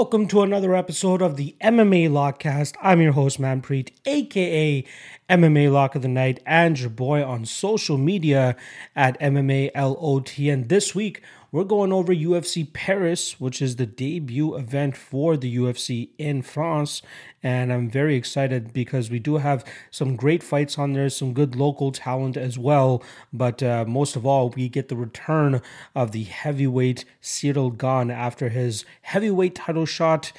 Welcome 0.00 0.28
to 0.28 0.40
another 0.40 0.74
episode 0.74 1.20
of 1.20 1.36
the 1.36 1.54
MMA 1.60 2.08
Lockcast. 2.08 2.74
I'm 2.80 3.02
your 3.02 3.12
host, 3.12 3.38
Manpreet, 3.38 3.90
aka 4.06 4.82
MMA 5.28 5.70
Lock 5.70 5.94
of 5.94 6.00
the 6.00 6.08
Night, 6.08 6.40
and 6.46 6.80
your 6.80 6.88
boy 6.88 7.22
on 7.22 7.44
social 7.44 7.98
media 7.98 8.56
at 8.96 9.20
MMA 9.20 9.70
LOT. 9.74 10.38
And 10.38 10.70
this 10.70 10.94
week, 10.94 11.20
we're 11.52 11.64
going 11.64 11.92
over 11.92 12.14
UFC 12.14 12.72
Paris, 12.72 13.40
which 13.40 13.60
is 13.60 13.76
the 13.76 13.86
debut 13.86 14.54
event 14.54 14.96
for 14.96 15.36
the 15.36 15.56
UFC 15.56 16.10
in 16.16 16.42
France. 16.42 17.02
And 17.42 17.72
I'm 17.72 17.90
very 17.90 18.14
excited 18.14 18.72
because 18.72 19.10
we 19.10 19.18
do 19.18 19.38
have 19.38 19.64
some 19.90 20.14
great 20.14 20.42
fights 20.42 20.78
on 20.78 20.92
there, 20.92 21.08
some 21.10 21.32
good 21.32 21.56
local 21.56 21.90
talent 21.90 22.36
as 22.36 22.58
well. 22.58 23.02
But 23.32 23.62
uh, 23.62 23.84
most 23.88 24.14
of 24.14 24.24
all, 24.24 24.50
we 24.50 24.68
get 24.68 24.88
the 24.88 24.96
return 24.96 25.60
of 25.94 26.12
the 26.12 26.24
heavyweight 26.24 27.04
Ciryl 27.20 27.76
Gane 27.76 28.10
after 28.10 28.48
his 28.48 28.84
heavyweight 29.02 29.56
title 29.56 29.86
shot 29.86 30.32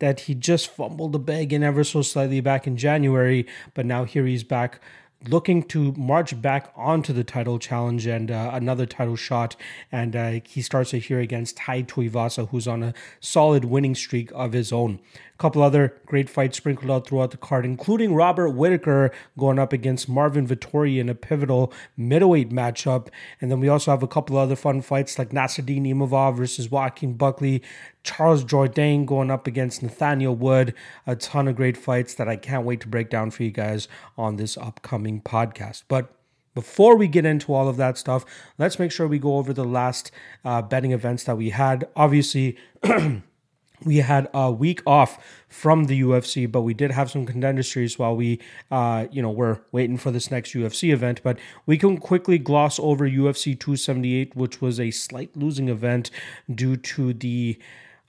that 0.00 0.20
he 0.20 0.34
just 0.34 0.68
fumbled 0.68 1.12
the 1.12 1.18
bag 1.18 1.52
in 1.52 1.62
ever 1.62 1.82
so 1.82 2.02
slightly 2.02 2.40
back 2.40 2.66
in 2.66 2.76
January. 2.76 3.46
But 3.74 3.86
now 3.86 4.04
here 4.04 4.26
he's 4.26 4.44
back 4.44 4.80
looking 5.26 5.62
to 5.64 5.92
march 5.92 6.40
back 6.40 6.72
onto 6.76 7.12
the 7.12 7.24
title 7.24 7.58
challenge 7.58 8.06
and 8.06 8.30
uh, 8.30 8.50
another 8.52 8.86
title 8.86 9.16
shot. 9.16 9.56
And 9.90 10.14
uh, 10.14 10.40
he 10.44 10.62
starts 10.62 10.94
it 10.94 11.04
here 11.04 11.20
against 11.20 11.56
Tai 11.56 11.82
Tuivasa, 11.82 12.48
who's 12.48 12.68
on 12.68 12.82
a 12.82 12.94
solid 13.20 13.64
winning 13.64 13.94
streak 13.94 14.30
of 14.34 14.52
his 14.52 14.72
own. 14.72 15.00
Couple 15.38 15.62
other 15.62 15.96
great 16.04 16.28
fights 16.28 16.56
sprinkled 16.56 16.90
out 16.90 17.06
throughout 17.06 17.30
the 17.30 17.36
card, 17.36 17.64
including 17.64 18.14
Robert 18.14 18.50
Whitaker 18.50 19.12
going 19.38 19.58
up 19.58 19.72
against 19.72 20.08
Marvin 20.08 20.46
Vettori 20.46 20.98
in 20.98 21.08
a 21.08 21.14
pivotal 21.14 21.72
middleweight 21.96 22.50
matchup. 22.50 23.08
And 23.40 23.50
then 23.50 23.60
we 23.60 23.68
also 23.68 23.92
have 23.92 24.02
a 24.02 24.08
couple 24.08 24.36
other 24.36 24.56
fun 24.56 24.82
fights 24.82 25.18
like 25.18 25.30
Nassourdine 25.30 25.86
Imavov 25.86 26.36
versus 26.36 26.70
Joaquin 26.70 27.14
Buckley, 27.14 27.62
Charles 28.02 28.44
Jourdain 28.44 29.06
going 29.06 29.30
up 29.30 29.46
against 29.46 29.82
Nathaniel 29.82 30.34
Wood. 30.34 30.74
A 31.06 31.14
ton 31.14 31.46
of 31.46 31.56
great 31.56 31.76
fights 31.76 32.14
that 32.14 32.28
I 32.28 32.36
can't 32.36 32.66
wait 32.66 32.80
to 32.80 32.88
break 32.88 33.08
down 33.08 33.30
for 33.30 33.44
you 33.44 33.50
guys 33.50 33.86
on 34.16 34.36
this 34.36 34.56
upcoming 34.56 35.20
podcast. 35.20 35.84
But 35.86 36.12
before 36.58 36.96
we 36.96 37.06
get 37.06 37.24
into 37.24 37.54
all 37.54 37.68
of 37.68 37.76
that 37.76 37.96
stuff, 37.96 38.24
let's 38.58 38.80
make 38.80 38.90
sure 38.90 39.06
we 39.06 39.20
go 39.20 39.36
over 39.36 39.52
the 39.52 39.64
last 39.64 40.10
uh, 40.44 40.60
betting 40.60 40.90
events 40.90 41.22
that 41.22 41.36
we 41.36 41.50
had. 41.50 41.86
Obviously, 41.94 42.56
we 43.84 43.98
had 43.98 44.28
a 44.34 44.50
week 44.50 44.82
off 44.86 45.18
from 45.48 45.84
the 45.84 46.00
UFC, 46.02 46.50
but 46.50 46.62
we 46.62 46.74
did 46.74 46.90
have 46.90 47.10
some 47.10 47.24
contender 47.26 47.62
while 47.96 48.16
we, 48.16 48.40
uh, 48.70 49.06
you 49.10 49.22
know, 49.22 49.30
were 49.30 49.62
waiting 49.72 49.96
for 49.96 50.10
this 50.10 50.30
next 50.30 50.52
UFC 50.52 50.92
event. 50.92 51.20
But 51.22 51.38
we 51.66 51.78
can 51.78 51.98
quickly 51.98 52.38
gloss 52.38 52.78
over 52.78 53.08
UFC 53.08 53.58
278, 53.58 54.36
which 54.36 54.60
was 54.60 54.78
a 54.78 54.90
slight 54.90 55.36
losing 55.36 55.68
event 55.68 56.10
due 56.52 56.76
to 56.76 57.12
the 57.12 57.58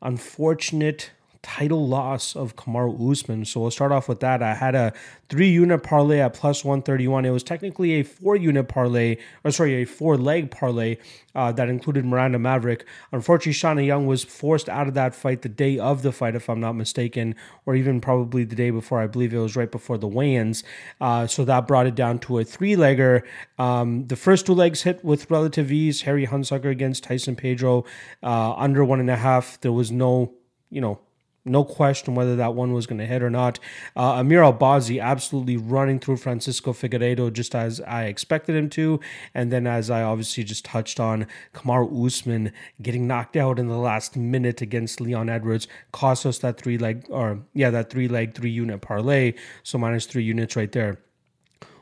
unfortunate 0.01 1.11
title 1.41 1.87
loss 1.87 2.35
of 2.35 2.55
Kamaru 2.55 3.11
Usman. 3.11 3.45
So 3.45 3.61
we'll 3.61 3.71
start 3.71 3.91
off 3.91 4.09
with 4.09 4.19
that. 4.19 4.43
I 4.43 4.53
had 4.53 4.75
a 4.75 4.93
three 5.29 5.49
unit 5.49 5.83
parlay 5.83 6.19
at 6.19 6.33
plus 6.33 6.65
131. 6.65 7.25
It 7.25 7.29
was 7.29 7.43
technically 7.43 7.93
a 7.93 8.03
four 8.03 8.35
unit 8.35 8.67
parlay, 8.67 9.17
or 9.43 9.51
sorry, 9.51 9.75
a 9.75 9.85
four 9.85 10.17
leg 10.17 10.51
parlay 10.51 10.97
uh, 11.35 11.51
that 11.53 11.69
included 11.69 12.03
Miranda 12.03 12.39
Maverick. 12.39 12.85
Unfortunately, 13.11 13.53
Shanna 13.53 13.83
Young 13.83 14.05
was 14.05 14.23
forced 14.23 14.67
out 14.67 14.87
of 14.87 14.95
that 14.95 15.15
fight 15.15 15.41
the 15.41 15.49
day 15.49 15.79
of 15.79 16.01
the 16.01 16.11
fight, 16.11 16.35
if 16.35 16.49
I'm 16.49 16.59
not 16.59 16.73
mistaken, 16.73 17.35
or 17.65 17.75
even 17.75 18.01
probably 18.01 18.43
the 18.43 18.55
day 18.55 18.69
before. 18.71 18.99
I 18.99 19.07
believe 19.07 19.33
it 19.33 19.39
was 19.39 19.55
right 19.55 19.71
before 19.71 19.97
the 19.97 20.07
weigh 20.07 20.35
ins. 20.35 20.63
Uh, 20.99 21.25
so 21.27 21.45
that 21.45 21.67
brought 21.67 21.87
it 21.87 21.95
down 21.95 22.19
to 22.19 22.39
a 22.39 22.43
three 22.43 22.75
legger. 22.75 23.21
Um, 23.57 24.07
the 24.07 24.15
first 24.17 24.45
two 24.45 24.53
legs 24.53 24.81
hit 24.81 25.05
with 25.05 25.29
relative 25.31 25.71
ease. 25.71 26.01
Harry 26.01 26.27
Hunsucker 26.27 26.69
against 26.69 27.05
Tyson 27.05 27.35
Pedro 27.35 27.85
uh, 28.23 28.53
under 28.55 28.83
one 28.83 28.99
and 28.99 29.09
a 29.09 29.15
half. 29.15 29.61
There 29.61 29.71
was 29.71 29.91
no, 29.91 30.33
you 30.69 30.81
know, 30.81 30.99
no 31.45 31.63
question 31.63 32.15
whether 32.15 32.35
that 32.35 32.53
one 32.53 32.73
was 32.73 32.85
going 32.85 32.99
to 32.99 33.05
hit 33.05 33.23
or 33.23 33.29
not. 33.29 33.59
Uh, 33.95 34.15
Amir 34.15 34.41
Albazi 34.41 35.01
absolutely 35.01 35.57
running 35.57 35.99
through 35.99 36.17
Francisco 36.17 36.73
Figueiredo 36.73 37.31
just 37.31 37.55
as 37.55 37.81
I 37.81 38.05
expected 38.05 38.55
him 38.55 38.69
to. 38.71 38.99
And 39.33 39.51
then, 39.51 39.67
as 39.67 39.89
I 39.89 40.03
obviously 40.03 40.43
just 40.43 40.65
touched 40.65 40.99
on, 40.99 41.27
Kamaru 41.53 42.05
Usman 42.05 42.51
getting 42.81 43.07
knocked 43.07 43.37
out 43.37 43.59
in 43.59 43.67
the 43.67 43.77
last 43.77 44.15
minute 44.15 44.61
against 44.61 45.01
Leon 45.01 45.29
Edwards 45.29 45.67
cost 45.91 46.25
us 46.25 46.39
that 46.39 46.59
three 46.59 46.77
leg, 46.77 47.05
or 47.09 47.39
yeah, 47.53 47.69
that 47.69 47.89
three 47.89 48.07
leg, 48.07 48.35
three 48.35 48.51
unit 48.51 48.81
parlay. 48.81 49.33
So 49.63 49.77
minus 49.77 50.05
three 50.05 50.23
units 50.23 50.55
right 50.55 50.71
there. 50.71 50.99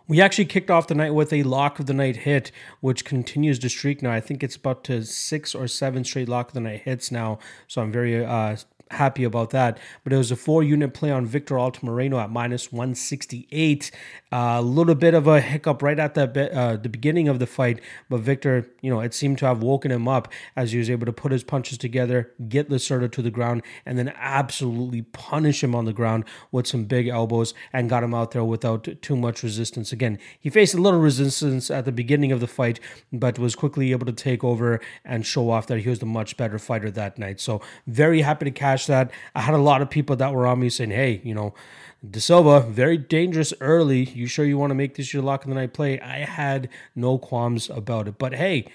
We 0.09 0.21
actually 0.21 0.45
kicked 0.45 0.71
off 0.71 0.87
the 0.87 0.95
night 0.95 1.13
with 1.13 1.33
a 1.33 1.43
lock 1.43 1.79
of 1.79 1.85
the 1.85 1.93
night 1.93 2.17
hit, 2.17 2.51
which 2.79 3.03
continues 3.03 3.59
to 3.59 3.69
streak 3.69 4.01
now. 4.01 4.11
I 4.11 4.21
think 4.21 4.41
it's 4.41 4.55
about 4.55 4.85
to 4.85 5.03
six 5.03 5.53
or 5.53 5.67
seven 5.67 6.05
straight 6.05 6.29
lock 6.29 6.49
of 6.49 6.53
the 6.53 6.61
night 6.61 6.83
hits 6.83 7.11
now. 7.11 7.39
So 7.67 7.81
I'm 7.81 7.91
very 7.91 8.25
uh, 8.25 8.55
happy 8.91 9.23
about 9.23 9.51
that. 9.51 9.77
But 10.03 10.13
it 10.13 10.17
was 10.17 10.31
a 10.31 10.35
four 10.35 10.63
unit 10.63 10.93
play 10.93 11.11
on 11.11 11.25
Victor 11.25 11.55
Altamirano 11.55 12.21
at 12.21 12.29
minus 12.29 12.71
168. 12.71 13.91
Uh, 14.31 14.55
a 14.57 14.61
little 14.61 14.95
bit 14.95 15.13
of 15.13 15.27
a 15.27 15.39
hiccup 15.39 15.81
right 15.81 15.99
at 15.99 16.13
the, 16.13 16.27
be- 16.27 16.51
uh, 16.51 16.75
the 16.75 16.89
beginning 16.89 17.27
of 17.27 17.39
the 17.39 17.47
fight, 17.47 17.79
but 18.09 18.19
Victor, 18.19 18.69
you 18.81 18.89
know, 18.89 18.99
it 18.99 19.13
seemed 19.13 19.37
to 19.37 19.45
have 19.45 19.63
woken 19.63 19.91
him 19.91 20.07
up 20.07 20.27
as 20.55 20.73
he 20.73 20.77
was 20.77 20.89
able 20.89 21.05
to 21.05 21.13
put 21.13 21.31
his 21.31 21.43
punches 21.43 21.77
together, 21.77 22.33
get 22.49 22.69
Lacerda 22.69 23.09
to 23.11 23.21
the 23.21 23.31
ground, 23.31 23.61
and 23.85 23.97
then 23.97 24.13
absolutely 24.17 25.01
punish 25.01 25.63
him 25.63 25.73
on 25.73 25.85
the 25.85 25.93
ground 25.93 26.25
with 26.51 26.67
some 26.67 26.83
big 26.83 27.07
elbows 27.07 27.53
and 27.71 27.89
got 27.89 28.03
him 28.03 28.13
out 28.13 28.31
there 28.31 28.43
without 28.43 28.87
too 29.01 29.15
much 29.15 29.43
resistance. 29.43 29.91
Again, 29.91 30.19
he 30.39 30.49
faced 30.49 30.73
a 30.73 30.81
little 30.81 30.99
resistance 30.99 31.71
at 31.71 31.85
the 31.85 31.91
beginning 31.91 32.31
of 32.31 32.39
the 32.39 32.47
fight, 32.47 32.79
but 33.13 33.39
was 33.39 33.55
quickly 33.55 33.91
able 33.91 34.05
to 34.05 34.11
take 34.11 34.43
over 34.43 34.81
and 35.05 35.25
show 35.25 35.49
off 35.49 35.67
that 35.67 35.79
he 35.79 35.89
was 35.89 35.99
the 35.99 36.05
much 36.05 36.35
better 36.35 36.59
fighter 36.59 36.91
that 36.91 37.17
night. 37.17 37.39
So, 37.39 37.61
very 37.85 38.21
happy 38.21 38.45
to 38.45 38.51
that. 38.85 39.09
I 39.33 39.41
had 39.41 39.55
a 39.55 39.59
lot 39.59 39.81
of 39.81 39.89
people 39.89 40.15
that 40.17 40.33
were 40.33 40.45
on 40.45 40.59
me 40.59 40.69
saying, 40.69 40.91
hey, 40.91 41.21
you 41.23 41.33
know, 41.33 41.55
De 42.07 42.19
Silva, 42.19 42.59
very 42.59 42.97
dangerous 42.97 43.53
early. 43.59 44.03
You 44.03 44.27
sure 44.27 44.45
you 44.45 44.57
want 44.57 44.69
to 44.69 44.75
make 44.75 44.95
this 44.95 45.13
your 45.13 45.23
lock 45.23 45.43
of 45.43 45.49
the 45.49 45.55
night 45.55 45.73
play? 45.73 45.99
I 45.99 46.19
had 46.19 46.69
no 46.95 47.17
qualms 47.17 47.69
about 47.71 48.07
it. 48.07 48.19
But 48.19 48.35
hey, 48.35 48.67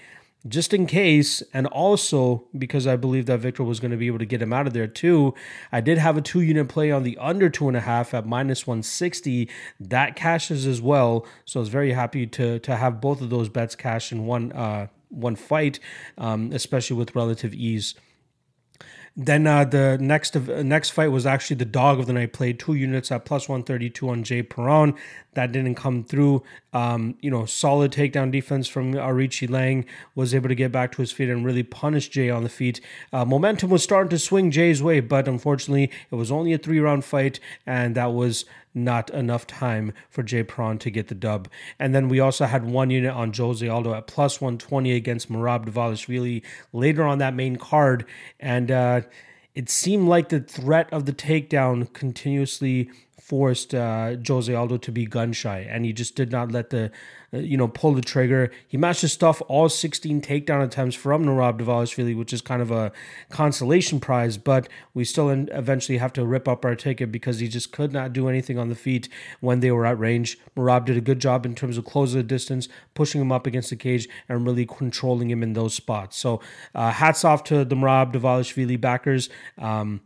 just 0.45 0.73
in 0.73 0.85
case, 0.85 1.41
and 1.53 1.65
also 1.67 2.43
because 2.57 2.85
I 2.85 2.97
believe 2.97 3.27
that 3.27 3.39
Victor 3.39 3.63
was 3.63 3.79
going 3.79 3.91
to 3.91 3.97
be 3.97 4.07
able 4.07 4.19
to 4.19 4.25
get 4.25 4.41
him 4.41 4.51
out 4.51 4.67
of 4.67 4.73
there 4.73 4.87
too, 4.87 5.33
I 5.71 5.79
did 5.79 5.97
have 5.97 6.17
a 6.17 6.21
two 6.21 6.41
unit 6.41 6.67
play 6.67 6.91
on 6.91 7.03
the 7.03 7.17
under 7.17 7.49
two 7.49 7.69
and 7.69 7.77
a 7.77 7.81
half 7.81 8.13
at 8.13 8.25
minus 8.25 8.67
160. 8.67 9.49
That 9.79 10.17
cashes 10.17 10.65
as 10.65 10.81
well. 10.81 11.25
So 11.45 11.59
I 11.59 11.61
was 11.61 11.69
very 11.69 11.93
happy 11.93 12.27
to 12.27 12.59
to 12.59 12.75
have 12.75 12.99
both 12.99 13.21
of 13.21 13.29
those 13.29 13.47
bets 13.47 13.75
cash 13.75 14.11
in 14.11 14.25
one 14.25 14.51
uh 14.51 14.87
one 15.09 15.35
fight, 15.35 15.79
um, 16.17 16.51
especially 16.51 16.97
with 16.97 17.15
relative 17.15 17.53
ease. 17.53 17.95
Then 19.15 19.45
uh, 19.45 19.63
the 19.63 19.99
next 20.01 20.35
next 20.35 20.89
fight 20.89 21.09
was 21.09 21.27
actually 21.27 21.57
the 21.57 21.65
dog 21.65 21.99
of 21.99 22.07
the 22.07 22.13
night. 22.13 22.33
Played 22.33 22.59
two 22.59 22.73
units 22.73 23.11
at 23.11 23.25
plus 23.25 23.47
one 23.47 23.61
thirty 23.61 23.87
two 23.89 24.09
on 24.09 24.23
Jay 24.23 24.41
Perrin. 24.41 24.95
That 25.35 25.51
didn't 25.51 25.75
come 25.75 26.03
through. 26.03 26.41
Um, 26.73 27.15
you 27.21 27.29
know, 27.29 27.45
solid 27.45 27.91
takedown 27.91 28.31
defense 28.31 28.67
from 28.67 28.93
Aoriqileng 28.93 29.85
was 30.15 30.33
able 30.33 30.49
to 30.49 30.55
get 30.55 30.71
back 30.71 30.91
to 30.93 31.01
his 31.01 31.11
feet 31.11 31.29
and 31.29 31.45
really 31.45 31.61
punish 31.61 32.09
Jay 32.09 32.31
on 32.31 32.41
the 32.41 32.49
feet. 32.49 32.81
Uh, 33.11 33.23
momentum 33.23 33.69
was 33.69 33.83
starting 33.83 34.09
to 34.09 34.17
swing 34.17 34.49
Jay's 34.49 34.81
way, 34.81 34.99
but 34.99 35.27
unfortunately, 35.27 35.91
it 36.09 36.15
was 36.15 36.31
only 36.31 36.53
a 36.53 36.57
three 36.57 36.79
round 36.79 37.05
fight, 37.05 37.39
and 37.67 37.93
that 37.93 38.13
was 38.13 38.45
not 38.73 39.09
enough 39.11 39.45
time 39.47 39.93
for 40.09 40.23
Jay 40.23 40.43
Perrin 40.43 40.77
to 40.79 40.89
get 40.89 41.07
the 41.07 41.15
dub. 41.15 41.47
And 41.79 41.93
then 41.93 42.09
we 42.09 42.19
also 42.19 42.45
had 42.45 42.65
one 42.65 42.89
unit 42.89 43.13
on 43.13 43.33
Jose 43.33 43.67
Aldo 43.67 43.93
at 43.93 44.07
plus 44.07 44.41
120 44.41 44.93
against 44.93 45.31
Merab 45.31 45.65
Dvalishvili 45.65 46.43
later 46.71 47.03
on 47.03 47.19
that 47.19 47.35
main 47.35 47.57
card. 47.57 48.05
And 48.39 48.71
uh, 48.71 49.01
it 49.55 49.69
seemed 49.69 50.07
like 50.07 50.29
the 50.29 50.39
threat 50.39 50.91
of 50.91 51.05
the 51.05 51.13
takedown 51.13 51.91
continuously 51.93 52.89
forced 53.23 53.73
uh, 53.73 54.17
Jose 54.27 54.53
Aldo 54.53 54.75
to 54.75 54.91
be 54.91 55.05
gun 55.05 55.31
shy, 55.31 55.59
and 55.59 55.85
he 55.85 55.93
just 55.93 56.13
did 56.13 56.29
not 56.29 56.51
let 56.51 56.71
the, 56.71 56.91
uh, 57.33 57.37
you 57.37 57.55
know, 57.55 57.69
pull 57.69 57.93
the 57.93 58.01
trigger. 58.01 58.51
He 58.67 58.75
matched 58.75 58.99
his 58.99 59.13
stuff 59.13 59.41
all 59.47 59.69
16 59.69 60.21
takedown 60.21 60.61
attempts 60.61 60.93
from 60.93 61.23
Merab 61.23 61.57
Dvalishvili, 61.57 62.17
which 62.17 62.33
is 62.33 62.41
kind 62.41 62.61
of 62.61 62.69
a 62.69 62.91
consolation 63.29 64.01
prize, 64.01 64.37
but 64.37 64.67
we 64.93 65.05
still 65.05 65.29
eventually 65.29 65.99
have 65.99 66.11
to 66.13 66.25
rip 66.25 66.49
up 66.49 66.65
our 66.65 66.75
ticket 66.75 67.13
because 67.13 67.39
he 67.39 67.47
just 67.47 67.71
could 67.71 67.93
not 67.93 68.11
do 68.11 68.27
anything 68.27 68.59
on 68.59 68.67
the 68.67 68.75
feet 68.75 69.07
when 69.39 69.61
they 69.61 69.71
were 69.71 69.85
at 69.85 69.97
range. 69.97 70.37
Merab 70.57 70.83
did 70.83 70.97
a 70.97 71.01
good 71.01 71.19
job 71.19 71.45
in 71.45 71.55
terms 71.55 71.77
of 71.77 71.85
closing 71.85 72.19
the 72.19 72.27
distance, 72.27 72.67
pushing 72.93 73.21
him 73.21 73.31
up 73.31 73.47
against 73.47 73.69
the 73.69 73.77
cage, 73.77 74.09
and 74.27 74.45
really 74.45 74.65
controlling 74.65 75.31
him 75.31 75.41
in 75.41 75.53
those 75.53 75.73
spots. 75.73 76.17
So, 76.17 76.41
uh, 76.75 76.91
hats 76.91 77.23
off 77.23 77.45
to 77.45 77.63
the 77.63 77.75
Merab 77.75 78.11
Dvalishvili 78.11 78.81
backers. 78.81 79.29
Um, 79.57 80.01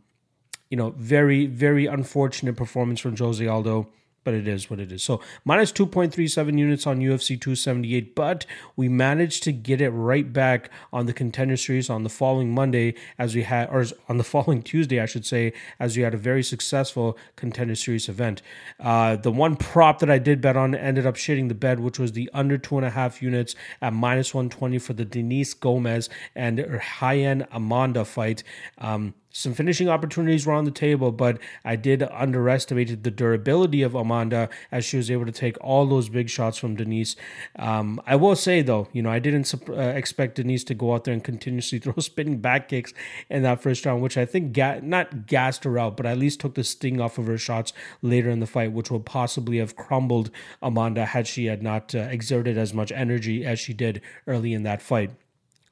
you 0.70 0.76
know, 0.76 0.90
very, 0.96 1.46
very 1.46 1.86
unfortunate 1.86 2.56
performance 2.56 3.00
from 3.00 3.16
Jose 3.16 3.46
Aldo, 3.46 3.88
but 4.28 4.34
it 4.34 4.46
is 4.46 4.68
what 4.68 4.78
it 4.78 4.92
is. 4.92 5.02
So 5.02 5.22
minus 5.46 5.72
2.37 5.72 6.58
units 6.58 6.86
on 6.86 7.00
UFC 7.00 7.28
278, 7.40 8.14
but 8.14 8.44
we 8.76 8.86
managed 8.86 9.42
to 9.44 9.52
get 9.52 9.80
it 9.80 9.88
right 9.88 10.30
back 10.30 10.70
on 10.92 11.06
the 11.06 11.14
contender 11.14 11.56
series 11.56 11.88
on 11.88 12.02
the 12.02 12.10
following 12.10 12.52
Monday 12.52 12.94
as 13.18 13.34
we 13.34 13.44
had, 13.44 13.70
or 13.70 13.86
on 14.06 14.18
the 14.18 14.24
following 14.34 14.62
Tuesday, 14.62 15.00
I 15.00 15.06
should 15.06 15.24
say, 15.24 15.54
as 15.80 15.96
we 15.96 16.02
had 16.02 16.12
a 16.12 16.18
very 16.18 16.42
successful 16.42 17.16
contender 17.36 17.74
series 17.74 18.06
event. 18.06 18.42
Uh, 18.78 19.16
the 19.16 19.32
one 19.32 19.56
prop 19.56 20.00
that 20.00 20.10
I 20.10 20.18
did 20.18 20.42
bet 20.42 20.58
on 20.58 20.74
ended 20.74 21.06
up 21.06 21.14
shitting 21.14 21.48
the 21.48 21.54
bed, 21.54 21.80
which 21.80 21.98
was 21.98 22.12
the 22.12 22.28
under 22.34 22.58
two 22.58 22.76
and 22.76 22.84
a 22.84 22.90
half 22.90 23.22
units 23.22 23.54
at 23.80 23.94
minus 23.94 24.34
120 24.34 24.78
for 24.78 24.92
the 24.92 25.06
Denise 25.06 25.54
Gomes 25.54 26.10
and 26.34 26.82
Ryan 27.00 27.46
Amanda 27.50 28.04
fight. 28.04 28.42
Um, 28.76 29.14
some 29.38 29.54
finishing 29.54 29.88
opportunities 29.88 30.46
were 30.46 30.52
on 30.52 30.64
the 30.64 30.72
table, 30.72 31.12
but 31.12 31.38
I 31.64 31.76
did 31.76 32.02
underestimate 32.02 33.04
the 33.04 33.10
durability 33.12 33.82
of 33.82 33.94
Amanda 33.94 34.48
as 34.72 34.84
she 34.84 34.96
was 34.96 35.12
able 35.12 35.26
to 35.26 35.32
take 35.32 35.56
all 35.60 35.86
those 35.86 36.08
big 36.08 36.28
shots 36.28 36.58
from 36.58 36.74
Denise. 36.74 37.14
Um, 37.56 38.02
I 38.04 38.16
will 38.16 38.34
say 38.34 38.62
though, 38.62 38.88
you 38.92 39.00
know, 39.00 39.10
I 39.10 39.20
didn't 39.20 39.54
uh, 39.68 39.74
expect 39.74 40.34
Denise 40.34 40.64
to 40.64 40.74
go 40.74 40.92
out 40.92 41.04
there 41.04 41.14
and 41.14 41.22
continuously 41.22 41.78
throw 41.78 41.94
spinning 41.98 42.38
back 42.38 42.68
kicks 42.68 42.92
in 43.30 43.44
that 43.44 43.62
first 43.62 43.86
round, 43.86 44.02
which 44.02 44.18
I 44.18 44.24
think 44.24 44.52
ga- 44.52 44.80
not 44.82 45.26
gassed 45.26 45.62
her 45.62 45.78
out, 45.78 45.96
but 45.96 46.04
at 46.04 46.18
least 46.18 46.40
took 46.40 46.56
the 46.56 46.64
sting 46.64 47.00
off 47.00 47.16
of 47.16 47.28
her 47.28 47.38
shots 47.38 47.72
later 48.02 48.30
in 48.30 48.40
the 48.40 48.46
fight, 48.46 48.72
which 48.72 48.90
would 48.90 49.06
possibly 49.06 49.58
have 49.58 49.76
crumbled 49.76 50.32
Amanda 50.60 51.04
had 51.04 51.28
she 51.28 51.46
had 51.46 51.62
not 51.62 51.94
uh, 51.94 51.98
exerted 52.10 52.58
as 52.58 52.74
much 52.74 52.90
energy 52.90 53.44
as 53.44 53.60
she 53.60 53.72
did 53.72 54.02
early 54.26 54.52
in 54.52 54.64
that 54.64 54.82
fight. 54.82 55.12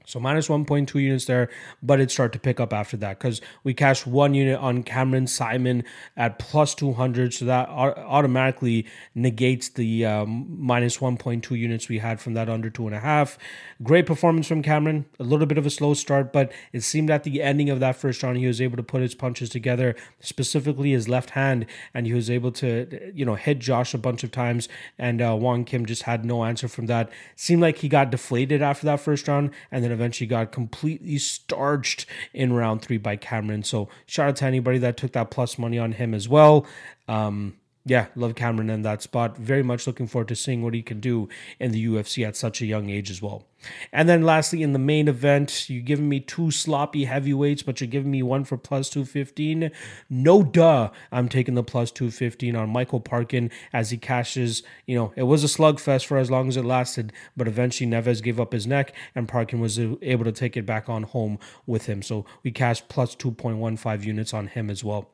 So 0.06 0.20
minus 0.20 0.46
1.2 0.46 1.02
units 1.02 1.24
there, 1.24 1.50
but 1.82 2.00
it 2.00 2.12
started 2.12 2.32
to 2.34 2.38
pick 2.38 2.60
up 2.60 2.72
after 2.72 2.96
that 2.98 3.18
because 3.18 3.40
we 3.64 3.74
cashed 3.74 4.06
one 4.06 4.34
unit 4.34 4.56
on 4.58 4.84
Cameron 4.84 5.26
Saaiman 5.26 5.84
at 6.16 6.38
plus 6.38 6.76
200. 6.76 7.34
So 7.34 7.44
that 7.46 7.68
automatically 7.68 8.86
negates 9.16 9.68
the 9.68 10.06
um, 10.06 10.46
minus 10.48 10.98
1.2 10.98 11.58
units 11.58 11.88
we 11.88 11.98
had 11.98 12.20
from 12.20 12.34
that 12.34 12.48
under 12.48 12.70
two 12.70 12.86
and 12.86 12.94
a 12.94 13.00
half. 13.00 13.36
Great 13.82 14.06
performance 14.06 14.46
from 14.46 14.62
Cameron. 14.62 15.06
A 15.18 15.24
little 15.24 15.46
bit 15.46 15.58
of 15.58 15.66
a 15.66 15.70
slow 15.70 15.92
start, 15.94 16.32
but 16.32 16.52
it 16.72 16.82
seemed 16.82 17.10
at 17.10 17.24
the 17.24 17.42
ending 17.42 17.68
of 17.68 17.80
that 17.80 17.96
first 17.96 18.22
round, 18.22 18.38
he 18.38 18.46
was 18.46 18.60
able 18.60 18.76
to 18.76 18.84
put 18.84 19.02
his 19.02 19.14
punches 19.14 19.50
together, 19.50 19.96
specifically 20.20 20.92
his 20.92 21.08
left 21.08 21.30
hand, 21.30 21.66
and 21.92 22.06
he 22.06 22.14
was 22.14 22.30
able 22.30 22.52
to, 22.52 23.10
you 23.12 23.24
know, 23.24 23.34
hit 23.34 23.58
Josh 23.58 23.92
a 23.92 23.98
bunch 23.98 24.22
of 24.22 24.30
times. 24.30 24.68
And 24.98 25.20
uh, 25.20 25.36
Wang 25.38 25.64
Kim 25.64 25.84
just 25.84 26.02
had 26.04 26.24
no 26.24 26.44
answer 26.44 26.68
from 26.68 26.86
that. 26.86 27.10
Seemed 27.34 27.60
like 27.60 27.78
he 27.78 27.88
got 27.88 28.10
deflated 28.10 28.62
after 28.62 28.86
that 28.86 29.00
first 29.00 29.26
round, 29.26 29.50
and 29.72 29.82
then 29.82 29.95
eventually 29.96 30.26
got 30.28 30.52
completely 30.52 31.18
starched 31.18 32.06
in 32.32 32.52
round 32.52 32.82
three 32.82 32.98
by 32.98 33.16
Cameron. 33.16 33.62
So 33.64 33.88
shout 34.06 34.28
out 34.28 34.36
to 34.36 34.44
anybody 34.44 34.78
that 34.78 34.96
took 34.96 35.12
that 35.12 35.30
plus 35.30 35.58
money 35.58 35.78
on 35.78 35.92
him 35.92 36.14
as 36.14 36.28
well. 36.28 36.66
Um, 37.08 37.56
yeah, 37.88 38.06
love 38.16 38.34
Cameron 38.34 38.68
in 38.68 38.82
that 38.82 39.00
spot. 39.00 39.38
Very 39.38 39.62
much 39.62 39.86
looking 39.86 40.08
forward 40.08 40.26
to 40.28 40.34
seeing 40.34 40.60
what 40.60 40.74
he 40.74 40.82
can 40.82 40.98
do 40.98 41.28
in 41.60 41.70
the 41.70 41.86
UFC 41.86 42.26
at 42.26 42.34
such 42.34 42.60
a 42.60 42.66
young 42.66 42.90
age 42.90 43.12
as 43.12 43.22
well. 43.22 43.44
And 43.92 44.08
then 44.08 44.22
lastly, 44.22 44.64
in 44.64 44.72
the 44.72 44.80
main 44.80 45.06
event, 45.06 45.70
you're 45.70 45.84
giving 45.84 46.08
me 46.08 46.18
two 46.18 46.50
sloppy 46.50 47.04
heavyweights, 47.04 47.62
but 47.62 47.80
you're 47.80 47.86
giving 47.86 48.10
me 48.10 48.24
one 48.24 48.44
for 48.44 48.56
plus 48.56 48.90
215. 48.90 49.70
No 50.10 50.42
duh, 50.42 50.90
I'm 51.12 51.28
taking 51.28 51.54
the 51.54 51.62
plus 51.62 51.92
215 51.92 52.56
on 52.56 52.70
Michael 52.70 52.98
Parkin 52.98 53.52
as 53.72 53.90
he 53.90 53.98
cashes. 53.98 54.64
You 54.86 54.96
know, 54.96 55.12
it 55.14 55.22
was 55.22 55.44
a 55.44 55.46
slugfest 55.46 56.06
for 56.06 56.18
as 56.18 56.28
long 56.28 56.48
as 56.48 56.56
it 56.56 56.64
lasted, 56.64 57.12
but 57.36 57.46
eventually 57.46 57.88
Neves 57.88 58.20
gave 58.20 58.40
up 58.40 58.52
his 58.52 58.66
neck 58.66 58.96
and 59.14 59.28
Parkin 59.28 59.60
was 59.60 59.78
able 59.78 60.24
to 60.24 60.32
take 60.32 60.56
it 60.56 60.66
back 60.66 60.88
on 60.88 61.04
home 61.04 61.38
with 61.66 61.86
him. 61.86 62.02
So 62.02 62.26
we 62.42 62.50
cashed 62.50 62.88
plus 62.88 63.14
2.15 63.14 64.04
units 64.04 64.34
on 64.34 64.48
him 64.48 64.70
as 64.70 64.82
well. 64.82 65.08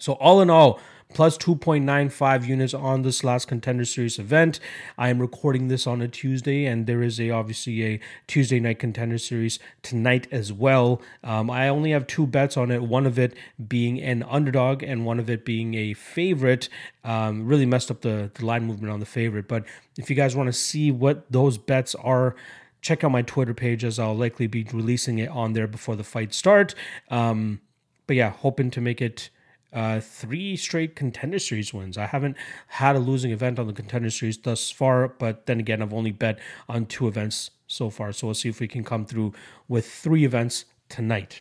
So 0.00 0.14
all 0.14 0.40
in 0.40 0.48
all, 0.48 0.80
plus 1.14 1.38
2.95 1.38 2.46
units 2.46 2.74
on 2.74 3.02
this 3.02 3.24
last 3.24 3.48
contender 3.48 3.84
series 3.84 4.18
event. 4.18 4.60
I 4.96 5.08
am 5.08 5.18
recording 5.18 5.68
this 5.68 5.86
on 5.86 6.02
a 6.02 6.08
Tuesday, 6.08 6.66
and 6.66 6.86
there 6.86 7.02
is 7.02 7.20
a 7.20 7.30
obviously 7.30 7.84
a 7.84 8.00
Tuesday 8.26 8.60
night 8.60 8.78
contender 8.78 9.18
series 9.18 9.58
tonight 9.82 10.26
as 10.30 10.52
well. 10.52 11.00
Um, 11.24 11.50
I 11.50 11.68
only 11.68 11.92
have 11.92 12.06
two 12.06 12.26
bets 12.26 12.56
on 12.56 12.70
it. 12.70 12.82
One 12.82 13.06
of 13.06 13.18
it 13.18 13.34
being 13.66 14.00
an 14.00 14.22
underdog, 14.24 14.82
and 14.82 15.06
one 15.06 15.18
of 15.18 15.30
it 15.30 15.44
being 15.44 15.74
a 15.74 15.94
favorite. 15.94 16.68
Um, 17.04 17.46
really 17.46 17.66
messed 17.66 17.90
up 17.90 18.02
the, 18.02 18.30
the 18.34 18.44
line 18.44 18.66
movement 18.66 18.92
on 18.92 19.00
the 19.00 19.06
favorite. 19.06 19.48
But 19.48 19.64
if 19.96 20.10
you 20.10 20.16
guys 20.16 20.36
want 20.36 20.48
to 20.48 20.52
see 20.52 20.90
what 20.90 21.30
those 21.32 21.58
bets 21.58 21.94
are 21.94 22.36
check 22.80 23.02
out 23.02 23.10
my 23.10 23.22
Twitter 23.22 23.54
page 23.54 23.82
as 23.82 23.98
I'll 23.98 24.16
likely 24.16 24.46
be 24.46 24.64
releasing 24.72 25.18
it 25.18 25.28
on 25.30 25.52
there 25.52 25.66
before 25.66 25.96
the 25.96 26.04
fight 26.04 26.32
start. 26.32 26.76
Um, 27.10 27.60
but 28.06 28.14
yeah, 28.14 28.30
hoping 28.30 28.70
to 28.70 28.80
make 28.80 29.02
it 29.02 29.30
uh, 29.72 30.00
three 30.00 30.56
straight 30.56 30.96
contender 30.96 31.38
series 31.38 31.74
wins. 31.74 31.98
I 31.98 32.06
haven't 32.06 32.36
had 32.68 32.96
a 32.96 32.98
losing 32.98 33.30
event 33.30 33.58
on 33.58 33.66
the 33.66 33.72
contender 33.72 34.10
series 34.10 34.38
thus 34.38 34.70
far, 34.70 35.08
but 35.08 35.46
then 35.46 35.60
again, 35.60 35.82
I've 35.82 35.94
only 35.94 36.12
bet 36.12 36.38
on 36.68 36.86
two 36.86 37.06
events 37.06 37.50
so 37.66 37.90
far. 37.90 38.12
So 38.12 38.26
we'll 38.28 38.34
see 38.34 38.48
if 38.48 38.60
we 38.60 38.68
can 38.68 38.84
come 38.84 39.04
through 39.04 39.34
with 39.68 39.88
three 39.90 40.24
events 40.24 40.64
tonight. 40.88 41.40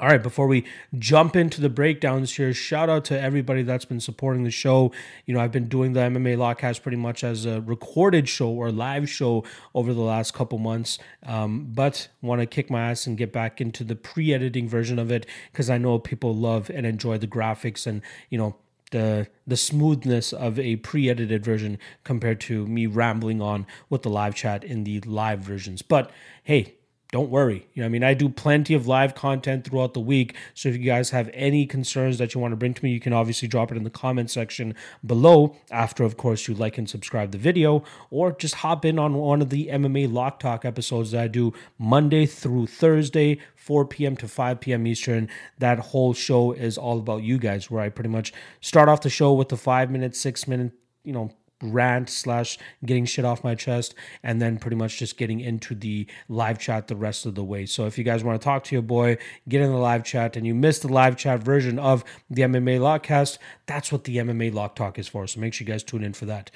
All 0.00 0.08
right, 0.08 0.22
before 0.22 0.46
we 0.46 0.64
jump 0.98 1.36
into 1.36 1.60
the 1.60 1.68
breakdowns 1.68 2.34
here, 2.34 2.54
shout 2.54 2.88
out 2.88 3.04
to 3.04 3.20
everybody 3.20 3.62
that's 3.62 3.84
been 3.84 4.00
supporting 4.00 4.44
the 4.44 4.50
show. 4.50 4.92
You 5.26 5.34
know, 5.34 5.40
I've 5.40 5.52
been 5.52 5.68
doing 5.68 5.92
the 5.92 6.00
MMA 6.00 6.38
Lockcast 6.38 6.80
pretty 6.80 6.96
much 6.96 7.22
as 7.22 7.44
a 7.44 7.60
recorded 7.60 8.26
show 8.26 8.48
or 8.48 8.72
live 8.72 9.10
show 9.10 9.44
over 9.74 9.92
the 9.92 10.00
last 10.00 10.32
couple 10.32 10.56
months, 10.56 10.98
um, 11.26 11.66
but 11.74 12.08
want 12.22 12.40
to 12.40 12.46
kick 12.46 12.70
my 12.70 12.80
ass 12.90 13.06
and 13.06 13.18
get 13.18 13.30
back 13.30 13.60
into 13.60 13.84
the 13.84 13.94
pre 13.94 14.32
editing 14.32 14.66
version 14.70 14.98
of 14.98 15.12
it 15.12 15.26
because 15.52 15.68
I 15.68 15.76
know 15.76 15.98
people 15.98 16.34
love 16.34 16.70
and 16.70 16.86
enjoy 16.86 17.18
the 17.18 17.26
graphics 17.26 17.86
and, 17.86 18.00
you 18.30 18.38
know, 18.38 18.56
the 18.92 19.28
the 19.46 19.56
smoothness 19.56 20.32
of 20.32 20.58
a 20.58 20.76
pre-edited 20.76 21.44
version 21.44 21.78
compared 22.04 22.40
to 22.40 22.66
me 22.66 22.86
rambling 22.86 23.40
on 23.40 23.66
with 23.88 24.02
the 24.02 24.08
live 24.08 24.34
chat 24.34 24.64
in 24.64 24.82
the 24.82 24.98
live 25.02 25.40
versions. 25.40 25.82
But 25.82 26.10
hey, 26.42 26.74
don't 27.12 27.28
worry. 27.28 27.66
You 27.74 27.82
know, 27.82 27.86
I 27.86 27.88
mean, 27.88 28.04
I 28.04 28.14
do 28.14 28.28
plenty 28.28 28.72
of 28.72 28.86
live 28.86 29.16
content 29.16 29.64
throughout 29.64 29.94
the 29.94 30.00
week. 30.00 30.36
So 30.54 30.68
if 30.68 30.76
you 30.76 30.84
guys 30.84 31.10
have 31.10 31.28
any 31.34 31.66
concerns 31.66 32.18
that 32.18 32.34
you 32.34 32.40
want 32.40 32.52
to 32.52 32.56
bring 32.56 32.72
to 32.72 32.84
me, 32.84 32.92
you 32.92 33.00
can 33.00 33.12
obviously 33.12 33.48
drop 33.48 33.72
it 33.72 33.76
in 33.76 33.82
the 33.82 33.90
comment 33.90 34.30
section 34.30 34.76
below. 35.04 35.56
After, 35.72 36.04
of 36.04 36.16
course, 36.16 36.46
you 36.46 36.54
like 36.54 36.78
and 36.78 36.88
subscribe 36.88 37.32
the 37.32 37.38
video, 37.38 37.82
or 38.10 38.32
just 38.32 38.56
hop 38.56 38.84
in 38.84 38.98
on 38.98 39.14
one 39.14 39.42
of 39.42 39.50
the 39.50 39.66
MMA 39.66 40.12
Lock 40.12 40.38
Talk 40.38 40.64
episodes 40.64 41.10
that 41.10 41.22
I 41.22 41.28
do 41.28 41.52
Monday 41.78 42.26
through 42.26 42.68
Thursday, 42.68 43.40
4 43.56 43.86
p.m. 43.86 44.16
to 44.18 44.28
5 44.28 44.60
p.m. 44.60 44.86
Eastern. 44.86 45.28
That 45.58 45.80
whole 45.80 46.14
show 46.14 46.52
is 46.52 46.78
all 46.78 47.00
about 47.00 47.24
you 47.24 47.38
guys, 47.38 47.70
where 47.70 47.82
I 47.82 47.88
pretty 47.88 48.10
much 48.10 48.32
start 48.60 48.88
off 48.88 49.00
the 49.00 49.10
show 49.10 49.32
with 49.32 49.48
the 49.48 49.56
five 49.56 49.90
minute, 49.90 50.14
six 50.14 50.46
minute, 50.46 50.72
you 51.02 51.12
know, 51.12 51.32
rant 51.62 52.08
slash 52.08 52.58
getting 52.84 53.04
shit 53.04 53.24
off 53.24 53.44
my 53.44 53.54
chest 53.54 53.94
and 54.22 54.40
then 54.40 54.58
pretty 54.58 54.76
much 54.76 54.98
just 54.98 55.16
getting 55.16 55.40
into 55.40 55.74
the 55.74 56.06
live 56.28 56.58
chat 56.58 56.88
the 56.88 56.96
rest 56.96 57.26
of 57.26 57.34
the 57.34 57.44
way. 57.44 57.66
So 57.66 57.86
if 57.86 57.98
you 57.98 58.04
guys 58.04 58.24
want 58.24 58.40
to 58.40 58.44
talk 58.44 58.64
to 58.64 58.74
your 58.74 58.82
boy 58.82 59.18
get 59.48 59.60
in 59.60 59.70
the 59.70 59.78
live 59.78 60.04
chat 60.04 60.36
and 60.36 60.46
you 60.46 60.54
missed 60.54 60.82
the 60.82 60.88
live 60.88 61.16
chat 61.16 61.42
version 61.42 61.78
of 61.78 62.04
the 62.28 62.42
mma 62.42 62.78
lockcast 62.78 63.38
that's 63.66 63.92
what 63.92 64.04
the 64.04 64.16
mma 64.16 64.52
lock 64.52 64.74
talk 64.74 64.98
is 64.98 65.08
for. 65.08 65.26
So 65.26 65.40
make 65.40 65.54
sure 65.54 65.66
you 65.66 65.72
guys 65.72 65.82
tune 65.82 66.02
in 66.02 66.12
for 66.12 66.26
that. 66.26 66.50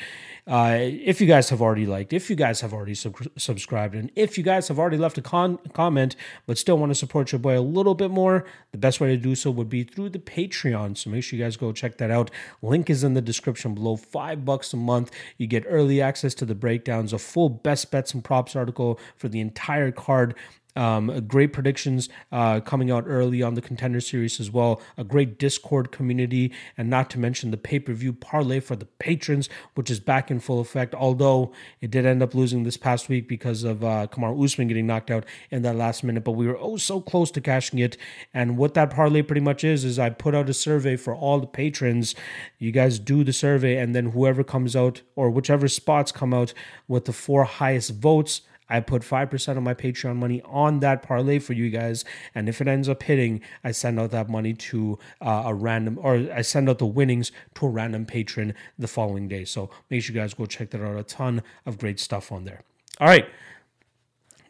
Uh, 0.46 0.76
if 0.80 1.20
you 1.20 1.26
guys 1.26 1.50
have 1.50 1.60
already 1.60 1.86
liked 1.86 2.12
if 2.12 2.30
you 2.30 2.36
guys 2.36 2.60
have 2.60 2.72
already 2.72 2.94
sub- 2.94 3.16
subscribed 3.36 3.94
and 3.94 4.10
if 4.14 4.36
you 4.38 4.44
guys 4.44 4.68
have 4.68 4.78
already 4.78 4.98
left 4.98 5.18
a 5.18 5.22
con- 5.22 5.58
comment 5.72 6.16
but 6.46 6.58
still 6.58 6.78
want 6.78 6.90
to 6.90 6.94
support 6.94 7.32
your 7.32 7.38
boy 7.38 7.58
a 7.58 7.60
little 7.60 7.94
bit 7.94 8.10
more 8.10 8.44
the 8.72 8.78
best 8.78 9.00
way 9.00 9.08
to 9.08 9.16
do 9.16 9.34
so 9.34 9.50
would 9.50 9.68
be 9.68 9.84
through 9.84 10.10
the 10.10 10.18
patreon. 10.18 10.96
So 10.96 11.10
make 11.10 11.24
sure 11.24 11.38
you 11.38 11.44
guys 11.44 11.56
go 11.56 11.72
check 11.72 11.98
that 11.98 12.10
out. 12.10 12.30
Link 12.62 12.90
is 12.90 13.04
in 13.04 13.14
the 13.14 13.22
description 13.22 13.74
below. 13.74 13.96
Five 13.96 14.44
bucks 14.44 14.72
a 14.72 14.76
month 14.76 14.93
month. 14.94 15.10
You 15.38 15.46
get 15.46 15.64
early 15.68 16.00
access 16.00 16.34
to 16.36 16.44
the 16.44 16.54
breakdowns, 16.54 17.12
a 17.12 17.18
full 17.18 17.48
best 17.48 17.90
bets 17.90 18.14
and 18.14 18.22
props 18.22 18.54
article 18.54 19.00
for 19.16 19.28
the 19.28 19.40
entire 19.40 19.90
card, 19.90 20.34
um, 20.76 21.26
great 21.26 21.52
predictions 21.52 22.08
uh, 22.32 22.60
coming 22.60 22.90
out 22.90 23.04
early 23.06 23.42
on 23.42 23.54
the 23.54 23.60
contender 23.60 24.00
series 24.00 24.40
as 24.40 24.50
well. 24.50 24.80
A 24.96 25.04
great 25.04 25.38
Discord 25.38 25.92
community, 25.92 26.52
and 26.76 26.90
not 26.90 27.10
to 27.10 27.18
mention 27.18 27.50
the 27.50 27.56
pay 27.56 27.78
per 27.78 27.92
view 27.92 28.12
parlay 28.12 28.60
for 28.60 28.76
the 28.76 28.84
patrons, 28.84 29.48
which 29.74 29.90
is 29.90 30.00
back 30.00 30.30
in 30.30 30.40
full 30.40 30.60
effect. 30.60 30.94
Although 30.94 31.52
it 31.80 31.90
did 31.90 32.06
end 32.06 32.22
up 32.22 32.34
losing 32.34 32.64
this 32.64 32.76
past 32.76 33.08
week 33.08 33.28
because 33.28 33.64
of 33.64 33.84
uh, 33.84 34.06
Kamaru 34.10 34.44
Usman 34.44 34.68
getting 34.68 34.86
knocked 34.86 35.10
out 35.10 35.24
in 35.50 35.62
that 35.62 35.76
last 35.76 36.04
minute, 36.04 36.24
but 36.24 36.32
we 36.32 36.46
were 36.46 36.58
oh 36.58 36.76
so 36.76 37.00
close 37.00 37.30
to 37.32 37.40
cashing 37.40 37.78
it. 37.78 37.96
And 38.32 38.56
what 38.56 38.74
that 38.74 38.90
parlay 38.90 39.22
pretty 39.22 39.40
much 39.40 39.64
is 39.64 39.84
is 39.84 39.98
I 39.98 40.10
put 40.10 40.34
out 40.34 40.48
a 40.48 40.54
survey 40.54 40.96
for 40.96 41.14
all 41.14 41.40
the 41.40 41.46
patrons. 41.46 42.14
You 42.58 42.72
guys 42.72 42.98
do 42.98 43.24
the 43.24 43.32
survey, 43.32 43.76
and 43.76 43.94
then 43.94 44.10
whoever 44.10 44.42
comes 44.44 44.74
out 44.74 45.02
or 45.14 45.30
whichever 45.30 45.68
spots 45.68 46.12
come 46.12 46.34
out 46.34 46.52
with 46.88 47.04
the 47.04 47.12
four 47.12 47.44
highest 47.44 47.90
votes 47.94 48.42
I 48.68 48.80
put 48.80 49.02
5% 49.02 49.56
of 49.56 49.62
my 49.62 49.74
Patreon 49.74 50.16
money 50.16 50.42
on 50.44 50.80
that 50.80 51.02
parlay 51.02 51.38
for 51.38 51.52
you 51.52 51.70
guys. 51.70 52.04
And 52.34 52.48
if 52.48 52.60
it 52.60 52.68
ends 52.68 52.88
up 52.88 53.02
hitting, 53.02 53.40
I 53.62 53.72
send 53.72 54.00
out 54.00 54.10
that 54.12 54.28
money 54.28 54.54
to 54.54 54.98
uh, 55.20 55.44
a 55.46 55.54
random, 55.54 55.98
or 56.00 56.28
I 56.32 56.42
send 56.42 56.68
out 56.68 56.78
the 56.78 56.86
winnings 56.86 57.32
to 57.54 57.66
a 57.66 57.68
random 57.68 58.06
patron 58.06 58.54
the 58.78 58.88
following 58.88 59.28
day. 59.28 59.44
So 59.44 59.70
make 59.90 60.02
sure 60.02 60.14
you 60.14 60.20
guys 60.20 60.34
go 60.34 60.46
check 60.46 60.70
that 60.70 60.82
out. 60.82 60.98
A 60.98 61.02
ton 61.02 61.42
of 61.66 61.78
great 61.78 62.00
stuff 62.00 62.32
on 62.32 62.44
there. 62.44 62.62
All 63.00 63.08
right 63.08 63.26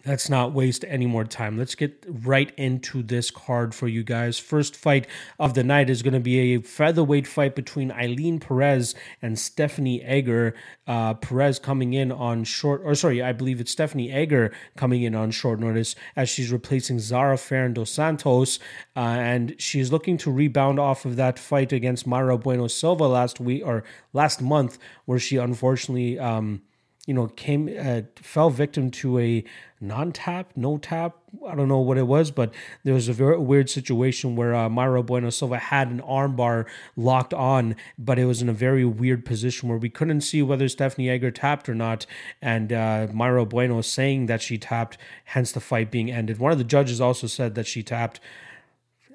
let's 0.07 0.29
not 0.29 0.53
waste 0.53 0.85
any 0.89 1.07
more 1.07 1.25
time. 1.25 1.57
Let's 1.59 1.75
get 1.75 2.05
right 2.09 2.53
into 2.57 3.03
this 3.03 3.31
card 3.31 3.75
for 3.75 3.89
you 3.89 4.03
guys. 4.03 4.39
First 4.39 4.77
fight 4.77 5.07
of 5.39 5.55
the 5.55 5.65
night 5.65 5.89
is 5.89 6.03
going 6.03 6.15
to 6.15 6.21
be 6.21 6.55
a 6.55 6.61
featherweight 6.61 7.27
fight 7.27 7.55
between 7.55 7.91
Ailin 7.91 8.41
Perez 8.41 8.95
and 9.23 9.39
Stephanie 9.39 10.03
Egger. 10.03 10.55
Uh, 10.87 11.15
Perez 11.15 11.59
coming 11.59 11.95
in 11.95 12.13
on 12.13 12.45
short, 12.45 12.83
or 12.85 12.95
sorry, 12.95 13.23
I 13.23 13.33
believe 13.33 13.61
it's 13.61 13.73
Stephanie 13.73 14.13
Egger 14.13 14.53
coming 14.77 15.03
in 15.03 15.15
on 15.15 15.31
short 15.31 15.61
notice 15.61 15.95
as 16.17 16.29
she's 16.29 16.53
replacing 16.53 16.99
Zarah 16.99 17.39
Fairn 17.39 17.73
dos 17.73 17.91
Santos, 17.91 18.59
uh, 18.97 19.01
and 19.01 19.55
she's 19.59 19.91
looking 19.91 20.19
to 20.19 20.31
rebound 20.31 20.79
off 20.79 21.05
of 21.05 21.17
that 21.17 21.39
fight 21.39 21.73
against 21.73 22.07
Mayra 22.07 22.41
Bueno 22.41 22.67
Silva 22.67 23.07
last 23.07 23.41
week 23.41 23.63
or 23.65 23.85
last 24.13 24.43
month, 24.43 24.79
where 25.07 25.19
she 25.19 25.37
unfortunately. 25.37 26.19
Um, 26.19 26.63
you 27.07 27.13
know, 27.13 27.27
came 27.27 27.69
uh, 27.79 28.03
fell 28.17 28.51
victim 28.51 28.91
to 28.91 29.19
a 29.19 29.45
non-tap, 29.87 30.51
no 30.57 30.79
tap. 30.79 31.17
I 31.47 31.55
don't 31.55 31.69
know 31.69 31.79
what 31.79 31.99
it 31.99 32.07
was, 32.07 32.31
but 32.31 32.53
there 32.85 32.95
was 32.95 33.09
a 33.09 33.13
very 33.13 33.39
weird 33.39 33.69
situation 33.69 34.37
where 34.37 34.55
uh, 34.55 34.69
Mayra 34.69 35.05
Bueno 35.05 35.31
Silva 35.31 35.59
had 35.59 35.89
an 35.89 36.01
armbar 36.01 36.67
locked 36.97 37.35
on, 37.35 37.77
but 37.99 38.19
it 38.19 38.25
was 38.25 38.43
in 38.43 38.49
a 38.49 38.53
very 38.53 38.85
weird 38.85 39.25
position 39.25 39.69
where 39.69 39.79
we 39.79 39.91
couldn't 39.91 40.23
see 40.23 40.43
whether 40.43 40.69
Stephanie 40.69 41.11
Egger 41.11 41.31
tapped 41.31 41.69
or 41.69 41.75
not. 41.75 42.07
And 42.41 42.73
uh, 42.73 43.09
Mayra 43.09 43.49
Bueno 43.49 43.81
saying 43.81 44.27
that 44.27 44.43
she 44.43 44.59
tapped, 44.59 44.97
hence 45.25 45.53
the 45.53 45.61
fight 45.61 45.91
being 45.91 46.11
ended. 46.11 46.39
One 46.39 46.53
of 46.53 46.59
the 46.59 46.65
judges 46.65 47.01
also 47.01 47.27
said 47.27 47.55
that 47.55 47.67
she 47.67 47.83
tapped. 47.83 48.21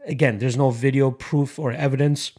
Again, 0.05 0.39
there's 0.39 0.57
no 0.57 0.71
video 0.71 1.11
proof 1.11 1.59
or 1.59 1.71
evidence 1.71 2.31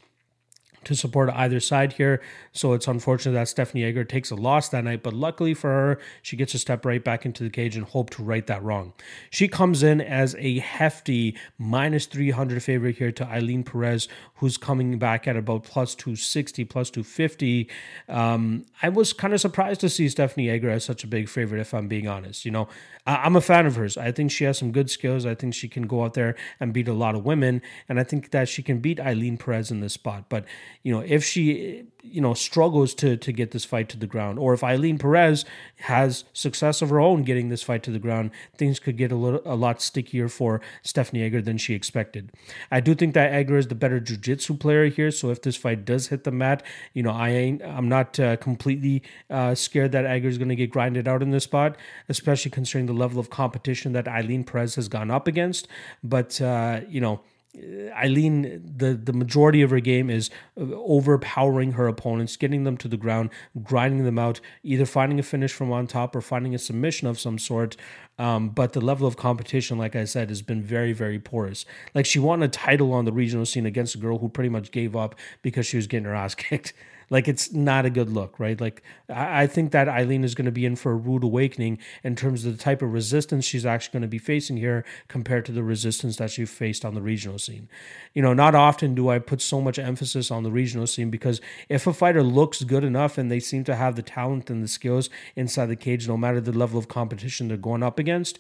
to 0.85 0.95
support 0.95 1.31
either 1.31 1.61
side 1.61 1.95
here. 1.95 2.21
So 2.53 2.73
it's 2.73 2.89
unfortunate 2.89 3.33
that 3.33 3.49
Stephanie 3.49 3.85
Egger 3.85 4.05
takes 4.05 4.31
a 4.31 4.35
loss 4.35 4.69
that 4.71 4.85
night, 4.85 5.03
but 5.03 5.13
luckily 5.13 5.55
for 5.55 5.69
her, 5.69 5.99
she 6.23 6.37
gets 6.37 6.53
to 6.53 6.59
step 6.59 6.85
right 6.85 7.03
back 7.03 7.27
into 7.27 7.43
the 7.43 7.51
cage 7.51 7.77
and 7.77 7.85
hope 7.85 8.11
to 8.11 8.23
right 8.23 8.47
that 8.47 8.63
wrong. 8.63 8.93
She 9.31 9.49
comes 9.49 9.83
in 9.83 10.01
as 10.01 10.35
a 10.39 10.59
hefty 10.61 11.37
minus 11.59 12.07
300 12.07 12.63
favorite 12.63 12.97
here 12.97 13.13
to 13.13 13.25
Ailin 13.25 13.65
Perez, 13.65 14.09
who's 14.37 14.57
coming 14.57 14.99
back 14.99 15.29
at 15.29 15.37
about 15.37 15.65
plus 15.65 15.95
260, 15.95 16.65
plus 16.65 16.91
250. 16.91 17.69
Um, 18.09 18.65
I 18.83 18.89
was 18.89 19.13
kind 19.13 19.35
of 19.35 19.41
surprised 19.41 19.81
to 19.81 19.89
see 19.89 20.09
Stephanie 20.09 20.49
Egger 20.49 20.71
as 20.71 20.85
such 20.85 21.05
a 21.05 21.07
big 21.07 21.29
favorite, 21.29 21.61
if 21.61 21.75
I'm 21.75 21.89
being 21.89 22.09
honest. 22.09 22.45
You 22.45 22.51
know, 22.53 22.69
I- 23.07 23.27
am 23.27 23.37
a 23.37 23.41
fan 23.41 23.67
of 23.67 23.77
hers. 23.77 23.97
I 23.97 24.13
think 24.13 24.31
she 24.31 24.45
has 24.45 24.59
some 24.59 24.73
good 24.73 24.91
skills. 24.91 25.27
I 25.27 25.35
think 25.35 25.55
she 25.55 25.69
can 25.69 25.87
go 25.87 26.05
out 26.05 26.15
there 26.15 26.37
and 26.59 26.73
beat 26.73 26.89
a 26.89 26.95
lot 26.95 27.15
of 27.15 27.25
women, 27.25 27.61
and 27.89 28.01
I 28.01 28.05
think 28.05 28.31
that 28.31 28.49
she 28.49 28.63
can 28.63 28.79
beat 28.79 28.99
Ailin 28.99 29.39
Perez 29.39 29.71
in 29.71 29.81
this 29.81 29.93
spot. 29.93 30.25
But 30.29 30.45
you 30.83 30.93
know, 30.93 31.00
if 31.00 31.25
she 31.25 31.85
you 32.03 32.21
know 32.21 32.33
struggles 32.33 32.95
to 32.95 33.17
to 33.17 33.33
get 33.33 33.50
this 33.50 33.65
fight 33.65 33.89
to 33.91 33.99
the 33.99 34.07
ground, 34.07 34.39
or 34.39 34.55
if 34.55 34.61
Ailin 34.61 34.99
Perez 34.99 35.45
has 35.81 36.25
success 36.33 36.83
of 36.83 36.91
her 36.91 37.00
own 37.00 37.23
getting 37.23 37.49
this 37.49 37.62
fight 37.62 37.83
to 37.85 37.91
the 37.91 37.99
ground, 37.99 38.31
things 38.57 38.79
could 38.79 38.97
get 38.97 39.12
a 39.12 39.17
little 39.17 39.43
a 39.45 39.55
lot 39.55 39.83
stickier 39.83 40.29
for 40.29 40.61
Stephanie 40.83 41.23
Egger 41.23 41.43
than 41.43 41.59
she 41.59 41.75
expected. 41.75 42.31
I 42.71 42.81
do 42.81 42.95
think 42.95 43.15
that 43.15 43.33
Egger 43.33 43.59
is 43.59 43.69
the 43.69 43.75
better 43.75 44.00
jiu-jitsu 44.00 44.55
player 44.55 44.87
here, 44.87 45.11
so 45.11 45.31
if 45.31 45.43
this 45.43 45.57
fight 45.57 45.85
does 45.85 46.09
hit 46.09 46.25
the 46.25 46.31
mat, 46.31 46.62
you 46.95 47.03
know, 47.03 47.12
I 47.12 47.31
ain't 47.31 47.62
I'm 47.62 47.89
not 47.89 48.19
uh, 48.19 48.37
completely 48.37 49.03
uh, 49.29 49.55
scared 49.55 49.93
that 49.93 50.07
Egger 50.07 50.29
is 50.29 50.39
going 50.39 50.49
to 50.49 50.57
get 50.57 50.71
grinded 50.71 51.07
out 51.07 51.23
in 51.23 51.31
this 51.31 51.45
spot, 51.45 51.77
especially 52.09 52.50
considering 52.50 52.87
the 52.87 52.93
level 52.93 53.21
of 53.21 53.31
competition 53.31 53.93
that 53.93 54.07
Ailin 54.07 54.47
Perez 54.47 54.75
has 54.77 54.89
gone 54.89 55.11
up 55.11 55.27
against. 55.27 55.69
But 56.03 56.41
uh, 56.41 56.81
you 56.89 57.00
know 57.00 57.21
Ailin, 57.57 58.78
the, 58.78 58.95
the 58.95 59.12
majority 59.12 59.61
of 59.62 59.71
her 59.71 59.80
game 59.80 60.09
is 60.09 60.30
overpowering 60.57 61.73
her 61.73 61.88
opponents, 61.88 62.37
getting 62.37 62.62
them 62.64 62.76
to 62.76 62.87
the 62.87 62.97
ground, 62.97 63.30
grinding 63.62 64.04
them 64.04 64.19
out, 64.19 64.40
either 64.62 64.87
finding 64.87 65.19
a 65.19 65.23
finish 65.23 65.52
from 65.52 65.73
on 65.73 65.87
top 65.87 66.14
or 66.14 66.21
finding 66.21 66.54
a 66.54 66.59
submission 66.59 67.09
of 67.09 67.19
some 67.19 67.38
sort. 67.38 67.76
Um, 68.19 68.50
but 68.50 68.73
the 68.73 68.80
level 68.80 69.07
of 69.07 69.16
competition, 69.16 69.78
like 69.78 69.97
I 69.97 70.04
said, 70.04 70.28
has 70.28 70.42
been 70.42 70.62
very, 70.62 70.92
very 70.92 71.19
porous. 71.19 71.64
Like 71.95 72.07
she 72.07 72.19
won 72.19 72.42
a 72.42 72.49
title 72.49 72.92
on 72.92 73.04
the 73.04 73.12
regional 73.12 73.47
scene 73.47 73.66
against 73.66 73.95
a 73.95 73.99
girl 73.99 74.19
who 74.19 74.28
pretty 74.28 74.50
much 74.50 74.71
gave 74.71 74.95
up 74.95 75.16
because 75.42 75.66
she 75.66 75.76
was 75.76 75.87
getting 75.87 76.04
her 76.04 76.14
ass 76.14 76.35
kicked. 76.37 76.73
Like 77.11 77.26
it's 77.26 77.52
not 77.52 77.85
a 77.85 77.90
good 77.90 78.09
look, 78.09 78.38
right? 78.38 78.61
Like 78.61 78.83
I, 79.09 79.49
think 79.49 79.73
that 79.73 79.88
Ailin 79.88 80.23
is 80.23 80.37
going 80.37 80.47
to 80.47 80.52
be 80.52 80.64
in 80.64 80.76
for 80.76 80.93
a 80.93 80.97
rude 80.97 81.25
awakening 81.25 81.79
in 82.05 82.14
terms 82.14 82.47
of 82.47 82.57
the 82.57 82.62
type 82.62 82.83
of 82.83 82.93
resistance 82.93 83.45
she's 83.45 83.67
actually 83.67 83.93
going 83.95 84.02
to 84.02 84.09
be 84.09 84.19
facing 84.19 84.57
here 84.57 84.85
compared 85.09 85.45
to 85.47 85.52
the 85.52 85.64
resistance 85.64 86.17
that 86.19 86.31
she 86.31 86.45
faced 86.45 86.85
on 86.85 86.95
the 86.95 87.02
regional 87.02 87.38
scene. 87.38 87.69
You 88.14 88.23
know, 88.23 88.33
not 88.33 88.55
often 88.55 88.95
do 88.95 89.09
I 89.09 89.19
put 89.19 89.43
so 89.43 89.61
much 89.61 89.76
emphasis 89.76 90.31
on 90.31 90.45
the 90.45 90.52
regional 90.52 90.87
scene 90.87 91.11
because 91.11 91.40
if 91.69 91.88
a 91.88 91.93
fighter 91.93 92.23
looks 92.23 92.62
good 92.62 92.85
enough 92.85 93.19
and 93.19 93.29
they 93.29 93.40
seem 93.40 93.64
to 93.64 93.75
have 93.75 93.97
the 93.97 94.02
talent 94.02 94.49
and 94.49 94.62
the 94.62 94.69
skills 94.69 95.11
inside 95.35 95.67
the 95.67 95.76
cage, 95.76 96.07
no 96.07 96.17
matter 96.17 96.40
the 96.40 96.52
level 96.52 96.79
of 96.79 96.87
competition 96.87 97.49
they're 97.49 97.57
going 97.57 97.83
up 97.83 97.99
against, 97.99 98.38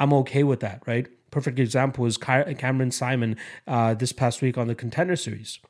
I'm 0.00 0.12
okay 0.12 0.42
with 0.42 0.58
that, 0.60 0.82
right? 0.86 1.06
Perfect 1.30 1.60
example 1.60 2.04
is 2.06 2.16
Cameron 2.16 2.90
Saaiman 2.90 3.36
uh, 3.68 3.94
this 3.94 4.12
past 4.12 4.42
week 4.42 4.58
on 4.58 4.66
the 4.66 4.74
Contender 4.74 5.14
Series 5.14 5.60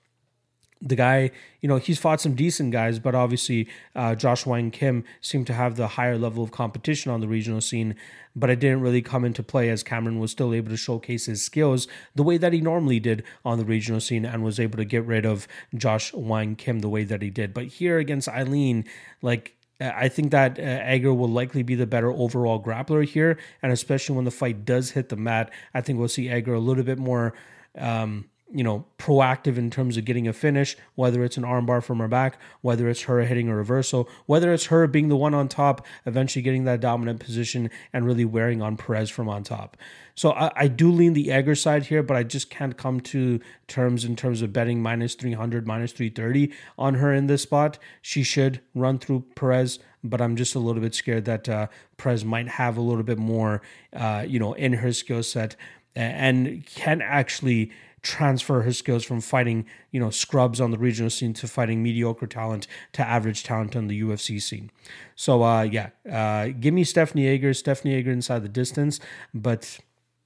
the 0.80 0.96
guy, 0.96 1.30
you 1.60 1.68
know, 1.68 1.76
he's 1.76 1.98
fought 1.98 2.20
some 2.20 2.34
decent 2.34 2.70
guys, 2.72 2.98
but 2.98 3.14
obviously 3.14 3.68
uh, 3.96 4.14
Josh 4.14 4.46
Wang 4.46 4.70
Kim 4.70 5.04
seemed 5.20 5.46
to 5.48 5.52
have 5.52 5.76
the 5.76 5.88
higher 5.88 6.16
level 6.16 6.44
of 6.44 6.50
competition 6.50 7.10
on 7.10 7.20
the 7.20 7.28
regional 7.28 7.60
scene, 7.60 7.96
but 8.36 8.48
it 8.50 8.60
didn't 8.60 8.80
really 8.80 9.02
come 9.02 9.24
into 9.24 9.42
play 9.42 9.68
as 9.70 9.82
Cameron 9.82 10.20
was 10.20 10.30
still 10.30 10.54
able 10.54 10.70
to 10.70 10.76
showcase 10.76 11.26
his 11.26 11.42
skills 11.42 11.88
the 12.14 12.22
way 12.22 12.36
that 12.36 12.52
he 12.52 12.60
normally 12.60 13.00
did 13.00 13.24
on 13.44 13.58
the 13.58 13.64
regional 13.64 14.00
scene 14.00 14.24
and 14.24 14.44
was 14.44 14.60
able 14.60 14.76
to 14.76 14.84
get 14.84 15.04
rid 15.04 15.26
of 15.26 15.48
Josh 15.74 16.12
Wang 16.12 16.54
Kim 16.54 16.78
the 16.78 16.88
way 16.88 17.04
that 17.04 17.22
he 17.22 17.30
did. 17.30 17.52
But 17.52 17.66
here 17.66 17.98
against 17.98 18.28
Ailin, 18.28 18.86
like, 19.20 19.56
I 19.80 20.08
think 20.08 20.32
that 20.32 20.58
uh, 20.58 20.62
Egger 20.62 21.14
will 21.14 21.28
likely 21.28 21.62
be 21.62 21.76
the 21.76 21.86
better 21.86 22.10
overall 22.10 22.60
grappler 22.62 23.04
here, 23.04 23.38
and 23.62 23.70
especially 23.70 24.16
when 24.16 24.24
the 24.24 24.32
fight 24.32 24.64
does 24.64 24.90
hit 24.90 25.08
the 25.08 25.16
mat, 25.16 25.52
I 25.72 25.80
think 25.80 25.98
we'll 25.98 26.08
see 26.08 26.28
Egger 26.28 26.54
a 26.54 26.60
little 26.60 26.82
bit 26.82 26.98
more. 26.98 27.34
Um, 27.76 28.24
you 28.52 28.64
know, 28.64 28.86
proactive 28.98 29.58
in 29.58 29.70
terms 29.70 29.96
of 29.96 30.04
getting 30.04 30.26
a 30.26 30.32
finish, 30.32 30.76
whether 30.94 31.22
it's 31.22 31.36
an 31.36 31.42
armbar 31.42 31.82
from 31.82 31.98
her 31.98 32.08
back, 32.08 32.38
whether 32.62 32.88
it's 32.88 33.02
her 33.02 33.20
hitting 33.20 33.48
a 33.48 33.54
reversal, 33.54 34.08
whether 34.26 34.52
it's 34.52 34.66
her 34.66 34.86
being 34.86 35.08
the 35.08 35.16
one 35.16 35.34
on 35.34 35.48
top, 35.48 35.84
eventually 36.06 36.42
getting 36.42 36.64
that 36.64 36.80
dominant 36.80 37.20
position 37.20 37.70
and 37.92 38.06
really 38.06 38.24
wearing 38.24 38.62
on 38.62 38.76
Perez 38.76 39.10
from 39.10 39.28
on 39.28 39.42
top. 39.42 39.76
So 40.14 40.32
I, 40.32 40.50
I 40.56 40.68
do 40.68 40.90
lean 40.90 41.12
the 41.12 41.30
Egger 41.30 41.54
side 41.54 41.86
here, 41.86 42.02
but 42.02 42.16
I 42.16 42.22
just 42.22 42.48
can't 42.48 42.76
come 42.76 43.00
to 43.02 43.38
terms 43.66 44.04
in 44.04 44.16
terms 44.16 44.40
of 44.40 44.52
betting 44.52 44.82
minus 44.82 45.14
300, 45.14 45.66
minus 45.66 45.92
330 45.92 46.52
on 46.78 46.94
her 46.94 47.12
in 47.12 47.26
this 47.26 47.42
spot. 47.42 47.78
She 48.00 48.22
should 48.22 48.60
run 48.74 48.98
through 48.98 49.26
Perez, 49.34 49.78
but 50.02 50.22
I'm 50.22 50.36
just 50.36 50.54
a 50.54 50.58
little 50.58 50.80
bit 50.80 50.94
scared 50.94 51.26
that 51.26 51.48
uh, 51.48 51.66
Perez 51.98 52.24
might 52.24 52.48
have 52.48 52.78
a 52.78 52.82
little 52.82 53.04
bit 53.04 53.18
more, 53.18 53.60
uh, 53.92 54.24
you 54.26 54.38
know, 54.38 54.54
in 54.54 54.72
her 54.74 54.92
skill 54.92 55.22
set 55.22 55.54
and 55.94 56.64
can 56.66 57.02
actually 57.02 57.72
transfer 58.08 58.62
her 58.62 58.72
skills 58.72 59.04
from 59.04 59.20
fighting, 59.20 59.66
you 59.90 60.00
know, 60.00 60.08
scrubs 60.08 60.60
on 60.60 60.70
the 60.70 60.78
regional 60.78 61.10
scene 61.10 61.34
to 61.34 61.46
fighting 61.46 61.82
mediocre 61.82 62.26
talent 62.26 62.66
to 62.94 63.06
average 63.06 63.44
talent 63.44 63.76
on 63.76 63.86
the 63.86 64.00
UFC 64.00 64.40
scene. 64.40 64.70
So, 65.14 65.42
uh, 65.42 65.62
yeah, 65.62 65.90
uh, 66.10 66.48
give 66.58 66.72
me 66.72 66.84
Stephanie 66.84 67.28
Egger, 67.28 67.52
Stephanie 67.52 67.94
Egger 67.94 68.10
inside 68.10 68.42
the 68.42 68.48
distance, 68.48 68.98
but 69.34 69.78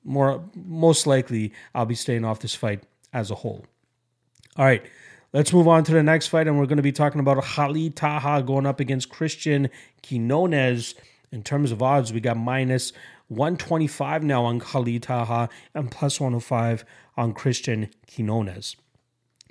more 0.05 0.45
most 0.55 1.07
likely 1.07 1.53
I'll 1.75 1.87
be 1.87 1.97
staying 1.97 2.25
off 2.25 2.39
this 2.39 2.55
fight 2.55 2.85
as 3.13 3.31
a 3.31 3.35
whole. 3.35 3.67
All 4.57 4.65
right. 4.65 4.85
Let's 5.33 5.53
move 5.53 5.67
on 5.67 5.83
to 5.85 5.93
the 5.93 6.03
next 6.03 6.29
fight, 6.29 6.47
and 6.47 6.59
we're 6.59 6.67
going 6.67 6.77
to 6.77 6.83
be 6.83 6.93
talking 6.93 7.19
about 7.19 7.43
Khalid 7.43 7.97
Taha 7.97 8.43
going 8.43 8.67
up 8.67 8.81
against 8.81 9.09
Christian 9.09 9.71
Quinones. 10.07 10.95
In 11.33 11.43
terms 11.43 11.73
of 11.73 11.83
odds, 11.83 12.13
we 12.13 12.21
got 12.21 12.37
minus 12.37 12.93
125 13.37 14.23
now 14.23 14.45
on 14.45 14.61
Khalid 14.61 15.05
Taha 15.05 15.49
and 15.75 15.91
plus 15.91 16.21
105 16.21 16.85
on 17.17 17.33
Christian 17.33 17.89
Quinones. 18.07 18.77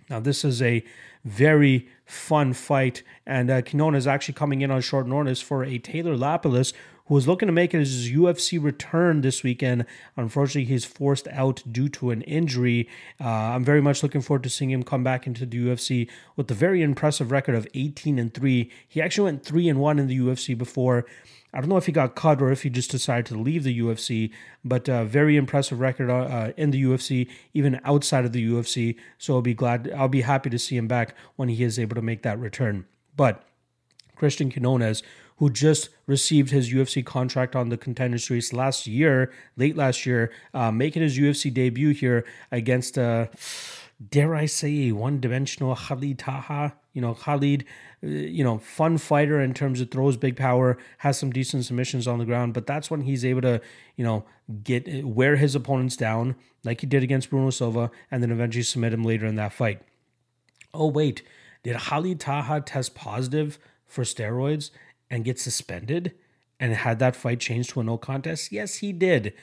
Now, 0.10 0.20
this 0.20 0.44
is 0.44 0.62
a 0.62 0.84
very 1.24 1.88
fun 2.06 2.54
fight, 2.54 3.04
and 3.26 3.50
uh, 3.50 3.62
Quinones 3.62 4.08
actually 4.08 4.34
coming 4.34 4.62
in 4.62 4.72
on 4.72 4.82
short 4.82 5.08
notice 5.08 5.42
for 5.42 5.64
a 5.64 5.78
Taylor 5.78 6.16
Lapilus 6.16 6.74
who 7.06 7.16
was 7.16 7.28
looking 7.28 7.48
to 7.48 7.54
make 7.54 7.72
his 7.72 8.10
UFC 8.10 8.62
return 8.62 9.22
this 9.22 9.44
weekend. 9.44 9.86
Unfortunately, 10.16 10.66
he's 10.66 10.86
forced 10.86 11.28
out 11.30 11.62
due 11.70 11.90
to 11.90 12.12
an 12.12 12.22
injury. 12.22 12.88
Uh, 13.20 13.28
I'm 13.28 13.64
very 13.64 13.82
much 13.82 14.04
looking 14.04 14.22
forward 14.22 14.44
to 14.44 14.50
seeing 14.50 14.72
him 14.72 14.84
come 14.84 15.04
back 15.04 15.28
into 15.28 15.46
the 15.46 15.58
UFC 15.58 16.10
with 16.36 16.50
a 16.52 16.54
very 16.54 16.82
impressive 16.82 17.32
record 17.32 17.56
of 17.56 17.68
18 17.74 18.18
and 18.18 18.34
3. 18.34 18.72
He 18.88 19.02
actually 19.02 19.26
went 19.26 19.44
3 19.44 19.70
and 19.70 19.80
1 19.80 20.00
in 20.00 20.08
the 20.08 20.20
UFC 20.20 20.58
before. 20.58 21.06
I 21.54 21.60
don't 21.60 21.70
know 21.70 21.78
if 21.78 21.86
he 21.86 21.92
got 21.92 22.16
cut 22.16 22.42
or 22.42 22.52
if 22.52 22.64
he 22.64 22.70
just 22.70 22.92
decided 22.92 23.26
to 23.28 23.38
leave 23.38 23.64
the 23.64 23.78
UFC, 23.80 24.32
but 24.64 24.88
uh, 24.88 25.04
very 25.04 25.36
impressive 25.36 25.80
record 25.80 26.10
uh, 26.10 26.16
uh 26.16 26.52
in 26.56 26.72
the 26.72 26.82
UFC, 26.84 27.30
even 27.54 27.82
outside 27.84 28.26
of 28.26 28.32
the 28.32 28.48
UFC. 28.48 28.96
So 29.18 29.36
I'll 29.36 29.42
be 29.42 29.54
glad, 29.54 29.92
I'll 29.96 30.08
be 30.08 30.22
happy 30.22 30.50
to 30.50 30.60
see 30.60 30.78
him 30.78 30.88
back 30.88 31.16
when 31.36 31.50
he 31.50 31.64
is 31.64 31.78
able 31.78 31.96
to 31.96 32.02
make 32.02 32.24
that 32.24 32.40
return. 32.40 32.86
But 33.18 33.44
Christian 34.16 34.52
Quinones, 34.52 35.04
who 35.38 35.50
just 35.50 35.90
received 36.06 36.52
his 36.52 36.72
UFC 36.72 37.04
contract 37.04 37.56
on 37.56 37.70
the 37.70 37.78
Contender 37.78 38.20
Series 38.20 38.54
last 38.54 38.86
year, 38.86 39.32
late 39.58 39.76
last 39.76 40.06
year, 40.06 40.32
uh, 40.54 40.72
making 40.72 41.02
his 41.02 41.18
UFC 41.18 41.52
debut 41.52 41.90
here 41.90 42.24
against, 42.52 42.96
uh, 42.96 43.26
dare 44.10 44.36
I 44.36 44.46
say, 44.46 44.92
one-dimensional 44.92 45.76
Khalid 45.76 46.20
Taha. 46.20 46.76
You 46.94 47.02
know, 47.02 47.14
Khalid, 47.14 47.66
uh, 48.04 48.08
you 48.08 48.44
know, 48.44 48.58
fun 48.58 48.98
fighter 48.98 49.40
in 49.40 49.54
terms 49.54 49.80
of 49.82 49.92
throws 49.92 50.18
big 50.18 50.36
power, 50.36 50.78
has 51.00 51.18
some 51.18 51.32
decent 51.32 51.66
submissions 51.66 52.08
on 52.08 52.20
the 52.20 52.26
ground, 52.26 52.54
but 52.54 52.68
that's 52.68 52.92
when 52.92 53.02
he's 53.02 53.24
able 53.24 53.42
to, 53.42 53.62
you 53.96 54.04
know, 54.04 54.26
get 54.64 55.06
wear 55.06 55.36
his 55.38 55.56
opponents 55.56 55.96
down 55.96 56.36
like 56.64 56.82
he 56.82 56.88
did 56.88 57.02
against 57.02 57.30
Bruno 57.30 57.50
Silva, 57.50 57.90
and 58.12 58.22
then 58.22 58.32
eventually 58.32 58.64
submit 58.64 58.94
him 58.94 59.04
later 59.04 59.26
in 59.26 59.36
that 59.36 59.54
fight. 59.54 59.82
Oh 60.74 60.88
wait, 60.88 61.22
did 61.64 61.78
Khalid 61.78 62.20
Taha 62.20 62.62
test 62.62 62.94
positive 62.94 63.58
for 63.86 64.04
steroids? 64.04 64.72
and 65.12 65.26
get 65.26 65.40
suspended 65.40 66.14
and 66.60 66.74
had 66.74 66.98
that 67.00 67.16
fight 67.16 67.40
changed 67.40 67.72
to 67.72 67.82
a 67.82 67.84
no 67.84 67.98
contest? 67.98 68.52
Yes, 68.52 68.78
he 68.78 68.94
did. 68.94 69.34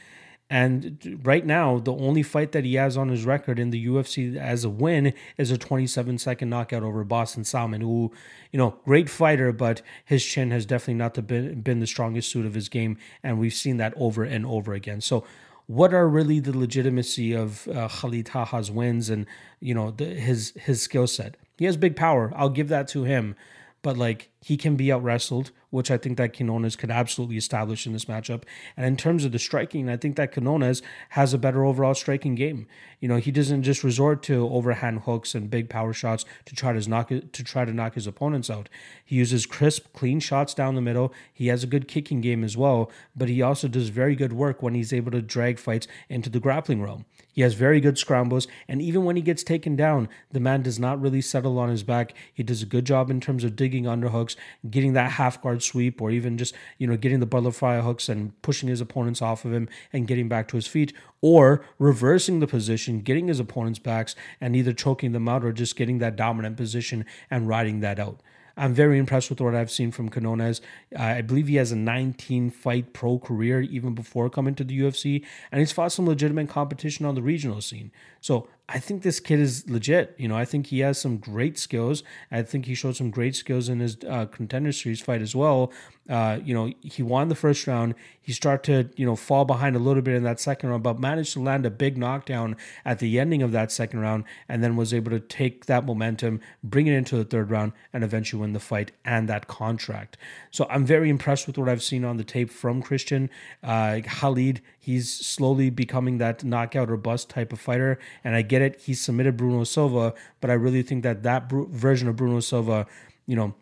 And 0.51 1.21
right 1.25 1.45
now, 1.45 1.79
the 1.79 1.93
only 1.93 2.23
fight 2.23 2.53
that 2.53 2.65
he 2.65 2.77
has 2.77 2.97
on 2.97 3.09
his 3.09 3.27
record 3.27 3.59
in 3.59 3.69
the 3.69 3.87
UFC 3.87 4.35
as 4.37 4.65
a 4.65 4.71
win 4.71 5.13
is 5.37 5.51
a 5.51 5.59
27 5.59 6.17
second 6.19 6.49
knockout 6.49 6.83
over 6.83 7.05
Boston 7.05 7.45
Salmon, 7.45 7.83
who, 7.83 8.13
you 8.51 8.59
know, 8.59 8.77
great 8.87 9.11
fighter, 9.11 9.53
but 9.53 9.83
his 10.07 10.25
chin 10.25 10.51
has 10.51 10.65
definitely 10.65 10.95
not 10.95 11.27
been, 11.27 11.61
been 11.61 11.81
the 11.81 11.87
strongest 11.87 12.31
suit 12.31 12.47
of 12.47 12.55
his 12.55 12.71
game. 12.71 12.97
And 13.23 13.39
we've 13.39 13.53
seen 13.53 13.77
that 13.77 13.93
over 13.97 14.25
and 14.25 14.47
over 14.47 14.73
again. 14.73 15.03
So, 15.03 15.25
what 15.67 15.93
are 15.93 16.09
really 16.09 16.41
the 16.41 16.57
legitimacy 16.57 17.35
of 17.35 17.69
uh, 17.69 17.89
Khalid 17.89 18.25
Taha's 18.25 18.71
wins 18.71 19.11
and, 19.11 19.27
you 19.61 19.75
know, 19.75 19.91
the, 19.91 20.07
his, 20.07 20.55
his 20.57 20.81
skill 20.81 21.07
set? 21.07 21.37
He 21.59 21.67
has 21.67 21.77
big 21.77 21.95
power. 21.95 22.33
I'll 22.35 22.49
give 22.49 22.69
that 22.69 22.89
to 22.89 23.05
him 23.05 23.35
but 23.83 23.97
like 23.97 24.31
he 24.41 24.57
can 24.57 24.77
be 24.77 24.93
out 24.93 25.03
wrestled, 25.03 25.51
which 25.71 25.91
I 25.91 25.99
think 25.99 26.17
that 26.17 26.37
Quinones 26.37 26.77
could 26.77 26.91
absolutely 26.91 27.37
establish 27.37 27.87
in 27.87 27.93
this 27.93 28.07
matchup. 28.07 28.45
And 28.77 28.87
in 28.87 28.97
terms 28.97 29.25
of 29.25 29.33
the 29.33 29.39
striking, 29.39 29.89
I 29.89 29.97
think 29.97 30.17
that 30.17 30.33
Quinones 30.33 30.83
has 31.11 31.35
a 31.35 31.39
better 31.39 31.65
overall 31.65 31.95
striking 31.95 32.35
game. 32.35 32.67
You 33.01 33.09
know, 33.09 33.17
he 33.17 33.31
doesn't 33.31 33.63
just 33.63 33.85
resort 33.85 34.23
to 34.25 34.49
overhand 34.49 35.01
hooks 35.01 35.35
and 35.35 35.51
big 35.51 35.69
power 35.69 35.93
shots 35.93 36.25
to 36.47 36.55
try 36.55 36.73
to 36.73 36.89
knock 36.89 37.09
to 37.09 37.45
try 37.45 37.65
to 37.65 37.73
knock 37.73 37.95
his 37.95 38.07
opponents 38.07 38.51
out. 38.51 38.69
He 39.05 39.17
uses 39.17 39.47
crisp, 39.47 39.93
clean 39.93 40.21
shots 40.21 40.55
down 40.55 40.75
the 40.75 40.81
middle. 40.81 41.13
He 41.33 41.49
has 41.49 41.63
a 41.63 41.69
good 41.69 41.89
kicking 41.89 42.21
game 42.21 42.43
as 42.43 42.57
well, 42.57 42.91
but 43.15 43.29
he 43.29 43.43
also 43.43 43.69
does 43.69 43.89
very 43.89 44.17
good 44.17 44.33
work 44.33 44.63
when 44.63 44.75
he's 44.75 44.93
able 44.93 45.13
to 45.13 45.23
drag 45.23 45.59
fights 45.59 45.87
into 46.09 46.29
the 46.29 46.41
grappling 46.41 46.83
realm. 46.83 47.05
He 47.33 47.43
has 47.43 47.55
very 47.55 47.81
good 47.81 47.99
scrambles, 47.99 48.49
and 48.67 48.83
even 48.83 49.05
when 49.05 49.15
he 49.15 49.23
gets 49.23 49.45
taken 49.45 49.77
down, 49.77 50.09
the 50.33 50.41
man 50.41 50.63
does 50.63 50.81
not 50.81 51.01
really 51.01 51.21
settle 51.21 51.59
on 51.61 51.69
his 51.69 51.85
back. 51.85 52.13
He 52.35 52.43
does 52.43 52.63
a 52.63 52.67
good 52.67 52.85
job 52.85 53.11
in 53.11 53.21
terms 53.21 53.45
of 53.45 53.55
digging 53.55 53.85
underhooks, 53.85 54.35
getting 54.69 54.95
that 54.95 55.13
half 55.13 55.41
guard 55.41 55.58
sweep, 55.63 56.01
or 56.01 56.11
even 56.11 56.39
just 56.39 56.55
you 56.79 56.87
know 56.87 56.97
getting 56.97 57.21
the 57.21 57.27
butterfly 57.27 57.81
hooks 57.81 58.09
and 58.09 58.41
pushing 58.43 58.69
his 58.69 58.81
opponents 58.81 59.23
off 59.23 59.45
of 59.45 59.53
him 59.53 59.69
and 59.93 60.07
getting 60.07 60.29
back 60.29 60.49
to 60.49 60.57
his 60.57 60.67
feet, 60.67 60.93
or 61.21 61.65
reversing 61.79 62.41
the 62.41 62.47
position, 62.47 63.01
getting 63.01 63.29
his 63.29 63.41
opponent's 63.41 63.79
backs 63.79 64.15
and 64.41 64.55
either 64.57 64.73
choking 64.73 65.13
them 65.13 65.29
out 65.29 65.45
or 65.45 65.53
just 65.53 65.77
getting 65.77 65.99
that 65.99 66.17
dominant 66.17 66.57
position 66.57 67.05
and 67.31 67.49
riding 67.49 67.81
that 67.81 67.99
out. 67.99 68.21
I'm 68.59 68.75
very 68.75 68.99
impressed 68.99 69.31
with 69.31 69.41
what 69.41 69.55
I've 69.55 69.71
seen 69.71 69.93
from 69.93 70.09
Quinones. 70.09 70.61
Uh, 70.95 71.03
I 71.03 71.23
believe 71.23 71.47
he 71.47 71.57
has 71.57 71.71
a 71.71 71.77
19 71.77 72.51
fight 72.51 72.93
pro 72.93 73.19
career 73.19 73.61
even 73.61 73.95
before 73.95 74.29
coming 74.29 74.57
to 74.57 74.65
the 74.65 74.79
UFC, 74.81 75.25
and 75.53 75.61
he's 75.61 75.73
fought 75.73 75.93
some 75.93 76.07
legitimate 76.07 76.49
competition 76.49 77.07
on 77.07 77.15
the 77.15 77.23
regional 77.23 77.61
scene. 77.61 77.93
So 78.21 78.49
I 78.71 78.79
think 78.79 79.03
this 79.03 79.19
kid 79.19 79.41
is 79.41 79.69
legit. 79.71 80.15
You 80.19 80.29
know, 80.29 80.37
I 80.37 80.45
think 80.45 80.67
he 80.67 80.81
has 80.81 80.99
some 80.99 81.17
great 81.17 81.59
skills. 81.59 82.03
I 82.31 82.43
think 82.43 82.67
he 82.67 82.75
showed 82.75 82.97
some 82.97 83.11
great 83.11 83.35
skills 83.35 83.69
in 83.71 83.81
his 83.81 83.97
uh, 84.07 84.27
contender 84.27 84.73
series 84.73 85.01
fight 85.01 85.23
as 85.23 85.35
well. 85.35 85.73
Uh, 86.09 86.39
you 86.43 86.55
know, 86.55 86.73
he 86.81 87.03
won 87.03 87.29
the 87.29 87.35
first 87.35 87.67
round. 87.67 87.95
He 88.21 88.33
started 88.33 88.65
to, 88.65 89.01
you 89.01 89.07
know, 89.07 89.17
fall 89.17 89.45
behind 89.45 89.77
a 89.77 89.79
little 89.79 90.03
bit 90.03 90.15
in 90.15 90.23
that 90.23 90.41
second 90.41 90.71
round, 90.71 90.83
but 90.83 90.99
managed 90.99 91.35
to 91.35 91.41
land 91.41 91.67
a 91.67 91.71
big 91.71 91.99
knockdown 91.99 92.57
at 92.85 92.99
the 92.99 93.19
ending 93.19 93.43
of 93.43 93.53
that 93.53 93.71
second 93.71 94.01
round 94.01 94.25
and 94.49 94.63
then 94.63 94.77
was 94.77 94.95
able 94.95 95.11
to 95.11 95.21
take 95.21 95.67
that 95.67 95.85
momentum, 95.85 96.41
bring 96.63 96.87
it 96.87 96.95
into 96.95 97.17
the 97.17 97.25
third 97.25 97.51
round, 97.51 97.73
and 97.93 98.05
eventually 98.05 98.41
win 98.41 98.53
the 98.53 98.61
fight 98.61 98.93
and 99.05 99.29
that 99.29 99.49
contract. 99.49 100.17
So 100.51 100.67
I'm 100.71 100.85
very 100.85 101.11
impressed 101.11 101.47
with 101.47 101.59
what 101.59 101.69
I've 101.69 101.83
seen 101.83 102.05
on 102.05 102.17
the 102.17 102.25
tape 102.25 102.51
from 102.51 102.83
Christian. 102.83 103.31
Uh, 103.63 104.01
Khalid, 104.05 104.63
he's 104.79 105.13
slowly 105.13 105.71
becoming 105.71 106.19
that 106.19 106.45
knockout 106.45 106.91
or 106.91 106.97
bust 106.97 107.31
type 107.31 107.53
of 107.53 107.61
fighter. 107.61 107.99
And 108.25 108.35
I 108.35 108.43
get 108.43 108.63
it. 108.63 108.81
He 108.81 108.95
submitted 108.95 109.37
Bruno 109.37 109.65
Silva, 109.65 110.15
but 110.41 110.51
I 110.51 110.55
really 110.55 110.83
think 110.83 111.03
that 111.03 111.23
that 111.23 111.51
version 111.51 112.09
of 112.09 112.17
Bruno 112.17 112.41
Silva, 112.41 112.87
you 113.27 113.37
know, 113.37 113.55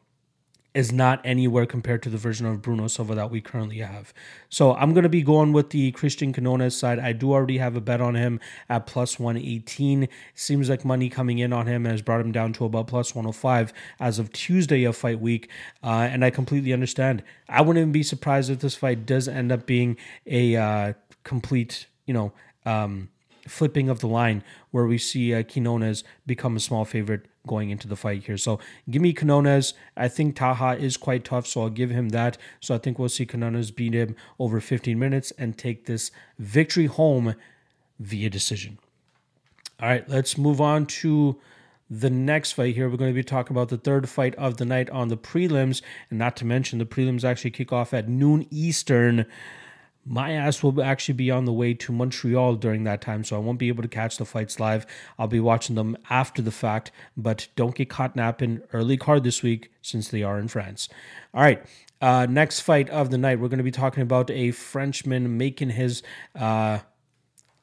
is 0.76 0.92
not 0.92 1.23
anywhere 1.25 1.64
compared 1.64 2.02
to 2.02 2.11
the 2.11 2.18
version 2.18 2.45
of 2.45 2.61
Bruno 2.61 2.87
Silva 2.87 3.14
that 3.14 3.30
we 3.30 3.40
currently 3.40 3.78
have. 3.78 4.12
So 4.50 4.75
I'm 4.75 4.92
going 4.92 5.04
to 5.04 5.09
be 5.09 5.23
going 5.23 5.54
with 5.54 5.71
the 5.71 5.90
Christian 5.92 6.35
Quinones 6.35 6.76
side. 6.76 6.99
I 6.99 7.12
do 7.12 7.33
already 7.33 7.56
have 7.56 7.76
a 7.76 7.80
bet 7.80 8.02
on 8.02 8.14
him 8.14 8.40
at 8.68 8.87
plus 8.87 9.18
118. 9.18 10.06
Seems 10.35 10.68
like 10.68 10.85
money 10.85 11.09
coming 11.09 11.38
in 11.38 11.54
on 11.54 11.66
him 11.66 11.87
has 11.87 12.02
brought 12.02 12.21
him 12.21 12.30
down 12.30 12.52
to 12.52 12.66
about 12.66 12.88
plus 12.88 13.14
105 13.14 13.73
as 13.99 14.18
of 14.18 14.30
Tuesday 14.35 14.85
of 14.85 14.95
fight 14.95 15.18
week. 15.18 15.49
Uh, 15.83 16.09
and 16.11 16.23
I 16.23 16.28
completely 16.28 16.75
understand. 16.75 17.23
I 17.49 17.62
wouldn't 17.62 17.80
even 17.80 17.93
be 17.93 18.02
surprised 18.02 18.50
if 18.50 18.60
this 18.60 18.75
fight 18.75 19.06
does 19.06 19.28
end 19.28 19.50
up 19.50 19.65
being 19.65 19.97
a 20.26 20.56
uh, 20.56 20.93
complete, 21.25 21.86
you 22.04 22.12
know, 22.12 22.32
um, 22.67 23.08
flipping 23.49 23.89
of 23.89 24.00
the 24.00 24.08
line 24.08 24.45
where 24.73 24.84
we 24.84 24.99
see 24.99 25.34
uh, 25.34 25.43
Quinones 25.43 26.04
become 26.26 26.54
a 26.54 26.60
small 26.60 26.84
favorite 26.84 27.26
going 27.47 27.71
into 27.71 27.89
the 27.89 27.97
fight 27.97 28.25
here. 28.25 28.37
So 28.37 28.59
give 28.91 29.02
me 29.02 29.13
Quinones. 29.13 29.75
I 29.97 30.09
think 30.09 30.37
Taha 30.37 30.76
is 30.78 30.97
quite 30.97 31.25
tough, 31.25 31.47
so 31.47 31.63
I'll 31.63 31.71
give 31.71 31.91
him 31.91 32.11
that. 32.11 32.39
So 32.61 32.75
I 32.75 32.78
think 32.78 32.99
we'll 32.99 33.09
see 33.09 33.26
Quinones 33.26 33.71
beat 33.71 33.95
him 33.95 34.17
over 34.39 34.61
15 34.61 34.99
minutes 34.99 35.32
and 35.39 35.56
take 35.56 35.87
this 35.87 36.11
victory 36.39 36.87
home 36.87 37.35
via 37.99 38.30
decision. 38.30 38.78
All 39.80 39.89
right, 39.89 40.09
let's 40.09 40.39
move 40.39 40.61
on 40.61 40.87
to 40.87 41.39
the 41.89 42.11
next 42.11 42.52
fight 42.52 42.75
here. 42.75 42.89
We're 42.89 42.97
going 42.97 43.11
to 43.11 43.15
be 43.15 43.23
talking 43.23 43.54
about 43.54 43.69
the 43.69 43.76
third 43.76 44.09
fight 44.09 44.35
of 44.37 44.56
the 44.56 44.65
night 44.65 44.91
on 44.91 45.09
the 45.09 45.17
prelims, 45.17 45.82
and 46.11 46.19
not 46.19 46.37
to 46.39 46.45
mention 46.45 46.78
the 46.78 46.87
prelims 46.87 47.25
actually 47.25 47.52
kick 47.52 47.73
off 47.73 47.95
at 47.95 48.09
noon 48.09 48.47
Eastern 48.50 49.26
my 50.06 50.32
ass 50.32 50.62
will 50.62 50.80
actually 50.82 51.14
be 51.14 51.30
on 51.30 51.45
the 51.45 51.52
way 51.52 51.75
to 51.75 51.92
Montreal 51.92 52.54
during 52.56 52.84
that 52.84 53.00
time, 53.00 53.25
so 53.25 53.36
I 53.36 53.40
won't 53.40 53.58
be 53.58 53.69
able 53.69 53.82
to 53.82 53.88
catch 53.88 54.16
the 54.16 54.25
fights 54.25 54.60
live. 54.60 54.86
I'll 55.19 55.26
be 55.26 55.40
watching 55.40 55.75
them 55.75 55.97
after 56.08 56.40
the 56.40 56.52
fact, 56.52 56.92
but 57.16 57.49
don't 57.56 57.75
get 57.75 57.90
caught 57.90 58.14
napping 58.14 58.62
early 58.73 58.97
card 58.97 59.25
this 59.25 59.42
week 59.42 59.71
since 59.82 60.08
they 60.08 60.23
are 60.23 60.38
in 60.38 60.49
France. 60.49 60.88
All 61.34 61.42
right. 61.42 61.64
Uh, 62.00 62.26
next 62.28 62.60
fight 62.60 62.90
of 62.90 63.10
the 63.10 63.19
night, 63.19 63.40
we're 63.40 63.49
going 63.49 63.58
to 63.58 63.64
be 63.64 63.71
talking 63.71 64.02
about 64.02 64.30
a 64.30 64.50
Frenchman 64.50 65.38
making 65.38 65.71
his 65.71 66.02
uh, 66.34 66.78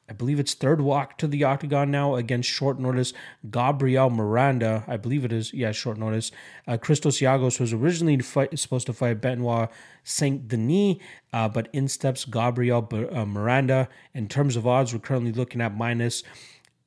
I 0.08 0.12
believe 0.12 0.38
it's 0.38 0.52
third 0.52 0.82
walk 0.82 1.16
to 1.18 1.26
the 1.26 1.44
octagon 1.44 1.90
now 1.90 2.16
against 2.16 2.48
short 2.48 2.78
notice 2.78 3.14
Gabriel 3.50 4.10
Miranda. 4.10 4.84
I 4.86 4.98
believe 4.98 5.24
it 5.24 5.32
is, 5.32 5.54
yeah, 5.54 5.72
short 5.72 5.96
notice. 5.96 6.30
Uh, 6.66 6.76
Christos 6.76 7.20
Giagos 7.20 7.58
was 7.58 7.72
originally 7.72 8.18
fight, 8.18 8.58
supposed 8.58 8.86
to 8.86 8.92
fight 8.92 9.22
Benoit 9.22 9.70
Saint 10.02 10.46
Denis, 10.46 10.96
uh, 11.32 11.48
but 11.48 11.68
in 11.72 11.88
steps 11.88 12.26
Gabriel 12.26 12.86
uh, 12.92 13.24
Miranda. 13.24 13.88
In 14.12 14.28
terms 14.28 14.56
of 14.56 14.66
odds, 14.66 14.92
we're 14.92 15.00
currently 15.00 15.32
looking 15.32 15.62
at 15.62 15.74
minus 15.74 16.22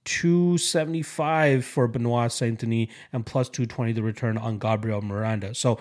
275 0.05 1.65
for 1.65 1.87
Benoit 1.87 2.31
Saint 2.31 2.59
Denis 2.59 2.87
and 3.11 3.25
plus 3.25 3.49
220 3.49 3.93
the 3.93 4.03
return 4.03 4.37
on 4.37 4.59
Gabriel 4.59 5.01
Miranda. 5.01 5.55
So 5.55 5.79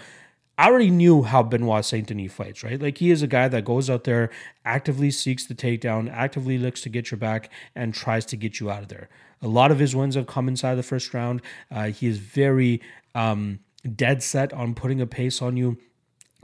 I 0.58 0.68
already 0.68 0.90
knew 0.90 1.22
how 1.22 1.42
Benoit 1.42 1.84
Saint 1.84 2.06
Denis 2.06 2.32
fights, 2.32 2.64
right? 2.64 2.80
Like 2.80 2.98
he 2.98 3.10
is 3.10 3.22
a 3.22 3.26
guy 3.26 3.48
that 3.48 3.64
goes 3.64 3.90
out 3.90 4.04
there, 4.04 4.30
actively 4.64 5.10
seeks 5.10 5.44
the 5.44 5.54
takedown, 5.54 6.10
actively 6.10 6.56
looks 6.56 6.80
to 6.82 6.88
get 6.88 7.10
your 7.10 7.18
back, 7.18 7.50
and 7.74 7.92
tries 7.92 8.24
to 8.26 8.36
get 8.36 8.58
you 8.58 8.70
out 8.70 8.82
of 8.82 8.88
there. 8.88 9.08
A 9.42 9.48
lot 9.48 9.70
of 9.70 9.78
his 9.78 9.94
wins 9.94 10.14
have 10.14 10.26
come 10.26 10.48
inside 10.48 10.76
the 10.76 10.82
first 10.82 11.12
round. 11.12 11.42
Uh, 11.70 11.88
he 11.88 12.06
is 12.06 12.18
very 12.18 12.80
um, 13.14 13.60
dead 13.94 14.22
set 14.22 14.52
on 14.54 14.74
putting 14.74 15.00
a 15.00 15.06
pace 15.06 15.42
on 15.42 15.58
you, 15.58 15.76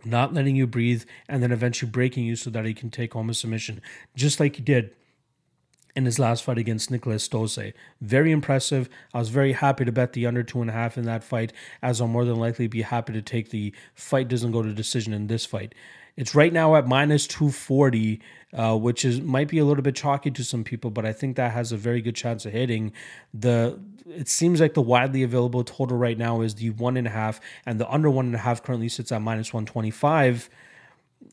not 0.05 0.35
letting 0.35 0.57
you 0.57 0.67
breathe, 0.67 1.05
and 1.27 1.43
then 1.43 1.51
eventually 1.51 1.91
breaking 1.91 2.25
you 2.25 2.37
so 2.37 2.51
that 2.51 2.67
he 2.67 2.75
can 2.75 2.91
take 2.91 3.15
home 3.15 3.31
a 3.31 3.35
submission, 3.35 3.81
just 4.15 4.39
like 4.39 4.57
he 4.57 4.63
did 4.63 4.95
in 5.95 6.05
his 6.05 6.19
last 6.19 6.45
fight 6.45 6.59
against 6.59 6.91
Niklas 6.91 7.29
Stolze. 7.29 7.73
Very 8.01 8.33
impressive. 8.33 8.89
I 9.13 9.19
was 9.19 9.29
very 9.29 9.53
happy 9.53 9.85
to 9.85 9.93
bet 9.93 10.13
the 10.13 10.27
under 10.27 10.43
two 10.43 10.61
and 10.61 10.71
a 10.71 10.73
half 10.73 10.97
in 10.97 11.05
that 11.05 11.23
fight, 11.23 11.53
as 11.83 12.01
I'll 12.01 12.09
more 12.09 12.25
than 12.25 12.37
likely 12.37 12.67
be 12.67 12.83
happy 12.83 13.13
to 13.13 13.23
take 13.23 13.51
the 13.51 13.73
fight 13.95 14.29
doesn't 14.29 14.53
go 14.53 14.63
to 14.63 14.73
decision 14.73 15.13
in 15.13 15.27
this 15.27 15.45
fight. 15.45 15.75
It's 16.17 16.35
right 16.35 16.53
now 16.53 16.77
at 16.77 16.87
minus 16.87 17.27
240, 17.27 18.21
uh, 18.53 18.77
which 18.77 19.05
is 19.05 19.21
might 19.21 19.49
be 19.49 19.59
a 19.59 19.65
little 19.65 19.83
bit 19.83 19.97
chalky 19.97 20.31
to 20.31 20.45
some 20.45 20.63
people, 20.63 20.91
but 20.91 21.07
I 21.07 21.13
think 21.13 21.37
that 21.37 21.53
has 21.53 21.73
a 21.73 21.77
very 21.77 22.03
good 22.03 22.15
chance 22.15 22.45
of 22.45 22.53
hitting. 22.53 22.93
The 23.33 23.79
it 24.07 24.29
seems 24.29 24.61
like 24.61 24.75
the 24.75 24.83
widely 24.83 25.23
available 25.23 25.65
total 25.65 25.97
right 25.97 26.19
now 26.19 26.43
is 26.43 26.57
the 26.57 26.71
one 26.71 26.97
and 26.99 27.07
a 27.07 27.11
half, 27.11 27.41
and 27.65 27.81
the 27.81 27.91
under 27.91 28.11
one 28.11 28.27
and 28.27 28.35
a 28.35 28.39
half 28.39 28.63
currently 28.63 28.89
sits 28.91 29.11
at 29.11 29.23
minus 29.23 29.55
125 29.55 30.51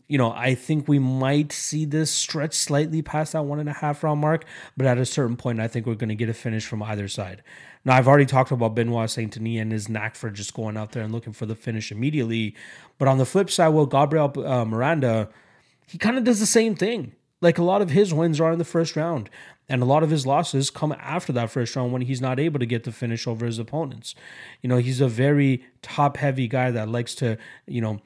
you 0.09 0.17
know, 0.17 0.31
I 0.31 0.55
think 0.55 0.87
we 0.87 0.97
might 0.97 1.51
see 1.51 1.85
this 1.85 2.11
stretch 2.11 2.55
slightly 2.55 3.03
past 3.03 3.33
that 3.33 3.45
one 3.45 3.59
and 3.59 3.69
a 3.69 3.73
half 3.73 4.03
round 4.03 4.19
mark, 4.19 4.43
but 4.75 4.87
at 4.87 4.97
a 4.97 5.05
certain 5.05 5.37
point, 5.37 5.61
I 5.61 5.67
think 5.67 5.85
we're 5.85 5.93
going 5.93 6.09
to 6.09 6.15
get 6.15 6.29
a 6.29 6.33
finish 6.33 6.65
from 6.65 6.81
either 6.81 7.07
side. 7.07 7.43
Now, 7.85 7.95
I've 7.95 8.07
already 8.07 8.25
talked 8.25 8.51
about 8.51 8.73
Benoit 8.73 9.09
Saint 9.09 9.35
Denis 9.35 9.61
and 9.61 9.71
his 9.71 9.87
knack 9.87 10.15
for 10.15 10.31
just 10.31 10.55
going 10.55 10.77
out 10.77 10.93
there 10.93 11.03
and 11.03 11.13
looking 11.13 11.31
for 11.31 11.45
the 11.45 11.55
finish 11.55 11.91
immediately. 11.91 12.55
But 12.97 13.07
on 13.07 13.19
the 13.19 13.25
flip 13.25 13.51
side, 13.51 13.69
well, 13.69 13.85
Gabriel 13.85 14.33
uh, 14.45 14.65
Miranda, 14.65 15.29
he 15.87 15.99
kind 15.99 16.17
of 16.17 16.23
does 16.23 16.39
the 16.39 16.47
same 16.47 16.73
thing. 16.73 17.13
Like 17.39 17.59
a 17.59 17.63
lot 17.63 17.83
of 17.83 17.91
his 17.91 18.11
wins 18.11 18.41
are 18.41 18.51
in 18.51 18.57
the 18.57 18.65
first 18.65 18.95
round, 18.95 19.29
and 19.69 19.81
a 19.81 19.85
lot 19.85 20.01
of 20.01 20.09
his 20.09 20.25
losses 20.25 20.71
come 20.71 20.93
after 20.99 21.31
that 21.33 21.51
first 21.51 21.75
round 21.75 21.93
when 21.93 22.01
he's 22.01 22.19
not 22.19 22.39
able 22.39 22.59
to 22.59 22.65
get 22.65 22.83
the 22.83 22.91
finish 22.91 23.27
over 23.27 23.45
his 23.45 23.59
opponents. 23.59 24.15
You 24.61 24.69
know, 24.69 24.77
he's 24.77 24.99
a 24.99 25.07
very 25.07 25.63
top 25.81 26.17
heavy 26.17 26.47
guy 26.47 26.71
that 26.71 26.89
likes 26.89 27.15
to, 27.15 27.37
you 27.65 27.79
know, 27.79 28.01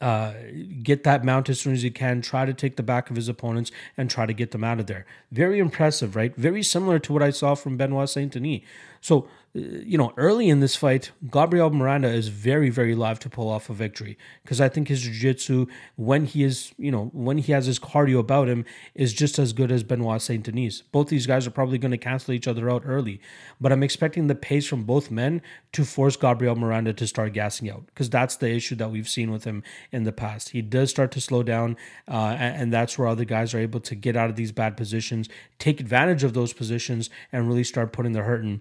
uh, 0.00 0.34
get 0.82 1.04
that 1.04 1.24
mount 1.24 1.48
as 1.48 1.60
soon 1.60 1.72
as 1.72 1.82
he 1.82 1.90
can, 1.90 2.20
try 2.20 2.44
to 2.44 2.52
take 2.52 2.76
the 2.76 2.82
back 2.82 3.08
of 3.08 3.16
his 3.16 3.28
opponents 3.28 3.70
and 3.96 4.10
try 4.10 4.26
to 4.26 4.32
get 4.32 4.50
them 4.50 4.62
out 4.62 4.78
of 4.78 4.86
there. 4.86 5.06
Very 5.32 5.58
impressive, 5.58 6.14
right? 6.14 6.34
Very 6.36 6.62
similar 6.62 6.98
to 6.98 7.12
what 7.12 7.22
I 7.22 7.30
saw 7.30 7.54
from 7.54 7.76
Benoit 7.76 8.08
Saint 8.08 8.32
Denis. 8.32 8.60
So 9.00 9.28
you 9.56 9.96
know, 9.96 10.12
early 10.18 10.50
in 10.50 10.60
this 10.60 10.76
fight, 10.76 11.12
Gabriel 11.30 11.70
Miranda 11.70 12.08
is 12.08 12.28
very, 12.28 12.68
very 12.68 12.94
live 12.94 13.18
to 13.20 13.30
pull 13.30 13.48
off 13.48 13.70
a 13.70 13.72
victory 13.72 14.18
because 14.42 14.60
I 14.60 14.68
think 14.68 14.88
his 14.88 15.00
jiu-jitsu, 15.00 15.66
when 15.96 16.26
he 16.26 16.44
is, 16.44 16.74
you 16.76 16.90
know, 16.90 17.06
when 17.14 17.38
he 17.38 17.52
has 17.52 17.64
his 17.64 17.78
cardio 17.78 18.18
about 18.18 18.48
him, 18.48 18.66
is 18.94 19.14
just 19.14 19.38
as 19.38 19.54
good 19.54 19.72
as 19.72 19.82
Benoit 19.82 20.20
Saint 20.20 20.44
Denis. 20.44 20.82
Both 20.82 21.08
these 21.08 21.26
guys 21.26 21.46
are 21.46 21.50
probably 21.50 21.78
going 21.78 21.92
to 21.92 21.98
cancel 21.98 22.34
each 22.34 22.46
other 22.46 22.68
out 22.68 22.82
early, 22.84 23.20
but 23.58 23.72
I'm 23.72 23.82
expecting 23.82 24.26
the 24.26 24.34
pace 24.34 24.66
from 24.66 24.84
both 24.84 25.10
men 25.10 25.40
to 25.72 25.84
force 25.84 26.16
Gabriel 26.16 26.56
Miranda 26.56 26.92
to 26.92 27.06
start 27.06 27.32
gassing 27.32 27.70
out 27.70 27.86
because 27.86 28.10
that's 28.10 28.36
the 28.36 28.50
issue 28.50 28.74
that 28.76 28.90
we've 28.90 29.08
seen 29.08 29.30
with 29.30 29.44
him 29.44 29.62
in 29.90 30.04
the 30.04 30.12
past. 30.12 30.50
He 30.50 30.60
does 30.60 30.90
start 30.90 31.10
to 31.12 31.20
slow 31.20 31.42
down, 31.42 31.76
uh, 32.08 32.36
and, 32.38 32.62
and 32.62 32.72
that's 32.72 32.98
where 32.98 33.08
other 33.08 33.24
guys 33.24 33.54
are 33.54 33.58
able 33.58 33.80
to 33.80 33.94
get 33.94 34.16
out 34.16 34.28
of 34.28 34.36
these 34.36 34.52
bad 34.52 34.76
positions, 34.76 35.30
take 35.58 35.80
advantage 35.80 36.24
of 36.24 36.34
those 36.34 36.52
positions, 36.52 37.08
and 37.32 37.48
really 37.48 37.64
start 37.64 37.92
putting 37.92 38.12
the 38.12 38.22
hurt 38.22 38.44
in 38.44 38.60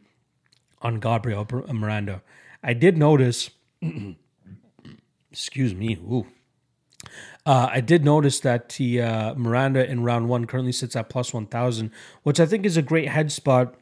on 0.86 1.00
Gabriel 1.00 1.48
Miranda. 1.74 2.22
I 2.64 2.74
did 2.74 2.96
notice, 2.96 3.50
excuse 5.32 5.74
me, 5.74 5.96
ooh. 5.96 6.28
Uh, 7.44 7.70
I 7.72 7.82
did 7.82 8.06
notice 8.06 8.40
that 8.42 8.70
the 8.70 9.02
uh, 9.02 9.34
Miranda 9.34 9.90
in 9.90 10.04
round 10.04 10.30
one 10.30 10.46
currently 10.46 10.72
sits 10.72 10.96
at 10.96 11.10
plus 11.10 11.34
1,000, 11.34 11.90
which 12.22 12.40
I 12.40 12.46
think 12.46 12.68
is 12.68 12.78
a 12.78 12.84
great 12.84 13.10
head 13.10 13.32
spot 13.32 13.76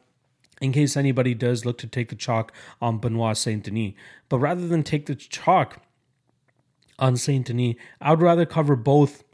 in 0.62 0.72
case 0.72 0.96
anybody 0.96 1.34
does 1.34 1.66
look 1.66 1.76
to 1.78 1.86
take 1.86 2.08
the 2.08 2.16
chalk 2.16 2.52
on 2.80 2.98
Benoit 2.98 3.36
Saint 3.36 3.64
Denis. 3.64 3.92
But 4.30 4.38
rather 4.38 4.66
than 4.66 4.82
take 4.82 5.04
the 5.04 5.14
chalk 5.14 5.82
on 6.98 7.18
Saint 7.18 7.46
Denis, 7.46 7.74
I 8.00 8.12
would 8.12 8.22
rather 8.22 8.46
cover 8.46 8.76
both 8.76 9.24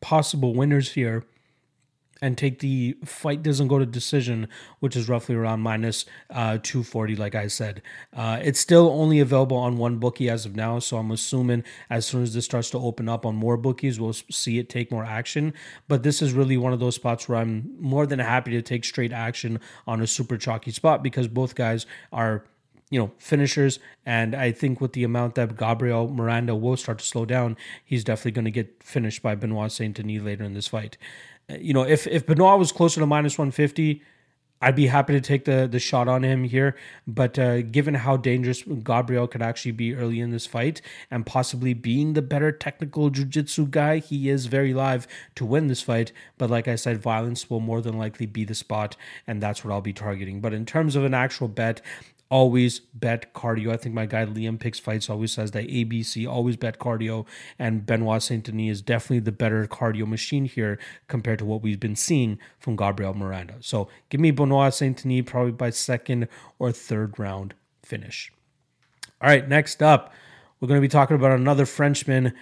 possible 0.00 0.52
winners 0.52 0.92
here 0.92 1.24
and 2.22 2.36
take 2.36 2.58
the 2.58 2.96
fight 3.04 3.42
doesn't 3.42 3.68
go 3.68 3.78
to 3.78 3.86
decision, 3.86 4.48
which 4.80 4.96
is 4.96 5.08
roughly 5.08 5.34
around 5.34 5.60
minus, 5.60 6.04
uh, 6.30 6.58
240, 6.62 7.16
like 7.16 7.34
I 7.34 7.46
said. 7.46 7.82
Uh, 8.14 8.38
it's 8.42 8.60
still 8.60 8.88
only 8.90 9.20
available 9.20 9.56
on 9.56 9.78
one 9.78 9.96
bookie 9.98 10.28
as 10.28 10.44
of 10.46 10.54
now, 10.54 10.78
so 10.78 10.98
I'm 10.98 11.10
assuming 11.10 11.64
as 11.88 12.06
soon 12.06 12.22
as 12.22 12.34
this 12.34 12.44
starts 12.44 12.70
to 12.70 12.78
open 12.78 13.08
up 13.08 13.24
on 13.24 13.36
more 13.36 13.56
bookies, 13.56 13.98
we'll 13.98 14.12
see 14.12 14.58
it 14.58 14.68
take 14.68 14.90
more 14.90 15.04
action. 15.04 15.54
But 15.88 16.02
this 16.02 16.20
is 16.20 16.32
really 16.32 16.56
one 16.56 16.72
of 16.72 16.80
those 16.80 16.94
spots 16.94 17.28
where 17.28 17.38
I'm 17.38 17.74
more 17.78 18.06
than 18.06 18.18
happy 18.18 18.50
to 18.52 18.62
take 18.62 18.84
straight 18.84 19.12
action 19.12 19.60
on 19.86 20.00
a 20.00 20.06
super 20.06 20.36
chalky 20.36 20.72
spot 20.72 21.02
because 21.02 21.28
both 21.28 21.54
guys 21.54 21.86
are 22.12 22.44
you 22.90 22.98
know, 22.98 23.12
finishers. 23.18 23.78
And 24.04 24.34
I 24.34 24.50
think 24.50 24.80
with 24.80 24.94
the 24.94 25.04
amount 25.04 25.36
that 25.36 25.56
Gabriel 25.56 26.08
Miranda 26.08 26.56
will 26.56 26.76
start 26.76 26.98
to 26.98 27.04
slow 27.04 27.24
down, 27.24 27.56
he's 27.84 28.02
definitely 28.02 28.32
going 28.32 28.46
to 28.46 28.50
get 28.50 28.82
finished 28.82 29.22
by 29.22 29.36
Benoit 29.36 29.70
Saint 29.70 29.96
Denis 29.96 30.22
later 30.22 30.42
in 30.42 30.54
this 30.54 30.66
fight 30.66 30.98
you 31.58 31.72
know, 31.72 31.82
if 31.82 32.06
if 32.06 32.26
Benoit 32.26 32.58
was 32.58 32.72
closer 32.72 33.00
to 33.00 33.06
minus 33.06 33.38
150, 33.38 34.02
I'd 34.62 34.76
be 34.76 34.88
happy 34.88 35.14
to 35.14 35.20
take 35.20 35.46
the 35.46 35.66
the 35.66 35.78
shot 35.78 36.06
on 36.06 36.22
him 36.22 36.44
here. 36.44 36.76
But 37.06 37.38
uh, 37.38 37.62
given 37.62 37.94
how 37.94 38.16
dangerous 38.16 38.62
Gabriel 38.62 39.26
could 39.26 39.40
actually 39.40 39.72
be 39.72 39.94
early 39.94 40.20
in 40.20 40.30
this 40.30 40.46
fight, 40.46 40.82
and 41.10 41.24
possibly 41.24 41.72
being 41.72 42.12
the 42.12 42.22
better 42.22 42.52
technical 42.52 43.08
jiu-jitsu 43.08 43.68
guy, 43.68 43.98
he 43.98 44.28
is 44.28 44.46
very 44.46 44.74
live 44.74 45.08
to 45.36 45.46
win 45.46 45.68
this 45.68 45.82
fight. 45.82 46.12
But 46.36 46.50
like 46.50 46.68
I 46.68 46.74
said, 46.74 47.00
violence 47.00 47.48
will 47.48 47.60
more 47.60 47.80
than 47.80 47.96
likely 47.96 48.26
be 48.26 48.44
the 48.44 48.54
spot, 48.54 48.96
and 49.26 49.42
that's 49.42 49.64
what 49.64 49.72
I'll 49.72 49.80
be 49.80 49.94
targeting. 49.94 50.40
But 50.40 50.52
in 50.52 50.66
terms 50.66 50.94
of 50.94 51.04
an 51.04 51.14
actual 51.14 51.48
bet, 51.48 51.80
always 52.30 52.78
bet 52.78 53.34
cardio. 53.34 53.72
I 53.72 53.76
think 53.76 53.94
my 53.94 54.06
guy 54.06 54.24
Liam 54.24 54.58
Picks 54.58 54.78
Fights 54.78 55.10
always 55.10 55.32
says 55.32 55.50
that 55.50 55.68
ABC 55.68 56.28
always 56.28 56.56
bet 56.56 56.78
cardio, 56.78 57.26
and 57.58 57.84
Benoit 57.84 58.22
Saint 58.22 58.44
Denis 58.44 58.70
is 58.70 58.82
definitely 58.82 59.20
the 59.20 59.32
better 59.32 59.66
cardio 59.66 60.06
machine 60.06 60.44
here 60.44 60.78
compared 61.08 61.40
to 61.40 61.44
what 61.44 61.62
we've 61.62 61.80
been 61.80 61.96
seeing 61.96 62.38
from 62.58 62.76
Gabriel 62.76 63.14
Miranda. 63.14 63.56
So 63.60 63.88
give 64.08 64.20
me 64.20 64.30
Benoit 64.30 64.72
Saint 64.72 65.02
Denis 65.02 65.24
probably 65.26 65.52
by 65.52 65.70
second 65.70 66.28
or 66.58 66.72
third 66.72 67.18
round 67.18 67.54
finish. 67.82 68.32
All 69.20 69.28
right, 69.28 69.46
next 69.46 69.82
up, 69.82 70.14
we're 70.60 70.68
going 70.68 70.78
to 70.78 70.82
be 70.82 70.88
talking 70.88 71.16
about 71.16 71.32
another 71.32 71.66
Frenchman 71.66 72.32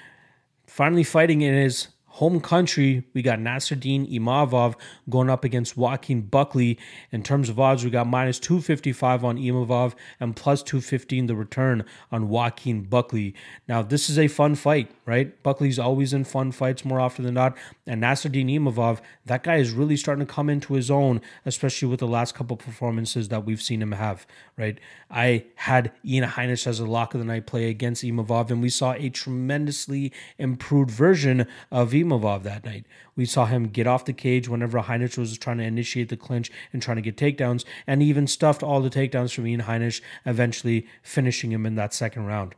finally 0.67 1.03
fighting 1.03 1.41
in 1.41 1.55
his 1.55 1.89
home 2.09 2.41
country, 2.41 3.05
we 3.15 3.23
got 3.23 3.39
Nassourdine 3.39 4.13
Imavov 4.13 4.75
going 5.09 5.31
up 5.31 5.45
against 5.45 5.77
Joaquin 5.77 6.23
Buckley. 6.23 6.79
In 7.13 7.23
terms 7.23 7.49
of 7.49 7.61
odds, 7.61 7.85
we 7.85 7.91
got 7.91 8.07
minus 8.07 8.41
255 8.41 9.25
on 9.25 9.37
Imavov 9.39 9.95
and 10.19 10.35
plus 10.35 10.63
215 10.63 11.27
the 11.27 11.37
return 11.37 11.85
on 12.11 12.29
Joaquin 12.29 12.83
Buckley. 12.83 13.35
Now, 13.69 13.83
this 13.83 14.11
is 14.11 14.19
a 14.19 14.27
fun 14.27 14.55
fight, 14.55 14.91
right? 15.07 15.41
Buckley's 15.43 15.79
always 15.79 16.13
in 16.13 16.25
fun 16.25 16.51
fights 16.51 16.85
more 16.85 16.99
often 17.01 17.25
than 17.25 17.35
not. 17.35 17.57
And 17.87 18.03
Nassourdine 18.03 18.53
Imavov, 18.53 19.01
that 19.27 19.45
guy 19.45 19.57
is 19.57 19.71
really 19.71 19.97
starting 19.97 20.27
to 20.27 20.33
come 20.33 20.51
into 20.51 20.75
his 20.75 20.91
own, 20.91 21.21
especially 21.47 21.89
with 21.89 22.01
the 22.01 22.09
last 22.09 22.35
couple 22.35 22.57
performances 22.57 23.29
that 23.29 23.45
we've 23.45 23.63
seen 23.63 23.83
him 23.83 23.93
have, 23.93 24.27
right? 24.59 24.79
I 25.11 25.45
had 25.55 25.93
Ian 26.05 26.29
Heinisch 26.29 26.67
as 26.67 26.81
a 26.81 26.87
lock 26.87 27.15
of 27.15 27.21
the 27.21 27.27
night 27.27 27.47
play 27.47 27.71
against 27.71 28.03
Imavov, 28.03 28.51
and 28.51 28.61
we 28.61 28.69
saw 28.69 28.93
a 28.93 29.09
tremendously 29.09 30.13
improved 30.37 30.91
version 30.91 31.47
of 31.71 31.93
Imavov 31.93 32.43
that 32.43 32.65
night. 32.65 32.85
We 33.17 33.25
saw 33.25 33.47
him 33.47 33.69
get 33.69 33.87
off 33.87 34.05
the 34.05 34.13
cage 34.13 34.49
whenever 34.49 34.81
Heinisch 34.81 35.17
was 35.17 35.39
trying 35.39 35.59
to 35.59 35.65
initiate 35.65 36.09
the 36.09 36.17
clinch 36.17 36.51
and 36.73 36.83
trying 36.83 36.97
to 36.97 37.03
get 37.03 37.17
takedowns, 37.17 37.65
and 37.87 38.03
even 38.03 38.27
stuffed 38.27 38.63
all 38.63 38.81
the 38.81 38.91
takedowns 38.91 39.33
from 39.33 39.47
Ian 39.47 39.63
Heinisch, 39.63 40.03
eventually 40.27 40.87
finishing 41.03 41.53
him 41.53 41.65
in 41.65 41.77
that 41.77 41.95
second 41.95 42.27
round. 42.27 42.55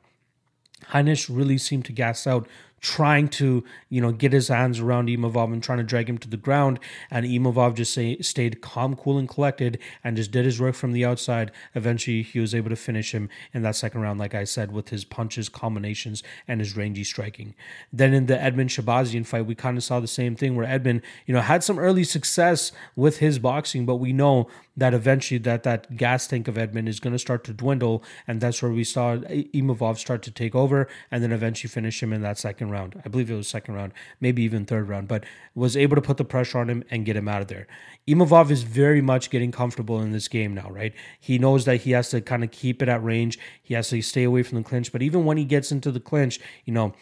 Heinisch 0.88 1.28
really 1.30 1.58
seemed 1.58 1.84
to 1.84 1.92
gas 1.92 2.26
out 2.26 2.48
trying 2.80 3.28
to, 3.28 3.62
you 3.88 4.00
know, 4.00 4.12
get 4.12 4.32
his 4.32 4.48
hands 4.48 4.80
around 4.80 5.08
Imavov 5.08 5.52
and 5.52 5.62
trying 5.62 5.78
to 5.78 5.84
drag 5.84 6.08
him 6.08 6.18
to 6.18 6.28
the 6.28 6.36
ground. 6.36 6.78
And 7.10 7.26
Imavov 7.26 7.74
just 7.74 7.92
say, 7.92 8.18
stayed 8.18 8.60
calm, 8.60 8.96
cool, 8.96 9.18
and 9.18 9.28
collected 9.28 9.78
and 10.02 10.16
just 10.16 10.30
did 10.30 10.44
his 10.44 10.60
work 10.60 10.74
from 10.74 10.92
the 10.92 11.04
outside. 11.04 11.50
Eventually, 11.74 12.22
he 12.22 12.40
was 12.40 12.54
able 12.54 12.70
to 12.70 12.76
finish 12.76 13.12
him 13.12 13.28
in 13.52 13.62
that 13.62 13.76
second 13.76 14.00
round, 14.00 14.18
like 14.18 14.34
I 14.34 14.44
said, 14.44 14.72
with 14.72 14.88
his 14.88 15.04
punches, 15.04 15.48
combinations, 15.48 16.22
and 16.48 16.60
his 16.60 16.76
rangy 16.76 17.04
striking. 17.04 17.54
Then 17.92 18.14
in 18.14 18.26
the 18.26 18.40
Edmund 18.40 18.70
Shahbazyan 18.70 19.26
fight, 19.26 19.46
we 19.46 19.54
kind 19.54 19.76
of 19.76 19.84
saw 19.84 20.00
the 20.00 20.06
same 20.06 20.34
thing 20.34 20.56
where 20.56 20.66
Edmund, 20.66 21.02
you 21.26 21.34
know, 21.34 21.40
had 21.40 21.62
some 21.62 21.78
early 21.78 22.04
success 22.04 22.72
with 22.96 23.18
his 23.18 23.38
boxing, 23.38 23.84
but 23.84 23.96
we 23.96 24.12
know 24.12 24.48
that 24.76 24.94
eventually 24.94 25.38
that 25.38 25.62
that 25.64 25.96
gas 25.96 26.26
tank 26.26 26.48
of 26.48 26.56
Edmund 26.56 26.88
is 26.88 27.00
going 27.00 27.12
to 27.12 27.18
start 27.18 27.44
to 27.44 27.52
dwindle, 27.52 28.02
and 28.26 28.40
that's 28.40 28.62
where 28.62 28.70
we 28.72 28.84
saw 28.84 29.16
Imavov 29.16 29.98
start 29.98 30.22
to 30.22 30.30
take 30.30 30.54
over, 30.54 30.88
and 31.10 31.22
then 31.22 31.32
eventually 31.32 31.68
finish 31.68 32.02
him 32.02 32.12
in 32.12 32.22
that 32.22 32.38
second 32.38 32.69
round. 32.70 33.00
I 33.04 33.09
believe 33.09 33.30
it 33.30 33.37
was 33.37 33.48
second 33.48 33.74
round, 33.74 33.92
maybe 34.20 34.42
even 34.42 34.64
third 34.64 34.88
round, 34.88 35.09
but 35.09 35.24
was 35.54 35.76
able 35.76 35.96
to 35.96 36.02
put 36.02 36.16
the 36.16 36.24
pressure 36.24 36.59
on 36.59 36.70
him 36.70 36.85
and 36.90 37.04
get 37.04 37.16
him 37.16 37.28
out 37.28 37.42
of 37.42 37.48
there. 37.48 37.66
Imavov 38.09 38.50
is 38.50 38.62
very 38.62 39.00
much 39.00 39.30
getting 39.30 39.52
comfortable 39.52 40.00
in 40.00 40.12
this 40.12 40.28
game 40.28 40.54
now, 40.54 40.70
right? 40.70 40.94
He 41.18 41.38
knows 41.38 41.64
that 41.64 41.83
he 41.83 41.92
has 41.92 42.11
to 42.11 42.20
kind 42.20 42.44
of 42.44 42.50
keep 42.50 42.83
it 42.83 42.88
at 42.88 43.02
range. 43.02 43.38
He 43.62 43.74
has 43.74 43.88
to 43.90 44.02
stay 44.02 44.24
away 44.24 44.42
from 44.42 44.59
the 44.59 44.64
clinch, 44.64 44.92
but 44.92 45.02
even 45.02 45.24
when 45.24 45.37
he 45.37 45.44
gets 45.44 45.72
into 45.72 45.90
the 45.90 46.00
clinch, 46.00 46.40
you 46.64 46.72
know, 46.72 46.94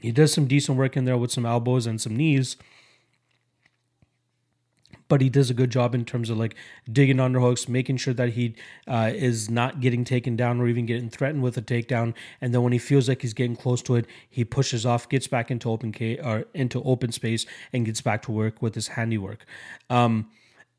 he 0.00 0.12
does 0.12 0.32
some 0.32 0.46
decent 0.46 0.78
work 0.78 0.96
in 0.96 1.04
there 1.04 1.18
with 1.18 1.32
some 1.32 1.46
elbows 1.46 1.86
and 1.86 2.00
some 2.00 2.16
knees 2.16 2.56
but 5.08 5.20
he 5.20 5.28
does 5.28 5.50
a 5.50 5.54
good 5.54 5.70
job 5.70 5.94
in 5.94 6.04
terms 6.04 6.30
of 6.30 6.38
like 6.38 6.54
digging 6.90 7.16
underhooks, 7.16 7.68
making 7.68 7.96
sure 7.96 8.14
that 8.14 8.30
he 8.30 8.54
uh, 8.86 9.10
is 9.14 9.50
not 9.50 9.80
getting 9.80 10.04
taken 10.04 10.36
down 10.36 10.60
or 10.60 10.68
even 10.68 10.86
getting 10.86 11.10
threatened 11.10 11.42
with 11.42 11.56
a 11.56 11.62
takedown. 11.62 12.14
And 12.40 12.54
then 12.54 12.62
when 12.62 12.72
he 12.72 12.78
feels 12.78 13.08
like 13.08 13.22
he's 13.22 13.34
getting 13.34 13.56
close 13.56 13.82
to 13.82 13.96
it, 13.96 14.06
he 14.28 14.44
pushes 14.44 14.86
off, 14.86 15.08
gets 15.08 15.26
back 15.26 15.50
into 15.50 15.70
open 15.70 15.92
K 15.92 16.18
or 16.18 16.44
into 16.54 16.82
open 16.82 17.12
space, 17.12 17.46
and 17.72 17.86
gets 17.86 18.00
back 18.00 18.22
to 18.22 18.32
work 18.32 18.62
with 18.62 18.74
his 18.74 18.88
handiwork. 18.88 19.44
Um, 19.90 20.30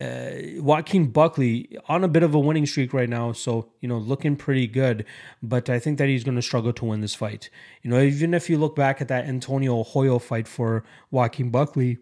uh, 0.01 0.31
Joaquin 0.59 1.07
Buckley 1.07 1.77
on 1.89 2.05
a 2.05 2.07
bit 2.07 2.23
of 2.23 2.33
a 2.33 2.39
winning 2.39 2.65
streak 2.65 2.93
right 2.93 3.09
now, 3.09 3.33
so 3.33 3.69
you 3.81 3.89
know 3.89 3.97
looking 3.97 4.37
pretty 4.37 4.65
good. 4.65 5.05
But 5.43 5.69
I 5.69 5.77
think 5.77 5.97
that 5.97 6.07
he's 6.07 6.23
going 6.23 6.37
to 6.37 6.41
struggle 6.41 6.71
to 6.71 6.85
win 6.85 7.01
this 7.01 7.15
fight. 7.15 7.49
You 7.81 7.89
know, 7.89 7.99
even 7.99 8.33
if 8.33 8.49
you 8.49 8.57
look 8.57 8.77
back 8.77 9.01
at 9.01 9.09
that 9.09 9.25
Antonio 9.25 9.83
Arroyo 9.83 10.17
fight 10.19 10.47
for 10.47 10.85
Joaquin 11.11 11.49
Buckley, 11.49 11.97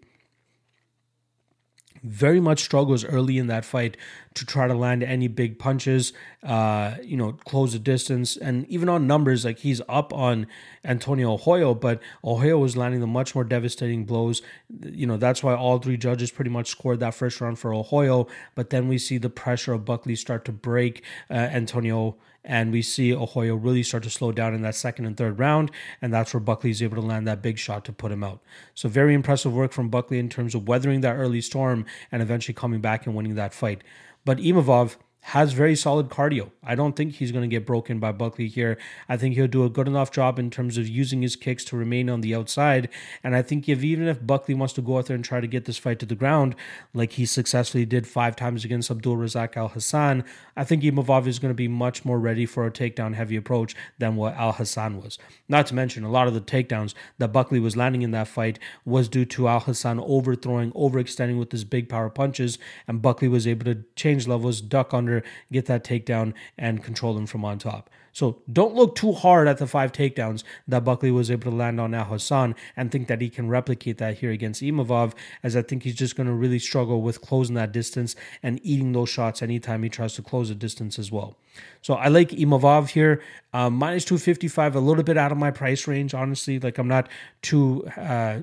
very 2.02 2.40
much 2.40 2.62
struggles 2.62 3.04
early 3.04 3.38
in 3.38 3.46
that 3.48 3.64
fight 3.64 3.96
to 4.38 4.46
try 4.46 4.66
to 4.66 4.74
land 4.74 5.02
any 5.02 5.28
big 5.28 5.58
punches, 5.58 6.12
uh, 6.42 6.94
you 7.02 7.16
know, 7.16 7.32
close 7.32 7.72
the 7.72 7.78
distance. 7.78 8.36
And 8.36 8.66
even 8.68 8.88
on 8.88 9.06
numbers, 9.06 9.44
like 9.44 9.58
he's 9.58 9.80
up 9.88 10.12
on 10.12 10.46
Antonio 10.84 11.36
Arroyo, 11.36 11.74
but 11.74 12.00
Arroyo 12.24 12.58
was 12.58 12.76
landing 12.76 13.00
the 13.00 13.06
much 13.06 13.34
more 13.34 13.44
devastating 13.44 14.04
blows. 14.04 14.42
You 14.82 15.06
know, 15.06 15.16
that's 15.16 15.42
why 15.42 15.54
all 15.54 15.78
three 15.78 15.96
judges 15.96 16.30
pretty 16.30 16.50
much 16.50 16.68
scored 16.68 17.00
that 17.00 17.14
first 17.14 17.40
round 17.40 17.58
for 17.58 17.72
Arroyo. 17.72 18.26
But 18.54 18.70
then 18.70 18.88
we 18.88 18.98
see 18.98 19.18
the 19.18 19.30
pressure 19.30 19.72
of 19.72 19.84
Buckley 19.84 20.16
start 20.16 20.44
to 20.46 20.52
break 20.52 21.02
uh, 21.30 21.34
Antonio 21.34 22.16
and 22.48 22.72
we 22.72 22.82
see 22.82 23.12
Arroyo 23.12 23.54
really 23.54 23.82
start 23.82 24.02
to 24.04 24.10
slow 24.10 24.32
down 24.32 24.54
in 24.54 24.62
that 24.62 24.74
second 24.74 25.04
and 25.04 25.16
third 25.16 25.38
round, 25.38 25.70
and 26.00 26.12
that's 26.12 26.32
where 26.32 26.40
Buckley 26.40 26.70
is 26.70 26.82
able 26.82 26.96
to 26.96 27.06
land 27.06 27.28
that 27.28 27.42
big 27.42 27.58
shot 27.58 27.84
to 27.84 27.92
put 27.92 28.10
him 28.10 28.24
out. 28.24 28.40
So 28.74 28.88
very 28.88 29.14
impressive 29.14 29.52
work 29.52 29.72
from 29.72 29.90
Buckley 29.90 30.18
in 30.18 30.30
terms 30.30 30.54
of 30.54 30.66
weathering 30.66 31.02
that 31.02 31.16
early 31.16 31.42
storm 31.42 31.84
and 32.10 32.22
eventually 32.22 32.54
coming 32.54 32.80
back 32.80 33.06
and 33.06 33.14
winning 33.14 33.34
that 33.34 33.52
fight. 33.52 33.82
But 34.28 34.40
Imavov, 34.40 34.98
has 35.20 35.52
very 35.52 35.76
solid 35.76 36.08
cardio. 36.08 36.50
I 36.62 36.74
don't 36.74 36.96
think 36.96 37.14
he's 37.14 37.32
going 37.32 37.48
to 37.48 37.54
get 37.54 37.66
broken 37.66 37.98
by 37.98 38.12
Buckley 38.12 38.48
here. 38.48 38.78
I 39.08 39.16
think 39.18 39.34
he'll 39.34 39.46
do 39.46 39.64
a 39.64 39.70
good 39.70 39.86
enough 39.86 40.10
job 40.10 40.38
in 40.38 40.50
terms 40.50 40.78
of 40.78 40.88
using 40.88 41.20
his 41.20 41.36
kicks 41.36 41.64
to 41.64 41.76
remain 41.76 42.08
on 42.08 42.22
the 42.22 42.34
outside. 42.34 42.88
And 43.22 43.36
I 43.36 43.42
think 43.42 43.68
if 43.68 43.84
even 43.84 44.08
if 44.08 44.26
Buckley 44.26 44.54
wants 44.54 44.72
to 44.74 44.82
go 44.82 44.96
out 44.96 45.06
there 45.06 45.14
and 45.14 45.24
try 45.24 45.40
to 45.40 45.46
get 45.46 45.66
this 45.66 45.76
fight 45.76 45.98
to 45.98 46.06
the 46.06 46.14
ground, 46.14 46.54
like 46.94 47.12
he 47.12 47.26
successfully 47.26 47.84
did 47.84 48.06
five 48.06 48.36
times 48.36 48.64
against 48.64 48.90
Abdul 48.90 49.16
Razak 49.16 49.56
Al 49.56 49.68
Hassan, 49.68 50.24
I 50.56 50.64
think 50.64 50.82
Imavov 50.82 51.26
is 51.26 51.38
going 51.38 51.50
to 51.50 51.54
be 51.54 51.68
much 51.68 52.04
more 52.04 52.18
ready 52.18 52.46
for 52.46 52.66
a 52.66 52.70
takedown 52.70 53.14
heavy 53.14 53.36
approach 53.36 53.76
than 53.98 54.16
what 54.16 54.34
Al 54.34 54.52
Hassan 54.52 55.02
was. 55.02 55.18
Not 55.48 55.66
to 55.66 55.74
mention, 55.74 56.04
a 56.04 56.10
lot 56.10 56.28
of 56.28 56.34
the 56.34 56.40
takedowns 56.40 56.94
that 57.18 57.32
Buckley 57.32 57.60
was 57.60 57.76
landing 57.76 58.02
in 58.02 58.12
that 58.12 58.28
fight 58.28 58.58
was 58.84 59.08
due 59.08 59.26
to 59.26 59.48
Al 59.48 59.60
Hassan 59.60 60.00
overthrowing, 60.00 60.72
overextending 60.72 61.38
with 61.38 61.52
his 61.52 61.64
big 61.64 61.88
power 61.88 62.08
punches, 62.08 62.58
and 62.86 63.02
Buckley 63.02 63.28
was 63.28 63.46
able 63.46 63.66
to 63.66 63.84
change 63.94 64.26
levels, 64.26 64.60
duck 64.60 64.94
under 65.08 65.22
get 65.50 65.66
that 65.66 65.84
takedown, 65.84 66.34
and 66.56 66.82
control 66.82 67.16
him 67.16 67.26
from 67.26 67.44
on 67.44 67.58
top. 67.58 67.90
So 68.12 68.42
don't 68.52 68.74
look 68.74 68.96
too 68.96 69.12
hard 69.12 69.46
at 69.46 69.58
the 69.58 69.66
five 69.66 69.92
takedowns 69.92 70.42
that 70.66 70.82
Buckley 70.82 71.10
was 71.10 71.30
able 71.30 71.52
to 71.52 71.56
land 71.56 71.80
on 71.80 71.94
Al 71.94 72.06
Hassan 72.06 72.56
and 72.76 72.90
think 72.90 73.06
that 73.06 73.20
he 73.20 73.30
can 73.30 73.48
replicate 73.48 73.98
that 73.98 74.18
here 74.18 74.32
against 74.32 74.60
Imavov, 74.60 75.12
as 75.42 75.54
I 75.54 75.62
think 75.62 75.84
he's 75.84 75.94
just 75.94 76.16
going 76.16 76.26
to 76.26 76.32
really 76.32 76.58
struggle 76.58 77.00
with 77.00 77.20
closing 77.20 77.54
that 77.54 77.70
distance 77.70 78.16
and 78.42 78.58
eating 78.64 78.90
those 78.90 79.08
shots 79.08 79.40
anytime 79.40 79.84
he 79.84 79.88
tries 79.88 80.14
to 80.14 80.22
close 80.22 80.50
a 80.50 80.56
distance 80.56 80.98
as 80.98 81.12
well. 81.12 81.36
So 81.80 81.94
I 81.94 82.08
like 82.08 82.30
Imavov 82.30 82.90
here, 82.90 83.22
uh, 83.52 83.70
minus 83.70 84.04
255, 84.04 84.74
a 84.74 84.80
little 84.80 85.04
bit 85.04 85.16
out 85.16 85.30
of 85.30 85.38
my 85.38 85.52
price 85.52 85.86
range, 85.86 86.12
honestly. 86.12 86.58
Like 86.58 86.78
I'm 86.78 86.88
not 86.88 87.08
too. 87.42 87.86
Uh, 87.96 88.40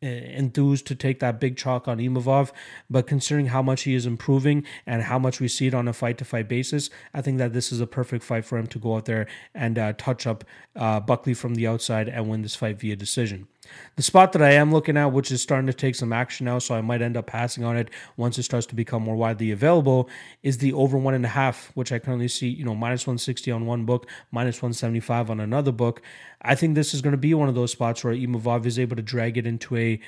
enthused 0.00 0.86
to 0.86 0.94
take 0.94 1.20
that 1.20 1.40
big 1.40 1.56
chalk 1.56 1.88
on 1.88 1.98
Imavov, 1.98 2.52
but 2.88 3.06
considering 3.06 3.46
how 3.46 3.62
much 3.62 3.82
he 3.82 3.94
is 3.94 4.06
improving 4.06 4.64
and 4.86 5.02
how 5.02 5.18
much 5.18 5.40
we 5.40 5.48
see 5.48 5.66
it 5.66 5.74
on 5.74 5.88
a 5.88 5.92
fight 5.92 6.18
to 6.18 6.24
fight 6.24 6.48
basis, 6.48 6.90
I 7.12 7.22
think 7.22 7.38
that 7.38 7.52
this 7.52 7.72
is 7.72 7.80
a 7.80 7.86
perfect 7.86 8.24
fight 8.24 8.44
for 8.44 8.58
him 8.58 8.66
to 8.68 8.78
go 8.78 8.96
out 8.96 9.06
there 9.06 9.26
and 9.54 9.78
uh, 9.78 9.92
touch 9.94 10.26
up 10.26 10.44
uh, 10.76 11.00
Buckley 11.00 11.34
from 11.34 11.54
the 11.54 11.66
outside 11.66 12.08
and 12.08 12.28
win 12.28 12.42
this 12.42 12.54
fight 12.54 12.78
via 12.78 12.96
decision. 12.96 13.48
The 13.96 14.02
spot 14.02 14.32
that 14.32 14.42
I 14.42 14.52
am 14.52 14.72
looking 14.72 14.96
at, 14.96 15.12
which 15.12 15.30
is 15.30 15.42
starting 15.42 15.66
to 15.66 15.72
take 15.72 15.94
some 15.94 16.12
action 16.12 16.46
now, 16.46 16.58
so 16.58 16.74
I 16.74 16.80
might 16.80 17.02
end 17.02 17.16
up 17.16 17.26
passing 17.26 17.64
on 17.64 17.76
it 17.76 17.90
once 18.16 18.38
it 18.38 18.44
starts 18.44 18.66
to 18.66 18.74
become 18.74 19.02
more 19.02 19.16
widely 19.16 19.50
available, 19.50 20.08
is 20.42 20.58
the 20.58 20.72
over 20.72 20.96
one 20.96 21.14
and 21.14 21.24
a 21.24 21.28
half, 21.28 21.70
which 21.74 21.92
I 21.92 21.98
currently 21.98 22.28
see, 22.28 22.48
you 22.48 22.64
know, 22.64 22.74
minus 22.74 23.06
160 23.06 23.50
on 23.50 23.66
one 23.66 23.84
book, 23.84 24.08
minus 24.30 24.56
175 24.56 25.30
on 25.30 25.40
another 25.40 25.72
book. 25.72 26.02
I 26.42 26.54
think 26.54 26.74
this 26.74 26.94
is 26.94 27.02
going 27.02 27.12
to 27.12 27.18
be 27.18 27.34
one 27.34 27.48
of 27.48 27.54
those 27.54 27.72
spots 27.72 28.04
where 28.04 28.14
Imavov 28.14 28.66
is 28.66 28.78
able 28.78 28.96
to 28.96 29.02
drag 29.02 29.36
it 29.36 29.46
into 29.46 29.76
a 29.76 30.00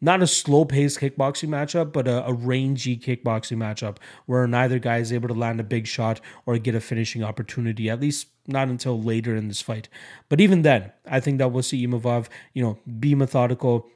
not 0.00 0.22
a 0.22 0.26
slow 0.26 0.64
paced 0.64 1.00
kickboxing 1.00 1.48
matchup, 1.48 1.92
but 1.92 2.06
a, 2.06 2.26
a, 2.26 2.32
rangy 2.32 2.96
kickboxing 2.96 3.56
matchup 3.56 3.96
where 4.26 4.46
neither 4.46 4.78
guy 4.78 4.98
is 4.98 5.12
able 5.12 5.28
to 5.28 5.34
land 5.34 5.58
a 5.60 5.64
big 5.64 5.86
shot 5.86 6.20
or 6.46 6.56
get 6.58 6.74
a 6.74 6.80
finishing 6.80 7.24
opportunity, 7.24 7.90
at 7.90 8.00
least 8.00 8.28
not 8.46 8.68
until 8.68 9.00
later 9.00 9.34
in 9.34 9.48
this 9.48 9.60
fight. 9.60 9.88
But 10.28 10.40
even 10.40 10.62
then, 10.62 10.92
I 11.06 11.20
think 11.20 11.38
that 11.38 11.52
we'll 11.52 11.62
see 11.62 11.86
Imavov, 11.86 12.28
you 12.54 12.62
know, 12.62 12.78
be 12.98 13.14
methodical, 13.14 13.88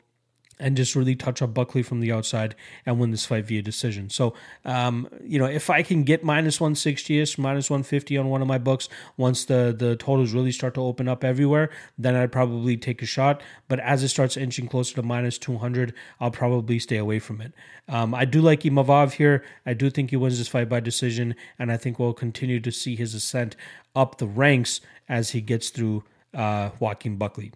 and 0.62 0.76
just 0.76 0.94
really 0.94 1.16
touch 1.16 1.42
up 1.42 1.52
Buckley 1.52 1.82
from 1.82 1.98
the 2.00 2.12
outside 2.12 2.54
and 2.86 2.98
win 2.98 3.10
this 3.10 3.26
fight 3.26 3.44
via 3.44 3.60
decision. 3.60 4.08
So, 4.08 4.32
um, 4.64 5.08
you 5.22 5.38
know, 5.38 5.44
if 5.44 5.68
I 5.68 5.82
can 5.82 6.04
get 6.04 6.22
minus 6.22 6.58
160ish, 6.58 7.36
minus 7.36 7.68
150 7.68 8.16
on 8.16 8.28
one 8.28 8.40
of 8.40 8.48
my 8.48 8.58
books, 8.58 8.88
once 9.16 9.44
the, 9.44 9.74
the 9.76 9.96
totals 9.96 10.32
really 10.32 10.52
start 10.52 10.74
to 10.74 10.80
open 10.80 11.08
up 11.08 11.24
everywhere, 11.24 11.68
then 11.98 12.14
I'd 12.14 12.30
probably 12.30 12.76
take 12.76 13.02
a 13.02 13.06
shot. 13.06 13.42
But 13.66 13.80
as 13.80 14.04
it 14.04 14.08
starts 14.08 14.36
inching 14.36 14.68
closer 14.68 14.94
to 14.94 15.02
minus 15.02 15.36
200, 15.36 15.92
I'll 16.20 16.30
probably 16.30 16.78
stay 16.78 16.96
away 16.96 17.18
from 17.18 17.40
it. 17.40 17.52
Um, 17.88 18.14
I 18.14 18.24
do 18.24 18.40
like 18.40 18.60
Imavov 18.60 19.14
here. 19.14 19.44
I 19.66 19.74
do 19.74 19.90
think 19.90 20.10
he 20.10 20.16
wins 20.16 20.38
this 20.38 20.46
fight 20.46 20.68
by 20.68 20.78
decision, 20.78 21.34
and 21.58 21.72
I 21.72 21.76
think 21.76 21.98
we'll 21.98 22.14
continue 22.14 22.60
to 22.60 22.70
see 22.70 22.94
his 22.94 23.14
ascent 23.14 23.56
up 23.96 24.18
the 24.18 24.26
ranks 24.28 24.80
as 25.08 25.30
he 25.30 25.40
gets 25.40 25.70
through 25.70 26.04
uh, 26.32 26.70
Joaquin 26.78 27.16
Buckley. 27.16 27.52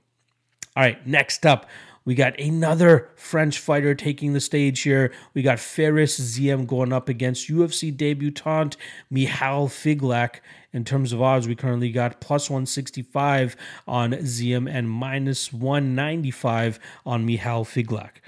All 0.77 0.83
right, 0.83 1.07
next 1.07 1.47
up, 1.47 1.67
we 2.07 2.15
got 2.15 2.39
another 2.41 3.11
French 3.17 3.59
fighter 3.59 3.95
taking 3.95 4.33
the 4.33 4.41
stage 4.41 4.81
here. 4.83 5.13
We 5.35 5.43
got 5.43 5.59
Fares 5.59 6.19
Ziam 6.19 6.67
going 6.67 6.93
up 6.93 7.09
against 7.11 7.51
UFC 7.51 7.95
debutant 7.95 8.77
Michal 9.11 9.69
Figlak. 9.69 10.37
In 10.73 10.85
terms 10.85 11.13
of 11.13 11.21
odds, 11.21 11.49
we 11.49 11.57
currently 11.57 11.91
got 11.91 12.21
plus 12.21 12.49
165 12.49 13.57
on 13.89 14.13
Ziam 14.13 14.71
and 14.71 14.89
minus 14.89 15.53
195 15.53 16.79
on 17.05 17.27
Michal 17.27 17.65
Figlak. 17.65 18.23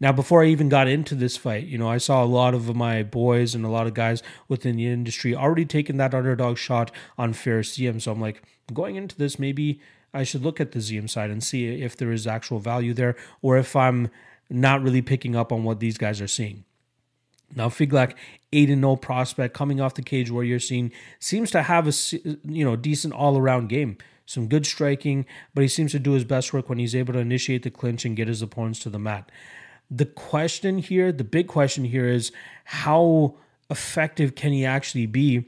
Now, 0.00 0.12
before 0.12 0.42
I 0.42 0.46
even 0.46 0.68
got 0.68 0.88
into 0.88 1.14
this 1.14 1.36
fight, 1.36 1.64
you 1.64 1.76
know, 1.76 1.88
I 1.88 1.98
saw 1.98 2.24
a 2.24 2.26
lot 2.26 2.54
of 2.54 2.74
my 2.74 3.02
boys 3.02 3.54
and 3.54 3.64
a 3.64 3.68
lot 3.68 3.86
of 3.86 3.94
guys 3.94 4.22
within 4.46 4.76
the 4.76 4.86
industry 4.86 5.34
already 5.34 5.66
taking 5.66 5.98
that 5.98 6.14
underdog 6.14 6.56
shot 6.56 6.90
on 7.18 7.34
Fares 7.34 7.76
Ziam. 7.76 8.00
So 8.00 8.12
I'm 8.12 8.20
like, 8.20 8.42
going 8.72 8.96
into 8.96 9.16
this, 9.16 9.38
maybe 9.38 9.80
I 10.12 10.24
should 10.24 10.42
look 10.42 10.60
at 10.60 10.72
the 10.72 10.78
Ziam 10.78 11.08
side 11.08 11.30
and 11.30 11.42
see 11.42 11.82
if 11.82 11.96
there 11.96 12.12
is 12.12 12.26
actual 12.26 12.58
value 12.58 12.94
there 12.94 13.16
or 13.42 13.56
if 13.58 13.76
I'm 13.76 14.10
not 14.50 14.82
really 14.82 15.02
picking 15.02 15.36
up 15.36 15.52
on 15.52 15.64
what 15.64 15.80
these 15.80 15.98
guys 15.98 16.20
are 16.20 16.28
seeing. 16.28 16.64
Now 17.54 17.68
Figlak, 17.68 18.14
8 18.52 18.70
and 18.70 18.82
0 18.82 18.96
prospect 18.96 19.54
coming 19.54 19.80
off 19.80 19.94
the 19.94 20.02
cage 20.02 20.30
warrior 20.30 20.58
scene, 20.58 20.92
seems 21.18 21.50
to 21.52 21.62
have 21.62 21.88
a 21.88 21.92
you 22.44 22.64
know 22.64 22.76
decent 22.76 23.14
all 23.14 23.38
around 23.38 23.68
game. 23.68 23.96
Some 24.26 24.48
good 24.48 24.66
striking, 24.66 25.24
but 25.54 25.62
he 25.62 25.68
seems 25.68 25.92
to 25.92 25.98
do 25.98 26.12
his 26.12 26.24
best 26.24 26.52
work 26.52 26.68
when 26.68 26.78
he's 26.78 26.94
able 26.94 27.14
to 27.14 27.18
initiate 27.18 27.62
the 27.62 27.70
clinch 27.70 28.04
and 28.04 28.14
get 28.14 28.28
his 28.28 28.42
opponents 28.42 28.80
to 28.80 28.90
the 28.90 28.98
mat. 28.98 29.30
The 29.90 30.04
question 30.04 30.78
here, 30.78 31.12
the 31.12 31.24
big 31.24 31.46
question 31.46 31.84
here 31.84 32.06
is 32.06 32.30
how 32.64 33.36
effective 33.70 34.34
can 34.34 34.52
he 34.52 34.66
actually 34.66 35.06
be 35.06 35.46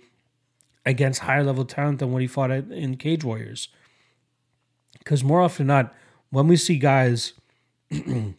against 0.87 1.21
higher 1.21 1.45
level 1.45 1.67
talent 1.67 1.99
than 1.99 2.11
what 2.11 2.23
he 2.23 2.27
fought 2.27 2.51
in 2.51 2.97
Cage 2.97 3.23
Warriors? 3.23 3.69
Because 4.99 5.25
more 5.25 5.41
often 5.41 5.67
than 5.67 5.77
not, 5.77 5.95
when 6.31 6.47
we 6.47 6.57
see 6.57 6.79
guys, 6.79 7.33
when 7.91 8.37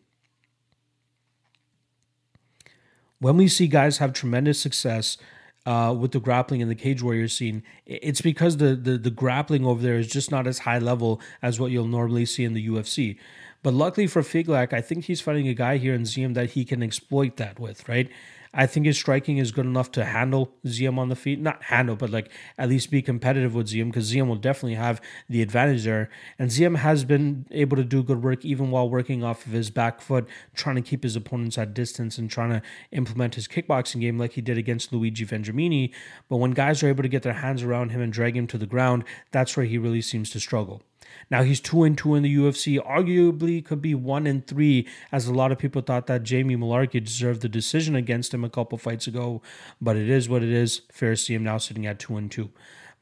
we 3.20 3.48
see 3.48 3.68
guys 3.68 3.98
have 3.98 4.14
tremendous 4.14 4.60
success 4.60 5.18
uh, 5.66 5.96
with 5.98 6.12
the 6.12 6.20
grappling 6.20 6.62
in 6.62 6.70
the 6.70 6.76
cage 6.76 7.02
warrior 7.04 7.28
scene, 7.28 7.64
it's 7.86 8.22
because 8.22 8.58
the, 8.58 8.76
the 8.76 8.98
the 8.98 9.12
grappling 9.12 9.66
over 9.66 9.82
there 9.82 9.98
is 9.98 10.08
just 10.08 10.32
not 10.32 10.48
as 10.48 10.60
high 10.60 10.80
level 10.80 11.22
as 11.42 11.60
what 11.60 11.72
you'll 11.72 11.88
normally 11.88 12.26
see 12.26 12.44
in 12.44 12.54
the 12.54 12.68
UFC. 12.68 13.18
But 13.64 13.74
luckily 13.74 14.08
for 14.08 14.22
Figlak, 14.24 14.74
I 14.74 14.82
think 14.82 15.06
he's 15.06 15.22
fighting 15.22 15.48
a 15.48 15.54
guy 15.54 15.78
here 15.78 15.94
in 15.94 16.02
Ziam 16.02 16.34
that 16.34 16.52
he 16.52 16.66
can 16.66 16.82
exploit 16.82 17.38
that 17.38 17.60
with, 17.60 17.88
right? 17.88 18.10
I 18.54 18.66
think 18.66 18.86
his 18.86 18.98
striking 18.98 19.38
is 19.38 19.52
good 19.52 19.66
enough 19.66 19.92
to 19.94 20.04
handle 20.04 20.54
Ziam 20.66 20.98
on 20.98 21.08
the 21.08 21.16
feet. 21.16 21.40
Not 21.40 21.64
handle, 21.64 21.96
but 21.96 22.10
like 22.10 22.30
at 22.58 22.68
least 22.68 22.92
be 22.92 23.02
competitive 23.02 23.56
with 23.56 23.68
Ziam 23.68 23.88
because 23.88 24.12
Ziam 24.12 24.28
will 24.28 24.36
definitely 24.36 24.76
have 24.76 25.02
the 25.30 25.42
advantage 25.42 25.86
there. 25.86 26.10
And 26.38 26.50
Ziam 26.50 26.78
has 26.78 27.06
been 27.06 27.48
able 27.52 27.78
to 27.78 27.84
do 27.84 28.04
good 28.04 28.22
work 28.22 28.44
even 28.44 28.70
while 28.70 28.90
working 28.90 29.24
off 29.24 29.46
of 29.46 29.54
his 29.54 29.70
back 29.70 30.02
foot, 30.02 30.28
trying 30.54 30.76
to 30.76 30.82
keep 30.82 31.04
his 31.04 31.16
opponents 31.16 31.58
at 31.58 31.74
distance 31.74 32.18
and 32.18 32.30
trying 32.30 32.50
to 32.50 32.62
implement 32.92 33.36
his 33.36 33.48
kickboxing 33.48 34.02
game 34.02 34.18
like 34.18 34.34
he 34.34 34.42
did 34.42 34.58
against 34.58 34.92
Luigi 34.92 35.26
Vendramini. 35.26 35.94
But 36.28 36.38
when 36.38 36.52
guys 36.52 36.84
are 36.84 36.90
able 36.90 37.04
to 37.04 37.10
get 37.10 37.24
their 37.24 37.34
hands 37.34 37.64
around 37.64 37.92
him 37.92 38.02
and 38.02 38.12
drag 38.12 38.36
him 38.36 38.48
to 38.48 38.58
the 38.58 38.66
ground, 38.66 39.06
that's 39.32 39.56
where 39.56 39.66
he 39.66 39.78
really 39.78 40.02
seems 40.02 40.30
to 40.32 40.40
struggle. 40.40 40.84
Now 41.30 41.44
he's 41.44 41.60
two 41.60 41.84
and 41.84 41.98
two 41.98 42.16
in 42.16 42.24
the 42.24 42.36
UFC. 42.36 42.78
Arguably 42.80 43.64
could 43.64 43.82
be 43.82 43.96
one 43.96 44.28
and 44.28 44.46
three, 44.46 44.88
as 45.12 45.28
a 45.28 45.34
lot 45.34 45.52
of 45.52 45.58
people 45.58 45.82
thought 45.82 46.08
that 46.08 46.24
Jamie 46.24 46.56
Mullarkey 46.56 47.04
deserved 47.04 47.42
the 47.42 47.50
decision 47.50 47.96
against 47.96 48.34
him 48.34 48.44
a 48.44 48.50
couple 48.50 48.78
fights 48.78 49.08
ago. 49.08 49.42
But 49.82 49.98
it 49.98 50.10
is 50.10 50.30
what 50.30 50.44
it 50.44 50.50
is. 50.50 50.82
Fair 50.92 51.12
to 51.12 51.18
see 51.18 51.34
him 51.34 51.44
now 51.44 51.58
sitting 51.58 51.86
at 51.86 52.00
two 52.00 52.18
and 52.18 52.32
two. 52.32 52.50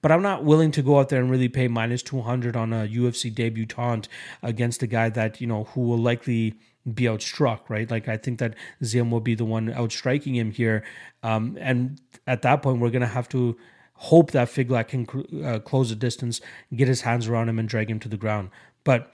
But 0.01 0.11
I'm 0.11 0.21
not 0.21 0.45
willing 0.45 0.71
to 0.71 0.81
go 0.81 0.99
out 0.99 1.09
there 1.09 1.21
and 1.21 1.29
really 1.29 1.49
pay 1.49 1.67
minus 1.67 2.01
200 2.03 2.55
on 2.55 2.71
a 2.71 2.87
UFC 2.87 3.33
debutant 3.33 4.07
against 4.41 4.81
a 4.81 4.87
guy 4.87 5.09
that, 5.09 5.41
you 5.41 5.47
know, 5.47 5.65
who 5.65 5.81
will 5.81 5.97
likely 5.97 6.55
be 6.93 7.03
outstruck, 7.03 7.61
right? 7.69 7.89
Like 7.89 8.07
I 8.07 8.17
think 8.17 8.39
that 8.39 8.55
Ziam 8.81 9.09
will 9.09 9.19
be 9.19 9.35
the 9.35 9.45
one 9.45 9.73
outstriking 9.73 10.35
him 10.35 10.51
here. 10.51 10.83
Um, 11.21 11.57
and 11.59 11.99
at 12.25 12.41
that 12.43 12.61
point, 12.61 12.79
we're 12.79 12.91
going 12.91 13.01
to 13.01 13.07
have 13.07 13.27
to 13.29 13.57
hope 13.99 14.31
that 14.31 14.47
Figlak 14.47 14.87
can 14.87 15.43
uh, 15.43 15.59
close 15.59 15.89
the 15.89 15.95
distance, 15.95 16.39
get 16.73 16.87
his 16.87 17.01
hands 17.01 17.27
around 17.27 17.49
him, 17.49 17.59
and 17.59 17.67
drag 17.67 17.91
him 17.91 17.99
to 17.99 18.07
the 18.07 18.17
ground. 18.17 18.49
But 18.85 19.13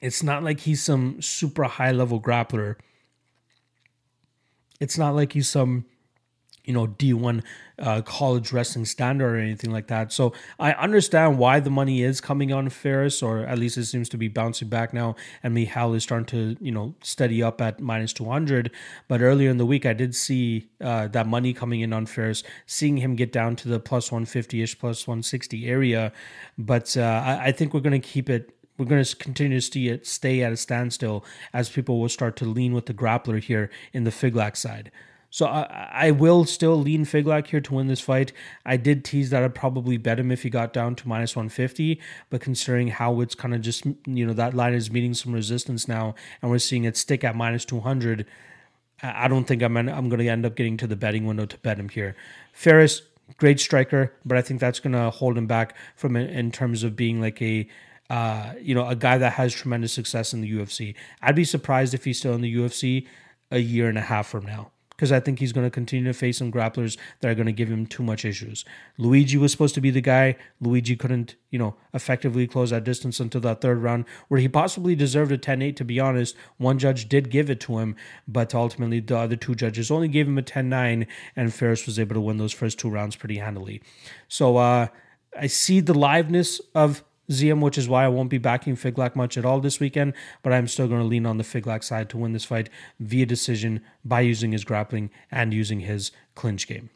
it's 0.00 0.22
not 0.22 0.44
like 0.44 0.60
he's 0.60 0.82
some 0.82 1.20
super 1.20 1.64
high 1.64 1.90
level 1.90 2.20
grappler. 2.20 2.76
It's 4.78 4.96
not 4.96 5.16
like 5.16 5.32
he's 5.32 5.48
some 5.48 5.86
you 6.64 6.72
know 6.72 6.86
D1 6.86 7.42
uh, 7.78 8.02
college 8.02 8.52
wrestling 8.52 8.84
standard 8.84 9.34
or 9.34 9.38
anything 9.38 9.70
like 9.70 9.88
that. 9.88 10.12
So 10.12 10.32
I 10.58 10.72
understand 10.72 11.38
why 11.38 11.60
the 11.60 11.70
money 11.70 12.02
is 12.02 12.20
coming 12.20 12.52
on 12.52 12.68
Fares, 12.68 13.22
or 13.22 13.40
at 13.40 13.58
least 13.58 13.76
it 13.76 13.86
seems 13.86 14.08
to 14.10 14.16
be 14.16 14.28
bouncing 14.28 14.68
back 14.68 14.94
now. 14.94 15.16
And 15.42 15.54
Michal 15.54 15.94
is 15.94 16.02
starting 16.02 16.26
to 16.26 16.56
you 16.64 16.72
know 16.72 16.94
steady 17.02 17.42
up 17.42 17.60
at 17.60 17.80
minus 17.80 18.12
two 18.12 18.26
hundred. 18.26 18.70
But 19.08 19.20
earlier 19.20 19.50
in 19.50 19.58
the 19.58 19.66
week, 19.66 19.86
I 19.86 19.92
did 19.92 20.14
see 20.14 20.68
uh, 20.80 21.08
that 21.08 21.26
money 21.26 21.52
coming 21.52 21.80
in 21.80 21.92
on 21.92 22.06
Fares, 22.06 22.44
seeing 22.66 22.98
him 22.98 23.16
get 23.16 23.32
down 23.32 23.56
to 23.56 23.68
the 23.68 23.80
plus 23.80 24.10
one 24.10 24.24
fifty 24.24 24.62
ish, 24.62 24.78
plus 24.78 25.06
one 25.06 25.22
sixty 25.22 25.66
area. 25.66 26.12
But 26.58 26.96
uh, 26.96 27.22
I, 27.24 27.46
I 27.46 27.52
think 27.52 27.74
we're 27.74 27.80
going 27.80 28.00
to 28.00 28.08
keep 28.08 28.30
it 28.30 28.50
we're 28.76 28.86
going 28.86 29.04
to 29.04 29.16
continue 29.16 29.60
to 29.60 29.66
see 29.66 29.88
it 29.88 30.06
stay 30.06 30.42
at 30.42 30.52
a 30.52 30.56
standstill 30.56 31.24
as 31.52 31.68
people 31.68 32.00
will 32.00 32.08
start 32.08 32.36
to 32.36 32.44
lean 32.44 32.72
with 32.72 32.86
the 32.86 32.94
grappler 32.94 33.40
here 33.40 33.70
in 33.92 34.04
the 34.04 34.10
Figlak 34.10 34.56
side. 34.56 34.90
So 35.34 35.46
I, 35.46 35.88
I 35.92 36.10
will 36.12 36.44
still 36.44 36.76
lean 36.76 37.04
Figlak 37.04 37.48
here 37.48 37.60
to 37.60 37.74
win 37.74 37.88
this 37.88 37.98
fight. 37.98 38.32
I 38.64 38.76
did 38.76 39.04
tease 39.04 39.30
that 39.30 39.42
I'd 39.42 39.52
probably 39.52 39.96
bet 39.96 40.20
him 40.20 40.30
if 40.30 40.44
he 40.44 40.48
got 40.48 40.72
down 40.72 40.94
to 40.94 41.08
minus 41.08 41.34
150, 41.34 42.00
but 42.30 42.40
considering 42.40 42.86
how 42.86 43.20
it's 43.20 43.34
kind 43.34 43.52
of 43.52 43.60
just, 43.60 43.84
you 44.06 44.24
know, 44.24 44.32
that 44.32 44.54
line 44.54 44.74
is 44.74 44.92
meeting 44.92 45.12
some 45.12 45.32
resistance 45.32 45.88
now 45.88 46.14
and 46.40 46.52
we're 46.52 46.60
seeing 46.60 46.84
it 46.84 46.96
stick 46.96 47.24
at 47.24 47.34
minus 47.34 47.64
200, 47.64 48.26
I 49.02 49.26
don't 49.26 49.42
think 49.42 49.60
I'm, 49.64 49.76
I'm 49.76 50.08
going 50.08 50.20
to 50.20 50.28
end 50.28 50.46
up 50.46 50.54
getting 50.54 50.76
to 50.76 50.86
the 50.86 50.94
betting 50.94 51.26
window 51.26 51.46
to 51.46 51.58
bet 51.58 51.80
him 51.80 51.88
here. 51.88 52.14
Fares, 52.52 53.02
great 53.36 53.58
striker, 53.58 54.12
but 54.24 54.38
I 54.38 54.40
think 54.40 54.60
that's 54.60 54.78
going 54.78 54.92
to 54.92 55.10
hold 55.10 55.36
him 55.36 55.48
back 55.48 55.74
from 55.96 56.14
in 56.14 56.52
terms 56.52 56.84
of 56.84 56.94
being 56.94 57.20
like 57.20 57.42
a 57.42 57.68
uh, 58.08 58.52
you 58.60 58.76
know, 58.76 58.86
a 58.86 58.94
guy 58.94 59.18
that 59.18 59.32
has 59.32 59.52
tremendous 59.52 59.92
success 59.92 60.32
in 60.32 60.42
the 60.42 60.52
UFC. 60.52 60.94
I'd 61.20 61.34
be 61.34 61.42
surprised 61.42 61.92
if 61.92 62.04
he's 62.04 62.20
still 62.20 62.34
in 62.34 62.40
the 62.40 62.54
UFC 62.54 63.08
a 63.50 63.58
year 63.58 63.88
and 63.88 63.98
a 63.98 64.02
half 64.02 64.28
from 64.28 64.46
now 64.46 64.70
because 64.96 65.10
I 65.10 65.20
think 65.20 65.38
he's 65.38 65.52
going 65.52 65.66
to 65.66 65.70
continue 65.70 66.04
to 66.06 66.12
face 66.12 66.38
some 66.38 66.52
grapplers 66.52 66.96
that 67.20 67.30
are 67.30 67.34
going 67.34 67.46
to 67.46 67.52
give 67.52 67.68
him 67.68 67.86
too 67.86 68.02
much 68.02 68.24
issues. 68.24 68.64
Luigi 68.96 69.36
was 69.36 69.50
supposed 69.52 69.74
to 69.74 69.80
be 69.80 69.90
the 69.90 70.00
guy. 70.00 70.36
Luigi 70.60 70.96
couldn't, 70.96 71.34
you 71.50 71.58
know, 71.58 71.74
effectively 71.92 72.46
close 72.46 72.70
that 72.70 72.84
distance 72.84 73.18
until 73.20 73.40
that 73.40 73.60
third 73.60 73.82
round, 73.82 74.04
where 74.28 74.40
he 74.40 74.48
possibly 74.48 74.94
deserved 74.94 75.32
a 75.32 75.38
10 75.38 75.62
8, 75.62 75.76
to 75.76 75.84
be 75.84 75.98
honest. 75.98 76.36
One 76.58 76.78
judge 76.78 77.08
did 77.08 77.30
give 77.30 77.50
it 77.50 77.60
to 77.60 77.78
him, 77.78 77.96
but 78.28 78.54
ultimately 78.54 79.00
the 79.00 79.18
other 79.18 79.36
two 79.36 79.54
judges 79.54 79.90
only 79.90 80.08
gave 80.08 80.28
him 80.28 80.38
a 80.38 80.42
10 80.42 80.68
9, 80.68 81.06
and 81.34 81.54
Fares 81.54 81.86
was 81.86 81.98
able 81.98 82.14
to 82.14 82.20
win 82.20 82.38
those 82.38 82.52
first 82.52 82.78
two 82.78 82.90
rounds 82.90 83.16
pretty 83.16 83.38
handily. 83.38 83.82
So, 84.28 84.56
uh, 84.56 84.88
I 85.36 85.48
see 85.48 85.80
the 85.80 85.94
liveness 85.94 86.60
of 86.74 87.02
Ziam, 87.30 87.60
which 87.60 87.78
is 87.78 87.88
why 87.88 88.04
I 88.04 88.08
won't 88.08 88.30
be 88.30 88.38
backing 88.38 88.76
Figlak 88.76 89.16
much 89.16 89.36
at 89.38 89.44
all 89.44 89.60
this 89.60 89.80
weekend, 89.80 90.14
but 90.42 90.52
I'm 90.52 90.68
still 90.68 90.88
going 90.88 91.00
to 91.00 91.06
lean 91.06 91.26
on 91.26 91.38
the 91.38 91.44
Figlak 91.44 91.82
side 91.82 92.08
to 92.10 92.18
win 92.18 92.32
this 92.32 92.44
fight 92.44 92.68
via 93.00 93.26
decision 93.26 93.80
by 94.04 94.20
using 94.20 94.52
his 94.52 94.64
grappling 94.64 95.10
and 95.30 95.54
using 95.54 95.80
his 95.80 96.10
clinch 96.34 96.66
game. 96.66 96.90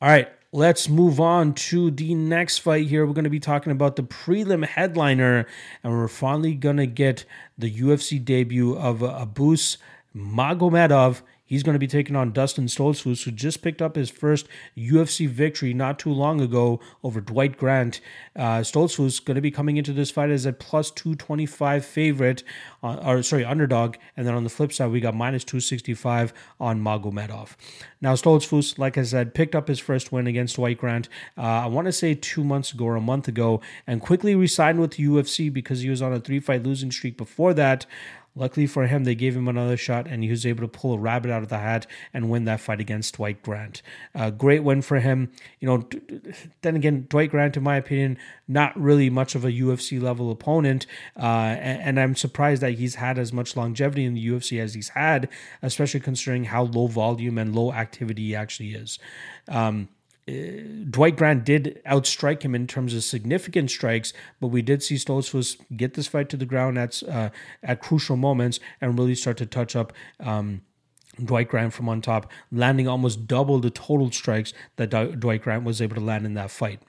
All 0.00 0.08
right, 0.08 0.28
let's 0.50 0.88
move 0.88 1.20
on 1.20 1.54
to 1.54 1.90
the 1.90 2.14
next 2.14 2.58
fight 2.58 2.88
here. 2.88 3.06
We're 3.06 3.14
going 3.14 3.24
to 3.24 3.30
be 3.30 3.38
talking 3.38 3.70
about 3.70 3.96
the 3.96 4.02
prelim 4.02 4.66
headliner, 4.66 5.46
and 5.84 5.92
we're 5.92 6.08
finally 6.08 6.54
going 6.54 6.78
to 6.78 6.86
get 6.86 7.24
the 7.56 7.70
UFC 7.70 8.22
debut 8.22 8.76
of 8.76 8.98
Abus 8.98 9.76
Magomedov 10.14 11.22
He's 11.52 11.62
going 11.62 11.74
to 11.74 11.78
be 11.78 11.86
taking 11.86 12.16
on 12.16 12.32
Dustin 12.32 12.64
Stoltzfus, 12.64 13.24
who 13.24 13.30
just 13.30 13.60
picked 13.60 13.82
up 13.82 13.94
his 13.94 14.08
first 14.08 14.48
UFC 14.74 15.28
victory 15.28 15.74
not 15.74 15.98
too 15.98 16.10
long 16.10 16.40
ago 16.40 16.80
over 17.04 17.20
Dwight 17.20 17.58
Grant. 17.58 18.00
Uh, 18.34 18.60
Stoltzfus 18.60 19.22
going 19.22 19.34
to 19.34 19.42
be 19.42 19.50
coming 19.50 19.76
into 19.76 19.92
this 19.92 20.10
fight 20.10 20.30
as 20.30 20.46
a 20.46 20.54
plus 20.54 20.90
225 20.90 21.84
favorite, 21.84 22.42
uh, 22.82 22.94
or 23.04 23.22
sorry, 23.22 23.44
underdog. 23.44 23.96
And 24.16 24.26
then 24.26 24.32
on 24.32 24.44
the 24.44 24.48
flip 24.48 24.72
side, 24.72 24.92
we 24.92 25.00
got 25.00 25.14
minus 25.14 25.44
265 25.44 26.32
on 26.58 26.80
Magomedov. 26.80 27.50
Now, 28.00 28.14
Stoltzfus, 28.14 28.78
like 28.78 28.96
I 28.96 29.02
said, 29.02 29.34
picked 29.34 29.54
up 29.54 29.68
his 29.68 29.78
first 29.78 30.10
win 30.10 30.26
against 30.26 30.56
Dwight 30.56 30.78
Grant, 30.78 31.10
uh, 31.36 31.42
I 31.42 31.66
want 31.66 31.84
to 31.84 31.92
say 31.92 32.14
two 32.14 32.44
months 32.44 32.72
ago 32.72 32.86
or 32.86 32.96
a 32.96 33.00
month 33.02 33.28
ago, 33.28 33.60
and 33.86 34.00
quickly 34.00 34.34
resigned 34.34 34.80
with 34.80 34.92
the 34.92 35.04
UFC 35.04 35.52
because 35.52 35.82
he 35.82 35.90
was 35.90 36.00
on 36.00 36.14
a 36.14 36.18
three 36.18 36.40
fight 36.40 36.62
losing 36.62 36.90
streak 36.90 37.18
before 37.18 37.52
that. 37.52 37.84
Luckily 38.34 38.66
for 38.66 38.86
him, 38.86 39.04
they 39.04 39.14
gave 39.14 39.36
him 39.36 39.46
another 39.46 39.76
shot 39.76 40.06
and 40.06 40.22
he 40.22 40.30
was 40.30 40.46
able 40.46 40.62
to 40.62 40.68
pull 40.68 40.94
a 40.94 40.98
rabbit 40.98 41.30
out 41.30 41.42
of 41.42 41.50
the 41.50 41.58
hat 41.58 41.86
and 42.14 42.30
win 42.30 42.44
that 42.46 42.60
fight 42.60 42.80
against 42.80 43.16
Dwight 43.16 43.42
Grant. 43.42 43.82
Uh, 44.14 44.30
great 44.30 44.64
win 44.64 44.80
for 44.80 45.00
him. 45.00 45.30
You 45.60 45.68
know, 45.68 45.88
then 46.62 46.74
again, 46.74 47.06
Dwight 47.10 47.30
Grant, 47.30 47.58
in 47.58 47.62
my 47.62 47.76
opinion, 47.76 48.16
not 48.48 48.78
really 48.80 49.10
much 49.10 49.34
of 49.34 49.44
a 49.44 49.52
UFC 49.52 50.00
level 50.00 50.30
opponent. 50.30 50.86
Uh, 51.14 51.56
and, 51.60 51.82
and, 51.82 52.00
I'm 52.00 52.16
surprised 52.16 52.62
that 52.62 52.72
he's 52.72 52.94
had 52.94 53.18
as 53.18 53.32
much 53.32 53.54
longevity 53.54 54.04
in 54.04 54.14
the 54.14 54.26
UFC 54.26 54.60
as 54.60 54.72
he's 54.72 54.90
had, 54.90 55.28
especially 55.60 56.00
considering 56.00 56.44
how 56.44 56.64
low 56.64 56.86
volume 56.86 57.36
and 57.36 57.54
low 57.54 57.72
activity 57.72 58.28
he 58.28 58.34
actually 58.34 58.74
is. 58.74 58.98
Um, 59.48 59.88
Dwight 60.26 61.16
Grant 61.16 61.44
did 61.44 61.82
outstrike 61.84 62.42
him 62.42 62.54
in 62.54 62.68
terms 62.68 62.94
of 62.94 63.02
significant 63.02 63.70
strikes, 63.70 64.12
but 64.40 64.48
we 64.48 64.62
did 64.62 64.82
see 64.82 64.94
Stoltzfus 64.94 65.56
get 65.76 65.94
this 65.94 66.06
fight 66.06 66.28
to 66.28 66.36
the 66.36 66.46
ground 66.46 66.78
at 66.78 67.02
uh, 67.08 67.30
at 67.62 67.80
crucial 67.80 68.16
moments 68.16 68.60
and 68.80 68.96
really 68.96 69.16
start 69.16 69.36
to 69.38 69.46
touch 69.46 69.74
up. 69.74 69.92
Um, 70.20 70.62
Dwight 71.22 71.48
Grant 71.48 71.74
from 71.74 71.88
on 71.88 72.00
top, 72.00 72.30
landing 72.50 72.88
almost 72.88 73.26
double 73.26 73.58
the 73.58 73.68
total 73.68 74.10
strikes 74.10 74.54
that 74.76 74.90
Dwight 75.20 75.42
Grant 75.42 75.64
was 75.64 75.82
able 75.82 75.96
to 75.96 76.00
land 76.00 76.24
in 76.24 76.34
that 76.34 76.50
fight. 76.50 76.80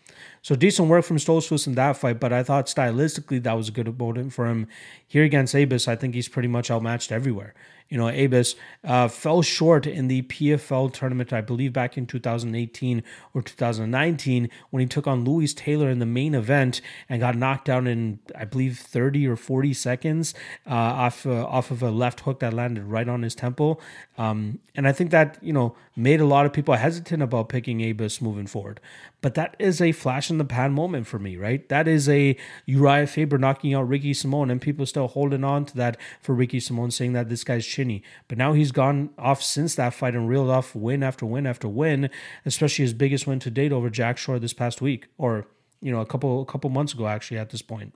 So 0.42 0.56
decent 0.56 0.90
work 0.90 1.06
from 1.06 1.18
Stoltzfus 1.18 1.68
in 1.68 1.76
that 1.76 1.98
fight, 1.98 2.20
but 2.20 2.34
I 2.34 2.44
thought 2.44 2.68
stylistically 2.68 3.42
that 3.44 3.54
was 3.54 3.70
a 3.70 3.72
good 3.72 3.88
opponent 3.88 4.34
for 4.34 4.48
him. 4.48 4.68
Here 5.08 5.24
against 5.24 5.56
Abus, 5.56 5.88
I 5.88 5.96
think 5.96 6.16
he's 6.16 6.28
pretty 6.28 6.48
much 6.48 6.70
outmatched 6.70 7.12
everywhere. 7.12 7.54
You 7.94 8.00
know, 8.00 8.06
Abus 8.06 8.56
uh, 8.84 9.08
fell 9.08 9.44
short 9.44 9.86
in 9.86 10.08
the 10.08 10.24
PFL 10.24 10.92
tournament, 10.94 11.32
I 11.32 11.42
believe 11.42 11.74
back 11.74 11.96
in 11.96 12.08
2018 12.08 13.04
or 13.36 13.44
2019, 13.44 14.50
when 14.72 14.82
he 14.82 14.88
took 14.88 15.06
on 15.06 15.24
Louis 15.24 15.54
Taylor 15.54 15.90
in 15.90 16.00
the 16.00 16.08
main 16.08 16.34
event 16.34 16.82
and 17.08 17.20
got 17.20 17.36
knocked 17.36 17.66
down 17.66 17.86
in, 17.86 18.18
I 18.36 18.46
believe, 18.46 18.80
30 18.80 19.28
or 19.28 19.36
40 19.36 19.74
seconds 19.76 20.34
uh, 20.66 20.74
off 20.74 21.28
uh, 21.28 21.46
off 21.46 21.70
of 21.70 21.84
a 21.84 21.92
left 21.92 22.22
hook 22.22 22.40
that 22.40 22.54
landed 22.54 22.86
right 22.86 23.08
on 23.08 23.22
his 23.22 23.36
temple. 23.36 23.80
Um, 24.18 24.60
and 24.76 24.88
I 24.88 24.92
think 24.92 25.12
that 25.12 25.38
you 25.42 25.54
know 25.54 25.76
made 25.96 26.20
a 26.20 26.26
lot 26.26 26.48
of 26.48 26.54
people 26.54 26.74
hesitant 26.74 27.22
about 27.22 27.50
picking 27.50 27.80
Abus 27.80 28.22
moving 28.22 28.48
forward. 28.48 28.80
But 29.24 29.36
that 29.36 29.56
is 29.58 29.80
a 29.80 29.94
flash 29.94 30.30
in 30.30 30.38
the 30.38 30.44
pan 30.44 30.74
moment 30.74 31.08
for 31.08 31.18
me, 31.18 31.38
right? 31.38 31.68
That 31.70 31.88
is 31.88 32.10
a 32.10 32.36
Uriah 32.66 33.08
Faber 33.08 33.38
knocking 33.38 33.74
out 33.74 33.88
Ricky 33.88 34.14
Simon, 34.14 34.52
and 34.52 34.60
people 34.60 34.86
still 34.86 35.08
holding 35.08 35.46
on 35.46 35.64
to 35.64 35.78
that 35.78 35.96
for 36.22 36.36
Ricky 36.36 36.60
Simon, 36.60 36.92
saying 36.92 37.14
that 37.14 37.30
this 37.30 37.46
guy's 37.46 37.66
chinny. 37.66 38.04
But 38.28 38.38
now 38.38 38.52
he's 38.52 38.74
gone 38.74 39.12
off 39.18 39.42
since 39.42 39.76
that 39.76 39.94
fight 39.94 40.14
and 40.14 40.28
reeled 40.28 40.50
off 40.50 40.76
win 40.76 41.04
after 41.04 41.26
win 41.26 41.48
after 41.48 41.70
win, 41.70 42.10
especially 42.46 42.84
his 42.84 42.94
biggest 42.94 43.26
win 43.26 43.40
to 43.40 43.50
date 43.50 43.72
over 43.72 43.90
Jack 43.90 44.18
Shore 44.18 44.40
this 44.40 44.52
past 44.52 44.82
week, 44.82 45.08
or 45.18 45.48
you 45.80 45.94
know, 45.94 46.02
a 46.02 46.06
couple 46.06 46.42
a 46.42 46.46
couple 46.46 46.70
months 46.70 46.94
ago 46.94 47.08
actually 47.08 47.38
at 47.38 47.50
this 47.50 47.62
point. 47.62 47.96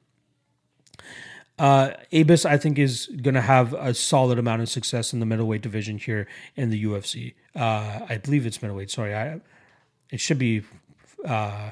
Uh, 1.60 1.92
Abus, 2.14 2.46
I 2.46 2.58
think, 2.58 2.80
is 2.80 3.08
going 3.22 3.36
to 3.36 3.42
have 3.42 3.74
a 3.74 3.94
solid 3.94 4.40
amount 4.40 4.62
of 4.62 4.70
success 4.70 5.12
in 5.12 5.20
the 5.20 5.26
middleweight 5.26 5.62
division 5.62 5.98
here 5.98 6.26
in 6.56 6.70
the 6.70 6.86
UFC. 6.86 7.34
Uh, 7.54 8.06
I 8.08 8.18
believe 8.18 8.46
it's 8.46 8.62
middleweight. 8.62 8.92
Sorry, 8.92 9.14
I 9.14 9.42
it 10.10 10.22
should 10.22 10.40
be 10.40 10.64
uh, 11.28 11.72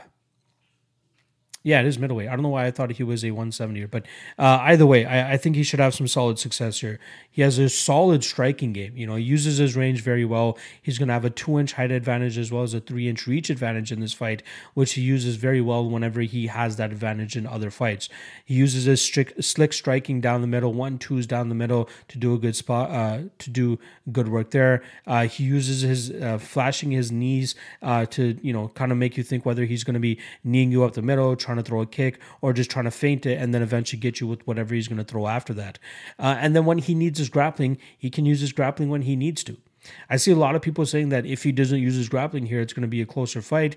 yeah, 1.66 1.80
it 1.80 1.88
is 1.88 1.98
middleweight. 1.98 2.28
I 2.28 2.34
don't 2.34 2.44
know 2.44 2.50
why 2.50 2.68
I 2.68 2.72
thought 2.72 2.92
he 2.92 3.02
was 3.02 3.24
a 3.24 3.32
170er, 3.32 3.90
but 3.90 4.06
uh, 4.38 4.60
either 4.62 4.86
way, 4.86 5.04
I, 5.04 5.34
I, 5.34 5.38
think 5.38 5.56
he 5.56 5.64
should 5.64 5.80
have 5.80 5.96
some 5.96 6.08
solid 6.08 6.38
success 6.38 6.82
here. 6.82 7.00
He 7.32 7.42
has 7.42 7.58
a 7.58 7.70
solid 7.70 8.24
striking 8.24 8.72
game. 8.72 8.96
You 8.96 9.08
know, 9.08 9.16
he 9.16 9.24
uses 9.24 9.58
his 9.58 9.76
range 9.76 10.02
very 10.02 10.26
well. 10.26 10.60
He's 10.80 11.00
going 11.00 11.08
to 11.08 11.16
have 11.16 11.26
a 11.26 11.32
two 11.32 11.58
inch 11.58 11.74
height 11.74 11.90
advantage 11.90 12.38
as 12.38 12.52
well 12.52 12.62
as 12.62 12.76
a 12.76 12.80
three 12.80 13.10
inch 13.10 13.26
reach 13.26 13.50
advantage 13.50 13.92
in 13.92 14.00
this 14.00 14.14
fight, 14.14 14.44
which 14.76 14.94
he 14.94 15.02
uses 15.02 15.38
very 15.38 15.60
well 15.60 15.90
whenever 15.90 16.22
he 16.22 16.46
has 16.46 16.76
that 16.76 16.92
advantage 16.92 17.36
in 17.36 17.48
other 17.48 17.72
fights. 17.72 18.10
He 18.46 18.54
uses 18.54 18.84
his 18.84 19.02
strict, 19.02 19.44
slick 19.44 19.74
striking 19.74 20.22
down 20.22 20.42
the 20.42 20.48
middle, 20.48 20.72
one 20.72 21.00
twos 21.00 21.26
down 21.26 21.50
the 21.50 21.56
middle 21.56 21.90
to 22.10 22.20
do 22.20 22.36
a 22.36 22.38
good 22.38 22.56
spot, 22.56 22.92
uh, 22.92 23.22
to 23.40 23.50
do 23.50 23.80
good 24.12 24.28
work 24.28 24.52
there. 24.52 24.84
Uh, 25.08 25.26
he 25.26 25.44
uses 25.44 25.82
his 25.82 26.12
uh, 26.12 26.38
flashing 26.38 26.92
his 26.92 27.12
knees 27.12 27.56
uh, 27.82 28.06
to 28.06 28.38
you 28.44 28.54
know 28.54 28.68
kind 28.76 28.92
of 28.92 29.00
make 29.00 29.18
you 29.18 29.24
think 29.24 29.48
whether 29.48 29.66
he's 29.66 29.84
going 29.84 29.96
to 29.96 30.00
be 30.00 30.20
kneeing 30.44 30.72
you 30.72 30.84
up 30.84 30.94
the 30.94 31.02
middle, 31.02 31.36
trying 31.36 31.55
trying 31.56 31.64
to 31.64 31.70
throw 31.70 31.82
a 31.82 31.86
kick 31.86 32.20
or 32.42 32.54
just 32.54 32.70
trying 32.70 32.86
to 32.86 32.92
feint 32.92 33.26
it 33.26 33.40
and 33.42 33.54
then 33.54 33.62
eventually 33.62 34.00
get 34.00 34.20
you 34.20 34.28
with 34.28 34.46
whatever 34.46 34.76
he's 34.76 34.88
going 34.88 34.98
to 34.98 35.04
throw 35.04 35.28
after 35.28 35.54
that. 35.54 35.80
Uh, 36.20 36.36
and 36.40 36.56
then 36.56 36.66
when 36.66 36.80
he 36.80 36.94
needs 36.94 37.20
his 37.20 37.30
grappling, 37.30 37.78
he 37.98 38.10
can 38.10 38.26
use 38.26 38.42
his 38.42 38.52
grappling 38.52 38.90
when 38.90 39.04
he 39.04 39.16
needs 39.16 39.44
to. 39.44 39.58
I 40.10 40.18
see 40.18 40.32
a 40.32 40.36
lot 40.36 40.56
of 40.56 40.62
people 40.62 40.86
saying 40.86 41.10
that 41.10 41.26
if 41.26 41.44
he 41.44 41.52
doesn't 41.52 41.80
use 41.80 41.96
his 41.96 42.10
grappling 42.10 42.48
here, 42.48 42.60
it's 42.60 42.74
going 42.74 42.82
to 42.82 42.88
be 42.88 43.02
a 43.02 43.06
closer 43.06 43.42
fight. 43.42 43.76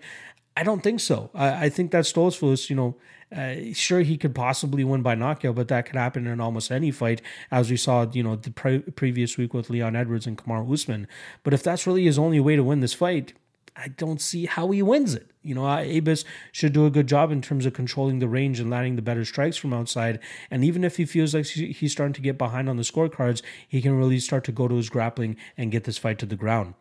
I 0.56 0.64
don't 0.64 0.82
think 0.82 1.00
so. 1.00 1.30
I, 1.34 1.66
I 1.66 1.68
think 1.68 1.92
that 1.92 2.04
Stoltzfus, 2.04 2.70
you 2.70 2.76
know, 2.76 2.96
uh, 3.30 3.74
sure 3.74 4.00
he 4.00 4.16
could 4.16 4.34
possibly 4.34 4.84
win 4.84 5.02
by 5.02 5.14
knockout, 5.14 5.54
but 5.54 5.68
that 5.68 5.84
could 5.84 5.96
happen 5.96 6.26
in 6.26 6.40
almost 6.40 6.72
any 6.72 6.90
fight, 6.90 7.20
as 7.50 7.70
we 7.70 7.76
saw, 7.76 8.06
you 8.10 8.22
know, 8.22 8.36
the 8.36 8.50
pre- 8.50 8.78
previous 8.78 9.36
week 9.36 9.52
with 9.52 9.68
Leon 9.68 9.94
Edwards 9.94 10.26
and 10.26 10.38
Kamaru 10.38 10.72
Usman. 10.72 11.06
But 11.42 11.52
if 11.52 11.62
that's 11.62 11.86
really 11.86 12.04
his 12.04 12.18
only 12.18 12.40
way 12.40 12.56
to 12.56 12.64
win 12.64 12.80
this 12.80 12.94
fight, 12.94 13.34
I 13.78 13.88
don't 13.88 14.20
see 14.20 14.46
how 14.46 14.70
he 14.72 14.82
wins 14.82 15.14
it. 15.14 15.30
You 15.42 15.54
know, 15.54 15.62
Abus 15.62 16.24
should 16.50 16.72
do 16.72 16.84
a 16.84 16.90
good 16.90 17.06
job 17.06 17.30
in 17.30 17.40
terms 17.40 17.64
of 17.64 17.72
controlling 17.72 18.18
the 18.18 18.28
range 18.28 18.58
and 18.58 18.68
landing 18.68 18.96
the 18.96 19.02
better 19.02 19.24
strikes 19.24 19.56
from 19.56 19.72
outside. 19.72 20.18
And 20.50 20.64
even 20.64 20.82
if 20.82 20.96
he 20.96 21.04
feels 21.04 21.32
like 21.32 21.46
he's 21.46 21.92
starting 21.92 22.12
to 22.14 22.20
get 22.20 22.36
behind 22.36 22.68
on 22.68 22.76
the 22.76 22.82
scorecards, 22.82 23.40
he 23.68 23.80
can 23.80 23.96
really 23.96 24.18
start 24.18 24.42
to 24.44 24.52
go 24.52 24.66
to 24.66 24.74
his 24.74 24.90
grappling 24.90 25.36
and 25.56 25.70
get 25.70 25.84
this 25.84 25.96
fight 25.96 26.18
to 26.18 26.26
the 26.26 26.36
ground. 26.36 26.74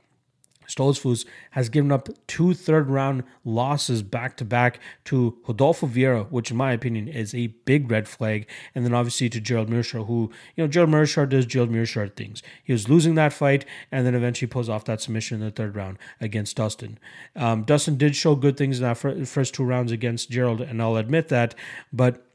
Stoltzfus 0.67 1.25
has 1.51 1.69
given 1.69 1.91
up 1.91 2.10
two 2.27 2.53
third 2.53 2.89
round 2.89 3.23
losses 3.45 4.03
back 4.03 4.38
to 4.38 4.45
back 4.45 4.80
to 5.06 5.38
Rodolfo 5.47 5.88
Vieira, 5.88 6.30
which 6.30 6.51
in 6.51 6.58
my 6.58 6.71
opinion 6.71 7.08
is 7.08 7.34
a 7.34 7.47
big 7.65 7.89
red 7.89 8.08
flag, 8.08 8.47
and 8.75 8.86
then 8.86 8.93
obviously 8.93 9.30
to 9.30 9.39
Gerald 9.39 9.69
Meerschaert, 9.69 10.08
who, 10.08 10.32
you 10.56 10.63
know, 10.63 10.67
Gerald 10.67 10.91
Meerschaert 10.91 11.30
does 11.30 11.45
Gerald 11.45 11.71
Meerschaert 11.71 12.15
things. 12.15 12.43
He 12.63 12.73
was 12.73 12.89
losing 12.89 13.15
that 13.15 13.34
fight 13.34 13.65
and 13.91 14.06
then 14.06 14.15
eventually 14.15 14.47
pulls 14.47 14.70
off 14.70 14.86
that 14.86 15.01
submission 15.01 15.39
in 15.39 15.45
the 15.45 15.51
third 15.51 15.76
round 15.76 15.97
against 16.20 16.57
Dustin. 16.57 16.99
Um, 17.36 17.63
Dustin 17.63 17.97
did 17.97 18.15
show 18.15 18.36
good 18.36 18.57
things 18.57 18.80
in 18.80 18.84
that 18.84 18.97
first 19.28 19.53
two 19.53 19.63
rounds 19.63 19.91
against 19.91 20.30
Gerald, 20.30 20.61
and 20.61 20.82
I'll 20.82 20.97
admit 20.97 21.30
that, 21.30 21.55
but 21.93 22.26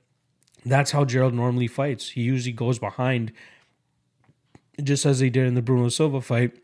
that's 0.64 0.92
how 0.92 1.04
Gerald 1.04 1.34
normally 1.34 1.66
fights. 1.66 2.10
He 2.10 2.22
usually 2.22 2.52
goes 2.52 2.78
behind, 2.78 3.32
just 4.82 5.04
as 5.04 5.20
he 5.20 5.28
did 5.28 5.46
in 5.46 5.54
the 5.54 5.62
Bruno 5.62 5.88
Silva 5.88 6.20
fight 6.20 6.61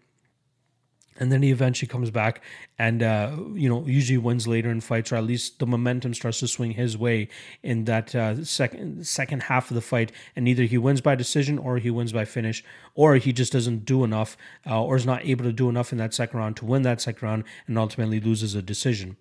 and 1.18 1.32
then 1.32 1.42
he 1.42 1.50
eventually 1.50 1.88
comes 1.88 2.10
back 2.10 2.40
and 2.78 3.02
uh, 3.02 3.36
you 3.54 3.68
know 3.68 3.84
usually 3.86 4.18
wins 4.18 4.46
later 4.46 4.70
in 4.70 4.80
fights 4.80 5.12
or 5.12 5.16
at 5.16 5.24
least 5.24 5.58
the 5.58 5.66
momentum 5.66 6.14
starts 6.14 6.40
to 6.40 6.48
swing 6.48 6.72
his 6.72 6.96
way 6.96 7.28
in 7.62 7.84
that 7.84 8.14
uh, 8.14 8.42
second 8.44 9.06
second 9.06 9.44
half 9.44 9.70
of 9.70 9.74
the 9.74 9.80
fight. 9.80 10.12
And 10.36 10.48
either 10.48 10.64
he 10.64 10.78
wins 10.78 11.00
by 11.00 11.14
decision 11.16 11.58
or 11.58 11.78
he 11.78 11.90
wins 11.90 12.12
by 12.12 12.24
finish 12.24 12.64
or 12.94 13.16
he 13.16 13.32
just 13.32 13.52
doesn't 13.52 13.84
do 13.84 14.04
enough 14.04 14.36
uh, 14.66 14.82
or 14.82 14.96
is 14.96 15.06
not 15.06 15.24
able 15.24 15.44
to 15.44 15.52
do 15.52 15.68
enough 15.68 15.92
in 15.92 15.98
that 15.98 16.14
second 16.14 16.38
round 16.38 16.56
to 16.58 16.64
win 16.64 16.82
that 16.82 17.00
second 17.00 17.26
round 17.26 17.44
and 17.66 17.76
ultimately 17.76 18.20
loses 18.20 18.54
a 18.54 18.62
decision. 18.62 19.16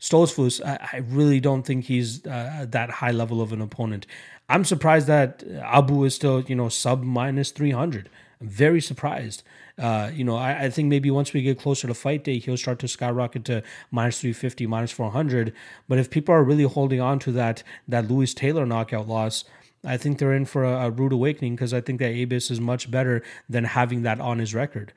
Stoltzfus, 0.00 0.64
I, 0.64 0.88
I 0.92 0.96
really 0.98 1.40
don't 1.40 1.64
think 1.64 1.84
he's 1.86 2.24
uh, 2.26 2.66
that 2.68 2.90
high 2.90 3.10
level 3.10 3.42
of 3.42 3.52
an 3.52 3.60
opponent. 3.60 4.06
I'm 4.48 4.64
surprised 4.64 5.06
that 5.06 5.44
Abu 5.62 6.04
is 6.04 6.14
still 6.14 6.42
you 6.42 6.54
know 6.54 6.68
sub 6.68 7.02
minus 7.02 7.50
300 7.50 8.08
I'm 8.40 8.48
very 8.48 8.80
surprised 8.80 9.42
uh, 9.80 10.10
you 10.12 10.24
know, 10.24 10.36
I, 10.36 10.64
I, 10.64 10.70
think 10.70 10.88
maybe 10.88 11.10
once 11.10 11.32
we 11.32 11.40
get 11.40 11.58
closer 11.58 11.88
to 11.88 11.94
fight 11.94 12.22
day, 12.22 12.38
he'll 12.38 12.58
start 12.58 12.78
to 12.80 12.88
skyrocket 12.88 13.46
to 13.46 13.62
minus 13.90 14.20
350, 14.20 14.66
minus 14.66 14.92
400. 14.92 15.54
But 15.88 15.98
if 15.98 16.10
people 16.10 16.34
are 16.34 16.44
really 16.44 16.64
holding 16.64 17.00
on 17.00 17.18
to 17.20 17.32
that 17.32 17.62
that 17.88 18.10
Louis 18.10 18.34
Taylor 18.34 18.66
knockout 18.66 19.08
loss, 19.08 19.44
I 19.82 19.96
think 19.96 20.18
they're 20.18 20.34
in 20.34 20.44
for 20.44 20.64
a, 20.64 20.86
a 20.86 20.90
rude 20.90 21.12
awakening 21.12 21.54
because 21.54 21.72
I 21.72 21.80
think 21.80 21.98
that 22.00 22.12
Abus 22.12 22.50
is 22.50 22.60
much 22.60 22.90
better 22.90 23.22
than 23.48 23.64
having 23.64 24.02
that 24.02 24.20
on 24.20 24.38
his 24.38 24.54
record. 24.54 24.92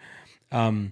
Um, 0.51 0.91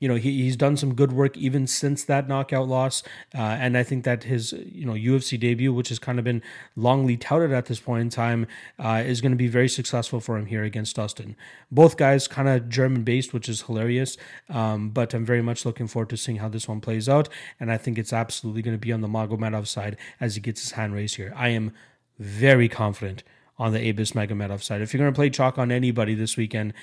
you 0.00 0.08
know 0.08 0.16
he, 0.16 0.42
he's 0.42 0.56
done 0.56 0.76
some 0.76 0.94
good 0.94 1.12
work 1.12 1.36
even 1.36 1.66
since 1.66 2.02
that 2.04 2.26
knockout 2.26 2.66
loss. 2.66 3.02
Uh, 3.34 3.38
and 3.60 3.76
i 3.76 3.82
think 3.82 4.04
that 4.04 4.24
his 4.24 4.52
you 4.52 4.84
know 4.84 4.94
ufc 4.94 5.38
debut 5.38 5.72
which 5.72 5.90
has 5.90 5.98
kind 5.98 6.18
of 6.18 6.24
been 6.24 6.42
longly 6.76 7.18
touted 7.20 7.52
at 7.52 7.66
this 7.66 7.78
point 7.78 8.00
in 8.00 8.08
time 8.10 8.46
uh, 8.78 9.02
is 9.04 9.20
going 9.20 9.30
to 9.32 9.36
be 9.36 9.46
very 9.46 9.68
successful 9.68 10.18
for 10.18 10.36
him 10.36 10.46
here 10.46 10.64
against 10.64 10.96
dustin 10.96 11.36
both 11.70 11.96
guys 11.96 12.26
kind 12.26 12.48
of 12.48 12.68
german 12.68 13.02
based 13.02 13.32
which 13.32 13.48
is 13.48 13.62
hilarious. 13.62 14.16
Um, 14.48 14.90
but 14.90 15.14
i'm 15.14 15.24
very 15.24 15.42
much 15.42 15.64
looking 15.64 15.86
forward 15.86 16.08
to 16.10 16.16
seeing 16.16 16.38
how 16.38 16.48
this 16.48 16.66
one 16.66 16.80
plays 16.80 17.08
out. 17.08 17.28
And 17.60 17.70
i 17.70 17.76
think 17.76 17.98
it's 17.98 18.12
absolutely 18.12 18.62
going 18.62 18.74
to 18.74 18.78
be 18.78 18.92
on 18.92 19.00
the 19.00 19.08
magomedov 19.08 19.66
side 19.66 19.96
as 20.20 20.34
he 20.34 20.40
gets 20.40 20.62
his 20.62 20.72
hand 20.72 20.94
raised 20.94 21.16
here. 21.16 21.32
I 21.36 21.50
am 21.50 21.72
very 22.18 22.68
confident 22.68 23.22
on 23.60 23.72
the 23.72 23.92
abus 23.92 24.12
magomedov 24.12 24.60
side 24.62 24.80
if 24.80 24.92
you're 24.92 24.98
going 24.98 25.12
to 25.12 25.16
play 25.16 25.30
chalk 25.30 25.56
on 25.58 25.70
anybody 25.70 26.14
this 26.14 26.36
weekend 26.36 26.74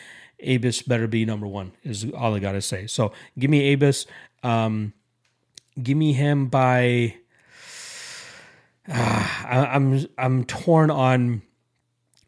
Abus 0.44 0.88
better 0.88 1.08
be 1.08 1.26
number 1.26 1.48
one, 1.48 1.72
is 1.84 2.06
all 2.12 2.36
I 2.36 2.40
got 2.40 2.52
to 2.52 2.62
say. 2.62 2.88
So 2.88 3.12
give 3.40 3.50
me 3.50 3.76
Abus. 3.76 4.06
Um, 4.44 4.94
give 5.82 5.98
me 5.98 6.14
him 6.14 6.48
by. 6.48 7.16
Uh, 8.88 8.94
I, 9.46 9.70
I'm 9.74 10.06
I'm 10.18 10.44
torn 10.44 10.92
on 10.92 11.42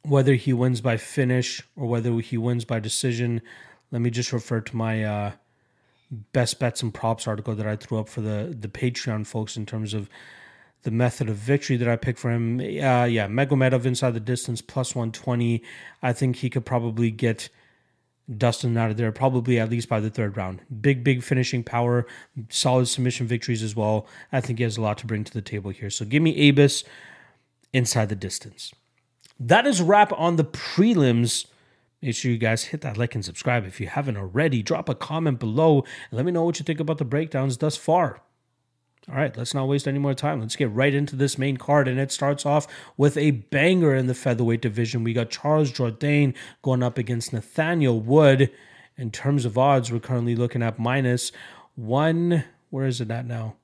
whether 0.04 0.34
he 0.34 0.54
wins 0.54 0.82
by 0.82 0.98
finish 0.98 1.62
or 1.76 1.88
whether 1.88 2.12
he 2.20 2.38
wins 2.38 2.66
by 2.66 2.80
decision. 2.80 3.42
Let 3.92 4.02
me 4.02 4.10
just 4.10 4.34
refer 4.34 4.62
to 4.62 4.76
my 4.76 5.04
uh, 5.04 5.32
best 6.32 6.60
bets 6.60 6.82
and 6.82 6.94
props 6.94 7.28
article 7.28 7.56
that 7.56 7.68
I 7.68 7.76
threw 7.76 8.00
up 8.00 8.10
for 8.10 8.22
the 8.22 8.56
the 8.60 8.68
Patreon 8.68 9.28
folks 9.28 9.56
in 9.56 9.68
terms 9.68 9.94
of 9.94 10.10
the 10.84 10.92
method 10.92 11.30
of 11.30 11.36
victory 11.36 11.78
that 11.78 11.88
I 11.88 11.96
picked 11.96 12.20
for 12.20 12.32
him. 12.32 12.60
Uh, 12.60 13.06
yeah, 13.06 13.28
Magomedov 13.28 13.86
inside 13.86 14.12
the 14.12 14.20
distance 14.20 14.62
plus 14.62 14.96
120. 14.96 15.62
I 16.02 16.14
think 16.14 16.38
he 16.38 16.50
could 16.50 16.66
probably 16.66 17.12
get 17.12 17.50
Dustin 18.38 18.78
out 18.78 18.92
of 18.92 18.98
there 18.98 19.12
probably 19.12 19.60
at 19.60 19.70
least 19.70 19.90
by 19.90 20.00
the 20.00 20.10
third 20.10 20.38
round. 20.38 20.62
Big, 20.82 21.04
big 21.04 21.24
finishing 21.24 21.64
power, 21.64 22.06
solid 22.50 22.88
submission 22.88 23.28
victories 23.28 23.64
as 23.64 23.76
well. 23.76 24.08
I 24.32 24.42
think 24.42 24.60
he 24.60 24.64
has 24.64 24.78
a 24.78 24.82
lot 24.82 24.98
to 25.00 25.08
bring 25.08 25.24
to 25.24 25.34
the 25.34 25.42
table 25.42 25.72
here. 25.72 25.90
So 25.90 26.06
give 26.06 26.22
me 26.22 26.52
Abus 26.52 26.84
inside 27.74 28.10
the 28.10 28.16
distance. 28.16 28.72
That 29.40 29.66
is 29.66 29.82
wrap 29.82 30.14
on 30.14 30.36
the 30.36 30.44
prelims. 30.44 31.48
Make 32.02 32.16
sure 32.16 32.32
you 32.32 32.38
guys 32.38 32.66
hit 32.66 32.82
that 32.82 32.98
like 32.98 33.16
and 33.16 33.26
subscribe 33.26 33.66
if 33.66 33.82
you 33.82 33.88
haven't 33.88 34.18
already. 34.18 34.62
Drop 34.62 34.90
a 34.90 34.96
comment 34.96 35.40
below 35.40 35.80
and 36.10 36.18
let 36.18 36.26
me 36.26 36.32
know 36.32 36.44
what 36.44 36.60
you 36.60 36.64
think 36.64 36.80
about 36.80 36.98
the 36.98 37.06
breakdowns 37.06 37.58
thus 37.58 37.76
far. 37.76 38.22
All 39.10 39.16
right, 39.16 39.36
let's 39.36 39.56
not 39.56 39.68
waste 39.68 39.88
any 39.88 39.98
more 39.98 40.14
time. 40.14 40.40
Let's 40.40 40.56
get 40.56 40.72
right 40.72 40.94
into 40.94 41.16
this 41.16 41.38
main 41.38 41.58
card. 41.58 41.88
And 41.88 42.00
it 42.00 42.12
starts 42.12 42.46
off 42.46 42.68
with 42.96 43.18
a 43.18 43.32
banger 43.32 43.96
in 43.96 44.06
the 44.06 44.14
featherweight 44.14 44.62
division. 44.62 45.04
We 45.04 45.14
got 45.14 45.32
Charles 45.32 45.72
Jourdain 45.72 46.36
going 46.62 46.84
up 46.84 47.00
against 47.00 47.34
Nathaniel 47.34 48.00
Wood. 48.00 48.52
In 48.98 49.10
terms 49.10 49.46
of 49.46 49.58
odds, 49.58 49.92
we're 49.92 50.00
currently 50.00 50.36
looking 50.36 50.62
at 50.62 50.78
minus 50.78 51.32
one. 51.76 52.44
Where 52.70 52.86
is 52.86 53.02
it 53.02 53.10
at 53.10 53.26
now? 53.26 53.56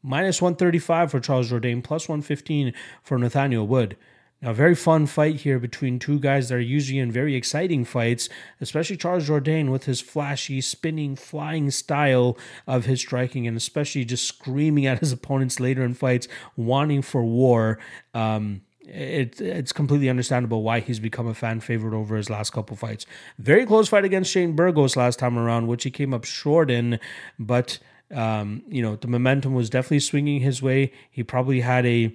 Minus 0.00 0.40
135 0.40 1.10
for 1.10 1.18
Charles 1.18 1.50
Jourdain, 1.50 1.82
plus 1.82 2.08
115 2.08 2.72
for 3.02 3.18
Nathaniel 3.18 3.66
Wood. 3.66 3.96
A 4.44 4.52
very 4.52 4.74
fun 4.74 5.06
fight 5.06 5.36
here 5.36 5.58
between 5.58 5.98
two 5.98 6.20
guys 6.20 6.50
that 6.50 6.56
are 6.56 6.60
usually 6.60 6.98
in 6.98 7.10
very 7.10 7.34
exciting 7.34 7.82
fights, 7.86 8.28
especially 8.60 8.98
Charles 8.98 9.26
Jourdain 9.26 9.70
with 9.70 9.84
his 9.84 10.02
flashy, 10.02 10.60
spinning, 10.60 11.16
flying 11.16 11.70
style 11.70 12.36
of 12.66 12.84
his 12.84 13.00
striking, 13.00 13.46
and 13.46 13.56
especially 13.56 14.04
just 14.04 14.26
screaming 14.26 14.84
at 14.84 14.98
his 14.98 15.12
opponents 15.18 15.60
later 15.60 15.82
in 15.82 15.94
fights, 15.94 16.28
wanting 16.56 17.00
for 17.00 17.24
war. 17.24 17.78
Um, 18.12 18.60
it, 18.80 19.40
it's 19.40 19.72
completely 19.72 20.10
understandable 20.10 20.62
why 20.62 20.80
he's 20.80 21.00
become 21.00 21.26
a 21.26 21.32
fan 21.32 21.60
favorite 21.60 21.96
over 21.96 22.14
his 22.14 22.28
last 22.28 22.52
couple 22.52 22.76
fights. 22.76 23.06
Very 23.38 23.64
close 23.64 23.88
fight 23.88 24.04
against 24.04 24.30
Shane 24.30 24.54
Burgos 24.54 24.94
last 24.94 25.18
time 25.18 25.38
around, 25.38 25.68
which 25.68 25.84
he 25.84 25.90
came 25.90 26.12
up 26.12 26.24
short 26.24 26.70
in, 26.70 27.00
but 27.38 27.78
um, 28.10 28.62
you 28.68 28.82
know 28.82 28.96
the 28.96 29.08
momentum 29.08 29.54
was 29.54 29.70
definitely 29.70 30.00
swinging 30.00 30.42
his 30.42 30.60
way. 30.60 30.92
He 31.10 31.22
probably 31.22 31.62
had 31.62 31.86
a 31.86 32.14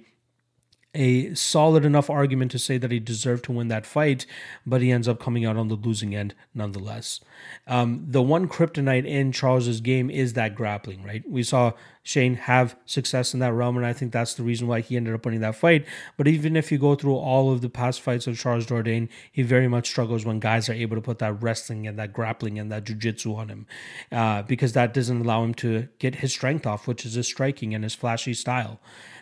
a 0.94 1.34
solid 1.34 1.84
enough 1.84 2.10
argument 2.10 2.50
to 2.50 2.58
say 2.58 2.76
that 2.76 2.90
he 2.90 2.98
deserved 2.98 3.44
to 3.44 3.52
win 3.52 3.68
that 3.68 3.86
fight, 3.86 4.26
but 4.66 4.82
he 4.82 4.90
ends 4.90 5.06
up 5.06 5.20
coming 5.20 5.44
out 5.44 5.56
on 5.56 5.68
the 5.68 5.76
losing 5.76 6.16
end 6.16 6.34
nonetheless. 6.52 7.20
Um, 7.66 8.04
the 8.08 8.22
one 8.22 8.48
kryptonite 8.48 9.06
in 9.06 9.30
Charles's 9.30 9.80
game 9.80 10.10
is 10.10 10.32
that 10.32 10.54
grappling, 10.54 11.04
right? 11.04 11.22
We 11.28 11.44
saw 11.44 11.72
Shane 12.02 12.34
have 12.34 12.76
success 12.86 13.34
in 13.34 13.40
that 13.40 13.52
realm, 13.52 13.76
and 13.76 13.86
I 13.86 13.92
think 13.92 14.10
that's 14.10 14.34
the 14.34 14.42
reason 14.42 14.66
why 14.66 14.80
he 14.80 14.96
ended 14.96 15.14
up 15.14 15.24
winning 15.24 15.42
that 15.42 15.54
fight. 15.54 15.86
But 16.16 16.26
even 16.26 16.56
if 16.56 16.72
you 16.72 16.78
go 16.78 16.96
through 16.96 17.14
all 17.14 17.52
of 17.52 17.60
the 17.60 17.68
past 17.68 18.00
fights 18.00 18.26
of 18.26 18.38
Charles 18.38 18.66
Jourdain, 18.66 19.08
he 19.30 19.42
very 19.42 19.68
much 19.68 19.86
struggles 19.86 20.24
when 20.24 20.40
guys 20.40 20.68
are 20.68 20.74
able 20.74 20.96
to 20.96 21.02
put 21.02 21.20
that 21.20 21.40
wrestling 21.40 21.86
and 21.86 21.98
that 21.98 22.12
grappling 22.12 22.58
and 22.58 22.72
that 22.72 22.84
jiu-jitsu 22.84 23.34
on 23.34 23.48
him, 23.48 23.66
uh, 24.10 24.42
because 24.42 24.72
that 24.72 24.92
doesn't 24.92 25.20
allow 25.20 25.44
him 25.44 25.54
to 25.54 25.88
get 25.98 26.16
his 26.16 26.32
strength 26.32 26.66
off, 26.66 26.88
which 26.88 27.06
is 27.06 27.14
his 27.14 27.28
striking 27.28 27.74
and 27.74 27.84
his 27.84 27.94
flashy 27.94 28.34
style. 28.34 28.80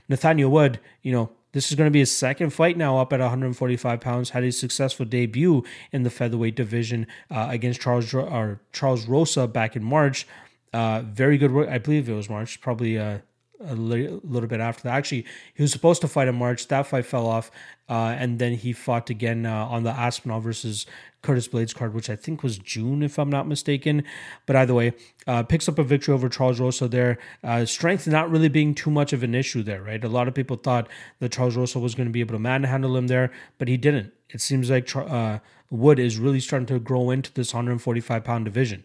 Nathaniel 0.08 0.50
Wood, 0.50 0.80
you 1.02 1.12
know, 1.12 1.30
this 1.58 1.72
is 1.72 1.74
going 1.74 1.88
to 1.88 1.90
be 1.90 1.98
his 1.98 2.16
second 2.16 2.50
fight 2.50 2.76
now 2.76 2.98
up 2.98 3.12
at 3.12 3.18
145 3.18 4.00
pounds. 4.00 4.30
Had 4.30 4.44
a 4.44 4.52
successful 4.52 5.04
debut 5.04 5.64
in 5.90 6.04
the 6.04 6.08
featherweight 6.08 6.54
division 6.54 7.04
uh, 7.32 7.48
against 7.50 7.80
Charles 7.80 8.14
or 8.14 8.60
Charles 8.72 9.08
Rosa 9.08 9.48
back 9.48 9.74
in 9.74 9.82
March. 9.82 10.24
Uh, 10.72 11.02
very 11.04 11.36
good 11.36 11.50
work. 11.50 11.68
I 11.68 11.78
believe 11.78 12.08
it 12.08 12.12
was 12.12 12.30
March, 12.30 12.60
probably 12.60 12.96
uh, 12.96 13.18
a 13.64 13.74
li- 13.74 14.20
little 14.22 14.48
bit 14.48 14.60
after 14.60 14.84
that. 14.84 14.94
Actually, 14.94 15.24
he 15.54 15.62
was 15.62 15.72
supposed 15.72 16.00
to 16.02 16.08
fight 16.08 16.28
in 16.28 16.34
March. 16.34 16.68
That 16.68 16.86
fight 16.86 17.06
fell 17.06 17.26
off, 17.26 17.50
uh, 17.88 18.14
and 18.18 18.38
then 18.38 18.54
he 18.54 18.72
fought 18.72 19.10
again 19.10 19.46
uh, 19.46 19.66
on 19.66 19.82
the 19.82 19.90
Aspinall 19.90 20.40
versus 20.40 20.86
Curtis 21.22 21.48
Blaydes 21.48 21.74
card, 21.74 21.94
which 21.94 22.08
I 22.08 22.16
think 22.16 22.42
was 22.42 22.58
June, 22.58 23.02
if 23.02 23.18
I'm 23.18 23.30
not 23.30 23.48
mistaken. 23.48 24.04
But 24.46 24.56
either 24.56 24.74
way, 24.74 24.92
uh, 25.26 25.42
picks 25.42 25.68
up 25.68 25.78
a 25.78 25.82
victory 25.82 26.14
over 26.14 26.28
Charles 26.28 26.60
Rosa 26.60 26.88
there. 26.88 27.18
Uh, 27.42 27.64
strength 27.64 28.06
not 28.06 28.30
really 28.30 28.48
being 28.48 28.74
too 28.74 28.90
much 28.90 29.12
of 29.12 29.22
an 29.22 29.34
issue 29.34 29.62
there, 29.62 29.82
right? 29.82 30.02
A 30.02 30.08
lot 30.08 30.28
of 30.28 30.34
people 30.34 30.56
thought 30.56 30.88
that 31.18 31.32
Charles 31.32 31.56
Rosa 31.56 31.78
was 31.78 31.94
going 31.94 32.08
to 32.08 32.12
be 32.12 32.20
able 32.20 32.34
to 32.34 32.38
manhandle 32.38 32.96
him 32.96 33.08
there, 33.08 33.32
but 33.58 33.68
he 33.68 33.76
didn't. 33.76 34.12
It 34.30 34.40
seems 34.40 34.70
like 34.70 34.94
uh, 34.94 35.38
Wood 35.70 35.98
is 35.98 36.18
really 36.18 36.40
starting 36.40 36.66
to 36.66 36.78
grow 36.78 37.10
into 37.10 37.32
this 37.32 37.52
145 37.52 38.24
pound 38.24 38.44
division. 38.44 38.84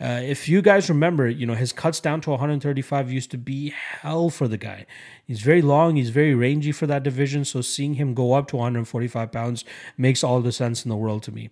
Uh, 0.00 0.20
if 0.22 0.48
you 0.48 0.60
guys 0.60 0.88
remember, 0.88 1.28
you 1.28 1.46
know, 1.46 1.54
his 1.54 1.72
cuts 1.72 2.00
down 2.00 2.20
to 2.22 2.30
135 2.30 3.12
used 3.12 3.30
to 3.30 3.38
be 3.38 3.70
hell 3.70 4.30
for 4.30 4.48
the 4.48 4.58
guy. 4.58 4.86
He's 5.26 5.40
very 5.40 5.62
long, 5.62 5.96
he's 5.96 6.10
very 6.10 6.34
rangy 6.34 6.72
for 6.72 6.86
that 6.86 7.02
division. 7.02 7.44
So 7.44 7.60
seeing 7.60 7.94
him 7.94 8.14
go 8.14 8.32
up 8.32 8.48
to 8.48 8.56
145 8.56 9.30
pounds 9.30 9.64
makes 9.96 10.24
all 10.24 10.40
the 10.40 10.52
sense 10.52 10.84
in 10.84 10.88
the 10.88 10.96
world 10.96 11.22
to 11.24 11.32
me. 11.32 11.50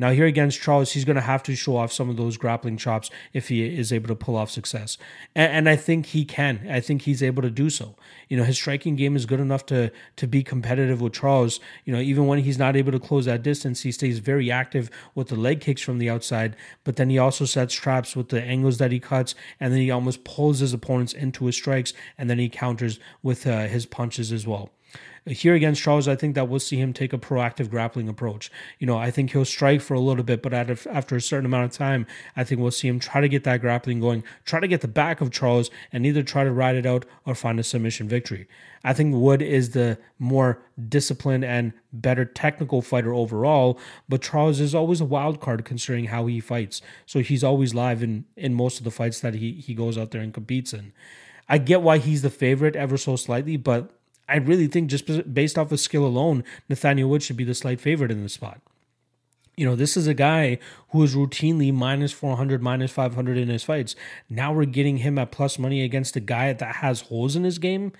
Now, 0.00 0.12
here 0.12 0.26
against 0.26 0.60
Charles, 0.60 0.92
he's 0.92 1.04
going 1.04 1.16
to 1.16 1.22
have 1.22 1.42
to 1.42 1.56
show 1.56 1.76
off 1.76 1.92
some 1.92 2.08
of 2.08 2.16
those 2.16 2.36
grappling 2.36 2.76
chops 2.76 3.10
if 3.32 3.48
he 3.48 3.66
is 3.76 3.92
able 3.92 4.06
to 4.08 4.14
pull 4.14 4.36
off 4.36 4.48
success. 4.48 4.96
And, 5.34 5.52
and, 5.52 5.68
I 5.68 5.74
think 5.74 6.06
he 6.06 6.24
can. 6.24 6.68
I 6.70 6.78
think 6.78 7.02
he's 7.02 7.20
able 7.20 7.42
to 7.42 7.50
do 7.50 7.68
so. 7.68 7.96
You 8.28 8.36
know, 8.36 8.44
his 8.44 8.56
striking 8.56 8.94
game 8.94 9.16
is 9.16 9.26
good 9.26 9.40
enough 9.40 9.66
to 9.66 9.90
to 10.16 10.26
be 10.28 10.44
competitive 10.44 11.00
with 11.00 11.14
Charles. 11.14 11.58
You 11.84 11.92
know, 11.92 12.00
even 12.00 12.28
when 12.28 12.38
he's 12.38 12.58
not 12.58 12.76
able 12.76 12.92
to 12.92 13.00
close 13.00 13.24
that 13.24 13.42
distance, 13.42 13.82
he 13.82 13.90
stays 13.90 14.20
very 14.20 14.52
active 14.52 14.88
with 15.16 15.28
the 15.28 15.36
leg 15.36 15.60
kicks 15.60 15.82
from 15.82 15.98
the 15.98 16.08
outside. 16.08 16.54
But 16.84 16.94
then 16.94 17.10
he 17.10 17.18
also 17.18 17.44
sets 17.44 17.74
traps 17.74 18.14
with 18.14 18.28
the 18.28 18.40
angles 18.40 18.78
that 18.78 18.92
he 18.92 19.00
cuts, 19.00 19.34
and 19.58 19.72
then 19.72 19.80
he 19.80 19.90
almost 19.90 20.22
pulls 20.22 20.60
his 20.60 20.72
opponents 20.72 21.12
into 21.12 21.46
his 21.46 21.56
strikes, 21.56 21.92
and 22.16 22.30
then 22.30 22.38
he 22.38 22.48
counters 22.48 23.00
with 23.22 23.46
uh, 23.46 23.66
his 23.66 23.84
punches 23.84 24.30
as 24.30 24.46
well. 24.46 24.70
Here 25.26 25.54
against 25.54 25.82
Charles, 25.82 26.08
I 26.08 26.16
think 26.16 26.34
that 26.36 26.48
we'll 26.48 26.60
see 26.60 26.78
him 26.78 26.92
take 26.92 27.12
a 27.12 27.18
proactive 27.18 27.68
grappling 27.68 28.08
approach. 28.08 28.50
You 28.78 28.86
know, 28.86 28.96
I 28.96 29.10
think 29.10 29.32
he'll 29.32 29.44
strike 29.44 29.82
for 29.82 29.92
a 29.94 30.00
little 30.00 30.24
bit, 30.24 30.42
but 30.42 30.54
a, 30.54 30.78
after 30.90 31.16
a 31.16 31.20
certain 31.20 31.44
amount 31.44 31.66
of 31.66 31.72
time, 31.72 32.06
I 32.34 32.44
think 32.44 32.60
we'll 32.60 32.70
see 32.70 32.88
him 32.88 32.98
try 32.98 33.20
to 33.20 33.28
get 33.28 33.44
that 33.44 33.60
grappling 33.60 34.00
going, 34.00 34.24
try 34.46 34.60
to 34.60 34.68
get 34.68 34.80
the 34.80 34.88
back 34.88 35.20
of 35.20 35.30
Charles, 35.30 35.70
and 35.92 36.06
either 36.06 36.22
try 36.22 36.44
to 36.44 36.50
ride 36.50 36.76
it 36.76 36.86
out 36.86 37.04
or 37.26 37.34
find 37.34 37.60
a 37.60 37.62
submission 37.62 38.08
victory. 38.08 38.48
I 38.84 38.94
think 38.94 39.14
Wood 39.14 39.42
is 39.42 39.70
the 39.70 39.98
more 40.18 40.62
disciplined 40.88 41.44
and 41.44 41.72
better 41.92 42.24
technical 42.24 42.80
fighter 42.80 43.12
overall, 43.12 43.78
but 44.08 44.22
Charles 44.22 44.60
is 44.60 44.74
always 44.74 45.00
a 45.00 45.04
wild 45.04 45.40
card 45.40 45.64
considering 45.64 46.06
how 46.06 46.26
he 46.26 46.40
fights. 46.40 46.80
So 47.04 47.20
he's 47.20 47.44
always 47.44 47.74
live 47.74 48.02
in, 48.02 48.24
in 48.36 48.54
most 48.54 48.78
of 48.78 48.84
the 48.84 48.90
fights 48.90 49.20
that 49.20 49.34
he, 49.34 49.52
he 49.52 49.74
goes 49.74 49.98
out 49.98 50.12
there 50.12 50.22
and 50.22 50.32
competes 50.32 50.72
in. 50.72 50.92
I 51.48 51.58
get 51.58 51.82
why 51.82 51.98
he's 51.98 52.22
the 52.22 52.30
favorite 52.30 52.76
ever 52.76 52.96
so 52.96 53.16
slightly, 53.16 53.56
but 53.56 53.90
I 54.28 54.36
really 54.36 54.66
think 54.66 54.90
just 54.90 55.32
based 55.32 55.58
off 55.58 55.72
of 55.72 55.80
skill 55.80 56.06
alone, 56.06 56.44
Nathaniel 56.68 57.08
Wood 57.08 57.22
should 57.22 57.36
be 57.36 57.44
the 57.44 57.54
slight 57.54 57.80
favorite 57.80 58.10
in 58.10 58.22
this 58.22 58.34
spot. 58.34 58.60
You 59.56 59.66
know, 59.66 59.74
this 59.74 59.96
is 59.96 60.06
a 60.06 60.14
guy 60.14 60.58
who 60.90 61.02
is 61.02 61.16
routinely 61.16 61.74
minus 61.74 62.12
400, 62.12 62.62
minus 62.62 62.92
500 62.92 63.36
in 63.36 63.48
his 63.48 63.64
fights. 63.64 63.96
Now 64.30 64.52
we're 64.52 64.66
getting 64.66 64.98
him 64.98 65.18
at 65.18 65.32
plus 65.32 65.58
money 65.58 65.82
against 65.82 66.14
a 66.14 66.20
guy 66.20 66.52
that 66.52 66.76
has 66.76 67.02
holes 67.02 67.34
in 67.34 67.42
his 67.42 67.58
game. 67.58 67.92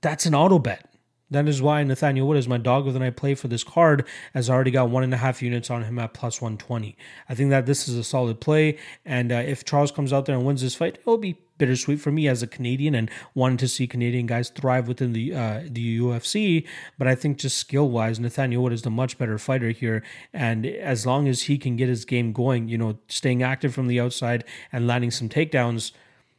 That's 0.00 0.24
an 0.24 0.34
auto 0.34 0.58
bet. 0.58 0.88
That 1.32 1.48
is 1.48 1.62
why 1.62 1.82
Nathaniel 1.82 2.28
Wood 2.28 2.36
is 2.36 2.46
my 2.46 2.58
dog 2.58 2.86
of 2.86 2.92
the 2.92 3.00
night 3.00 3.16
play 3.16 3.34
for 3.34 3.48
this 3.48 3.64
card, 3.64 4.06
as 4.34 4.50
I 4.50 4.54
already 4.54 4.70
got 4.70 4.90
one 4.90 5.02
and 5.02 5.14
a 5.14 5.16
half 5.16 5.40
units 5.40 5.70
on 5.70 5.82
him 5.84 5.98
at 5.98 6.12
plus 6.12 6.42
120. 6.42 6.96
I 7.28 7.34
think 7.34 7.48
that 7.50 7.64
this 7.64 7.88
is 7.88 7.96
a 7.96 8.04
solid 8.04 8.38
play, 8.40 8.78
and 9.04 9.32
uh, 9.32 9.36
if 9.36 9.64
Charles 9.64 9.90
comes 9.90 10.12
out 10.12 10.26
there 10.26 10.36
and 10.36 10.44
wins 10.44 10.60
this 10.60 10.74
fight, 10.74 10.96
it 10.96 11.06
will 11.06 11.16
be 11.16 11.38
bittersweet 11.62 12.00
for 12.00 12.10
me 12.10 12.26
as 12.26 12.42
a 12.42 12.48
Canadian 12.48 12.92
and 12.92 13.08
wanting 13.36 13.56
to 13.56 13.68
see 13.68 13.86
Canadian 13.86 14.26
guys 14.26 14.48
thrive 14.48 14.88
within 14.88 15.12
the 15.12 15.32
uh, 15.32 15.60
the 15.64 16.00
UFC. 16.00 16.66
But 16.98 17.06
I 17.06 17.14
think 17.14 17.38
just 17.38 17.56
skill 17.56 17.88
wise, 17.88 18.18
Nathaniel 18.18 18.64
Wood 18.64 18.72
is 18.72 18.82
the 18.82 18.90
much 18.90 19.16
better 19.16 19.38
fighter 19.38 19.70
here, 19.70 20.02
and 20.32 20.66
as 20.66 21.06
long 21.06 21.28
as 21.28 21.42
he 21.42 21.58
can 21.58 21.76
get 21.76 21.88
his 21.88 22.04
game 22.04 22.32
going, 22.32 22.66
you 22.66 22.76
know, 22.76 22.98
staying 23.06 23.44
active 23.44 23.72
from 23.72 23.86
the 23.86 24.00
outside 24.00 24.42
and 24.72 24.88
landing 24.88 25.12
some 25.12 25.28
takedowns, 25.28 25.92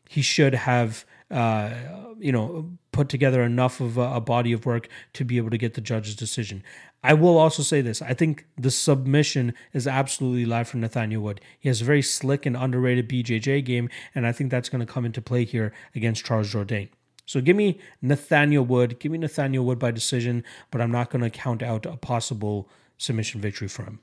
he 0.09 0.21
should 0.21 0.53
have 0.53 1.05
uh, 1.31 1.71
you 2.19 2.31
know, 2.31 2.69
put 2.91 3.07
together 3.07 3.41
enough 3.41 3.79
of 3.79 3.97
a, 3.97 4.15
a, 4.15 4.21
body 4.21 4.53
of 4.53 4.67
work 4.67 4.87
to 5.13 5.25
be 5.25 5.37
able 5.37 5.49
to 5.49 5.57
get 5.57 5.73
the 5.73 5.81
judge's 5.81 6.15
decision. 6.15 6.61
I 7.03 7.13
will 7.13 7.37
also 7.37 7.63
say 7.63 7.81
this: 7.81 8.01
I 8.01 8.13
think 8.13 8.45
the 8.57 8.71
submission 8.71 9.53
is 9.73 9.87
absolutely 9.87 10.45
live 10.45 10.69
for 10.69 10.77
Nathaniel 10.77 11.21
Wood. 11.21 11.41
He 11.59 11.67
has 11.67 11.81
a 11.81 11.85
very 11.85 12.01
slick 12.01 12.45
and 12.45 12.55
underrated 12.55 13.09
BJJ 13.09 13.65
game, 13.65 13.89
and 14.15 14.25
I 14.25 14.31
think 14.31 14.49
that's 14.49 14.69
going 14.69 14.85
to 14.85 14.91
come 14.91 15.05
into 15.05 15.21
play 15.21 15.43
here 15.43 15.73
against 15.93 16.25
Charles 16.25 16.53
Jourdain. 16.53 16.89
So 17.25 17.41
give 17.41 17.55
me 17.55 17.79
Nathaniel 18.01 18.65
Wood. 18.65 18.99
Give 18.99 19.11
me 19.11 19.17
Nathaniel 19.17 19.65
Wood 19.65 19.79
by 19.79 19.91
decision, 19.91 20.43
but 20.71 20.81
I'm 20.81 20.91
not 20.91 21.09
going 21.09 21.23
to 21.23 21.29
count 21.29 21.63
out 21.63 21.85
a 21.85 21.97
possible 21.97 22.69
submission 22.97 23.41
victory 23.41 23.67
for 23.67 23.83
him. 23.83 23.99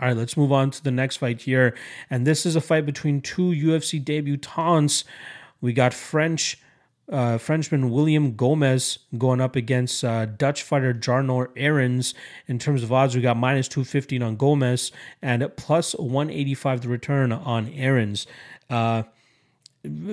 All 0.00 0.08
right, 0.08 0.16
let's 0.16 0.36
move 0.36 0.50
on 0.50 0.70
to 0.72 0.82
the 0.82 0.90
next 0.90 1.18
fight 1.18 1.42
here. 1.42 1.76
And 2.10 2.26
this 2.26 2.44
is 2.44 2.56
a 2.56 2.60
fight 2.60 2.84
between 2.84 3.20
two 3.20 3.50
UFC 3.50 4.02
debutants. 4.02 5.04
We 5.60 5.72
got 5.72 5.94
French 5.94 6.58
uh, 7.10 7.38
Frenchman 7.38 7.90
William 7.90 8.32
Gomis 8.34 8.98
going 9.18 9.40
up 9.40 9.56
against 9.56 10.04
uh, 10.04 10.26
Dutch 10.26 10.62
fighter 10.62 10.94
Jarno 10.94 11.48
Errens. 11.56 12.14
In 12.46 12.58
terms 12.58 12.82
of 12.82 12.92
odds, 12.92 13.14
we 13.14 13.22
got 13.22 13.36
minus 13.36 13.68
215 13.68 14.22
on 14.22 14.36
Gomez 14.36 14.90
and 15.20 15.46
plus 15.56 15.94
185 15.94 16.82
the 16.82 16.88
return 16.88 17.32
on 17.32 17.68
Errens. 17.68 18.26
Uh, 18.70 19.04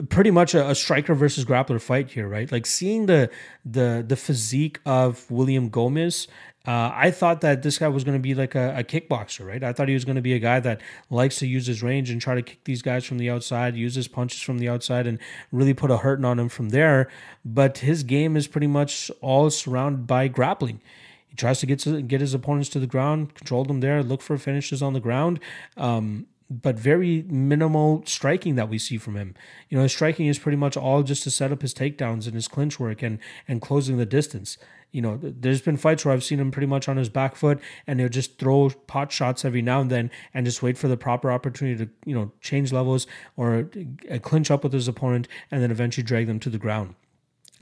pretty 0.10 0.32
much 0.32 0.54
a, 0.54 0.70
a, 0.70 0.76
striker 0.76 1.16
versus 1.16 1.46
grappler 1.46 1.82
fight 1.82 2.12
here, 2.12 2.28
right? 2.28 2.52
Like 2.52 2.66
seeing 2.66 3.06
the 3.06 3.30
the 3.66 4.04
the 4.08 4.16
physique 4.16 4.80
of 4.86 5.30
William 5.32 5.70
Gomis 5.70 6.28
uh, 6.68 6.92
I 6.94 7.10
thought 7.10 7.42
that 7.42 7.64
this 7.64 7.80
guy 7.80 7.88
was 7.88 8.04
going 8.04 8.18
to 8.18 8.22
be 8.22 8.36
like 8.36 8.54
a, 8.54 8.76
a, 8.78 8.84
kickboxer, 8.84 9.48
right? 9.48 9.64
I 9.64 9.74
thought 9.74 9.88
he 9.88 9.96
was 9.96 10.06
going 10.06 10.18
to 10.18 10.22
be 10.22 10.34
a 10.34 10.40
guy 10.40 10.60
that 10.60 10.80
likes 11.10 11.38
to 11.38 11.48
use 11.48 11.66
his 11.66 11.82
range 11.82 12.12
and 12.12 12.22
try 12.22 12.36
to 12.36 12.44
kick 12.44 12.66
these 12.66 12.84
guys 12.84 13.04
from 13.04 13.18
the 13.18 13.32
outside, 13.32 13.76
use 13.76 13.96
his 13.96 14.08
punches 14.08 14.42
from 14.42 14.60
the 14.60 14.70
outside, 14.70 15.08
and 15.08 15.18
really 15.52 15.74
put 15.74 15.90
a 15.90 15.98
hurting 15.98 16.24
on 16.24 16.38
him 16.38 16.50
from 16.50 16.70
there. 16.70 17.10
But 17.44 17.80
his 17.80 18.04
game 18.04 18.38
is 18.38 18.48
pretty 18.48 18.68
much 18.68 19.10
all 19.22 19.50
surrounded 19.50 20.06
by 20.06 20.28
grappling. 20.28 20.82
He 21.30 21.36
tries 21.36 21.60
to 21.62 21.66
get 21.66 21.80
to 21.80 22.00
get 22.00 22.22
his 22.22 22.36
opponents 22.36 22.70
to 22.70 22.80
the 22.80 22.86
ground, 22.86 23.34
control 23.34 23.66
them 23.66 23.80
there, 23.80 24.04
look 24.04 24.22
for 24.22 24.38
finishes 24.38 24.84
on 24.84 24.94
the 24.94 25.00
ground. 25.00 25.40
Um, 25.78 26.28
but 26.52 26.78
very 26.78 27.24
minimal 27.30 28.04
striking 28.06 28.56
that 28.56 28.68
we 28.68 28.78
see 28.78 28.98
from 28.98 29.16
him. 29.16 29.34
You 29.70 29.78
know, 29.78 29.84
his 29.84 29.94
striking 29.94 30.28
is 30.28 30.38
pretty 30.38 30.58
much 30.58 30.76
all 30.76 31.02
just 31.02 31.24
to 31.24 31.32
set 31.32 31.52
up 31.52 31.62
his 31.62 31.74
takedowns 31.74 32.26
and 32.26 32.36
his 32.36 32.50
clinch 32.50 32.80
work 32.80 33.02
and 33.02 33.20
and 33.48 33.62
closing 33.62 33.98
the 33.98 34.06
distance. 34.06 34.58
You 34.92 35.02
know, 35.02 35.18
there's 35.22 35.62
been 35.62 35.78
fights 35.78 36.04
where 36.04 36.14
I've 36.14 36.24
seen 36.24 36.42
him 36.42 36.52
pretty 36.52 36.68
much 36.68 36.90
on 36.90 36.98
his 36.98 37.08
back 37.08 37.38
foot 37.38 37.62
and 37.88 38.02
he'll 38.02 38.10
just 38.10 38.38
throw 38.38 38.70
pot 38.88 39.10
shots 39.14 39.46
every 39.46 39.62
now 39.62 39.80
and 39.80 39.90
then 39.90 40.12
and 40.34 40.46
just 40.46 40.62
wait 40.62 40.78
for 40.78 40.90
the 40.90 40.98
proper 40.98 41.32
opportunity 41.32 41.86
to, 41.86 41.92
you 42.06 42.14
know, 42.14 42.34
change 42.42 42.74
levels 42.74 43.08
or 43.38 43.70
uh, 44.12 44.20
clinch 44.20 44.52
up 44.52 44.64
with 44.64 44.74
his 44.74 44.90
opponent 44.90 45.30
and 45.50 45.64
then 45.64 45.72
eventually 45.72 46.04
drag 46.04 46.28
them 46.28 46.42
to 46.42 46.50
the 46.50 46.58
ground. 46.58 46.96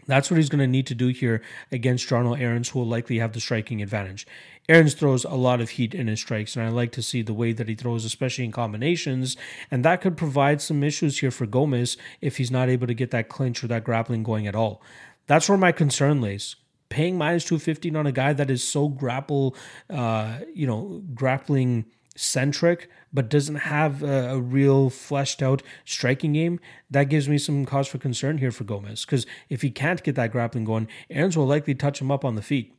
That's 0.10 0.32
what 0.32 0.38
he's 0.38 0.50
going 0.50 0.60
to 0.60 0.68
need 0.68 0.88
to 0.88 0.96
do 0.96 1.08
here 1.08 1.42
against 1.72 2.08
Jarno 2.08 2.40
Errens, 2.40 2.70
who 2.70 2.80
will 2.80 2.88
likely 2.88 3.20
have 3.20 3.34
the 3.34 3.40
striking 3.40 3.82
advantage. 3.82 4.26
Errens 4.68 4.94
throws 4.96 5.24
a 5.24 5.36
lot 5.36 5.62
of 5.62 5.72
heat 5.72 5.94
in 5.94 6.08
his 6.08 6.20
strikes, 6.20 6.56
and 6.56 6.66
I 6.66 6.70
like 6.70 6.92
to 6.94 7.02
see 7.02 7.22
the 7.22 7.34
way 7.34 7.54
that 7.54 7.68
he 7.68 7.76
throws, 7.76 8.06
especially 8.06 8.46
in 8.46 8.52
combinations. 8.52 9.38
And 9.70 9.86
that 9.86 10.02
could 10.02 10.18
provide 10.18 10.62
some 10.62 10.84
issues 10.84 11.20
here 11.20 11.32
for 11.32 11.46
Gomis 11.46 11.96
if 12.22 12.38
he's 12.38 12.52
not 12.52 12.70
able 12.70 12.88
to 12.88 12.94
get 12.94 13.12
that 13.12 13.30
clinch 13.30 13.64
or 13.64 13.68
that 13.68 13.84
grappling 13.84 14.24
going 14.24 14.48
at 14.48 14.56
all. 14.56 14.82
That's 15.28 15.48
where 15.48 15.58
my 15.58 15.72
concern 15.72 16.22
lays 16.22 16.56
paying 16.90 17.18
minus 17.18 17.46
215 17.46 17.96
on 17.96 18.08
a 18.08 18.12
guy 18.12 18.34
that 18.34 18.50
is 18.50 18.64
so 18.64 18.88
grapple, 18.88 19.56
uh, 19.92 20.40
you 20.54 20.66
know, 20.66 21.04
grappling 21.14 21.86
centric, 22.20 22.90
but 23.14 23.30
doesn't 23.30 23.56
have 23.56 24.04
a, 24.04 24.32
a, 24.32 24.40
real 24.40 24.90
fleshed 24.90 25.42
out 25.42 25.64
striking 25.86 26.34
game, 26.34 26.60
that 26.92 27.06
gives 27.06 27.30
me 27.30 27.38
some 27.38 27.66
cause 27.66 27.88
for 27.88 27.98
concern 27.98 28.38
here 28.38 28.52
for 28.52 28.66
Gomis. 28.66 29.06
Because 29.06 29.26
if 29.50 29.62
he 29.62 29.72
can't 29.72 30.04
get 30.04 30.16
that 30.16 30.32
grappling 30.32 30.66
going, 30.66 30.88
Errens 31.10 31.38
will 31.38 31.48
likely 31.48 31.74
touch 31.74 32.02
him 32.02 32.12
up 32.12 32.26
on 32.26 32.36
the 32.36 32.42
feet. 32.42 32.76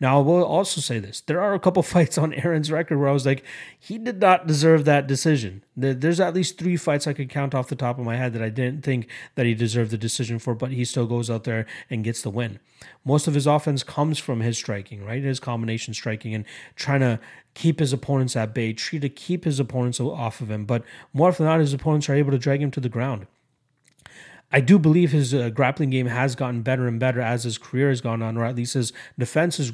Now, 0.00 0.18
I 0.18 0.22
will 0.22 0.44
also 0.44 0.80
say 0.80 0.98
this 0.98 1.20
there 1.22 1.40
are 1.40 1.54
a 1.54 1.60
couple 1.60 1.82
fights 1.94 2.18
on 2.18 2.32
Errens's 2.32 2.70
record 2.70 2.98
where 2.98 3.08
I 3.08 3.12
was 3.12 3.26
like, 3.26 3.44
he 3.78 3.98
did 3.98 4.20
not 4.20 4.46
deserve 4.46 4.84
that 4.84 5.06
decision. 5.06 5.64
There's 5.76 6.20
at 6.20 6.34
least 6.34 6.58
three 6.58 6.76
fights 6.76 7.06
I 7.06 7.12
could 7.12 7.30
count 7.30 7.54
off 7.54 7.68
the 7.68 7.76
top 7.76 7.98
of 7.98 8.04
my 8.04 8.16
head 8.16 8.32
that 8.32 8.42
I 8.42 8.48
didn't 8.48 8.84
think 8.84 9.08
that 9.34 9.46
he 9.46 9.54
deserved 9.54 9.90
the 9.90 9.98
decision 9.98 10.38
for, 10.38 10.54
but 10.54 10.70
he 10.70 10.84
still 10.84 11.06
goes 11.06 11.30
out 11.30 11.44
there 11.44 11.66
and 11.90 12.04
gets 12.04 12.22
the 12.22 12.30
win. 12.30 12.60
Most 13.04 13.26
of 13.26 13.34
his 13.34 13.46
offense 13.46 13.82
comes 13.82 14.18
from 14.18 14.40
his 14.40 14.56
striking, 14.56 15.04
right? 15.04 15.22
His 15.22 15.40
combination 15.40 15.94
striking 15.94 16.34
and 16.34 16.44
trying 16.76 17.00
to 17.00 17.20
keep 17.54 17.78
his 17.78 17.92
opponents 17.92 18.36
at 18.36 18.54
bay, 18.54 18.72
try 18.72 18.98
to 18.98 19.08
keep 19.08 19.44
his 19.44 19.60
opponents 19.60 20.00
off 20.00 20.40
of 20.40 20.50
him. 20.50 20.64
But 20.64 20.84
more 21.12 21.28
often 21.28 21.44
than 21.44 21.52
not, 21.54 21.60
his 21.60 21.72
opponents 21.72 22.08
are 22.08 22.14
able 22.14 22.30
to 22.32 22.38
drag 22.38 22.62
him 22.62 22.70
to 22.72 22.80
the 22.80 22.88
ground. 22.88 23.26
I 24.54 24.60
do 24.60 24.78
believe 24.78 25.10
his 25.10 25.34
uh, 25.34 25.50
grappling 25.50 25.90
game 25.90 26.06
has 26.06 26.36
gotten 26.36 26.62
better 26.62 26.86
and 26.86 27.00
better 27.00 27.20
as 27.20 27.42
his 27.42 27.58
career 27.58 27.88
has 27.88 28.00
gone 28.00 28.22
on, 28.22 28.36
or 28.36 28.44
at 28.44 28.54
least 28.54 28.74
his 28.74 28.92
defense 29.18 29.58
is, 29.58 29.72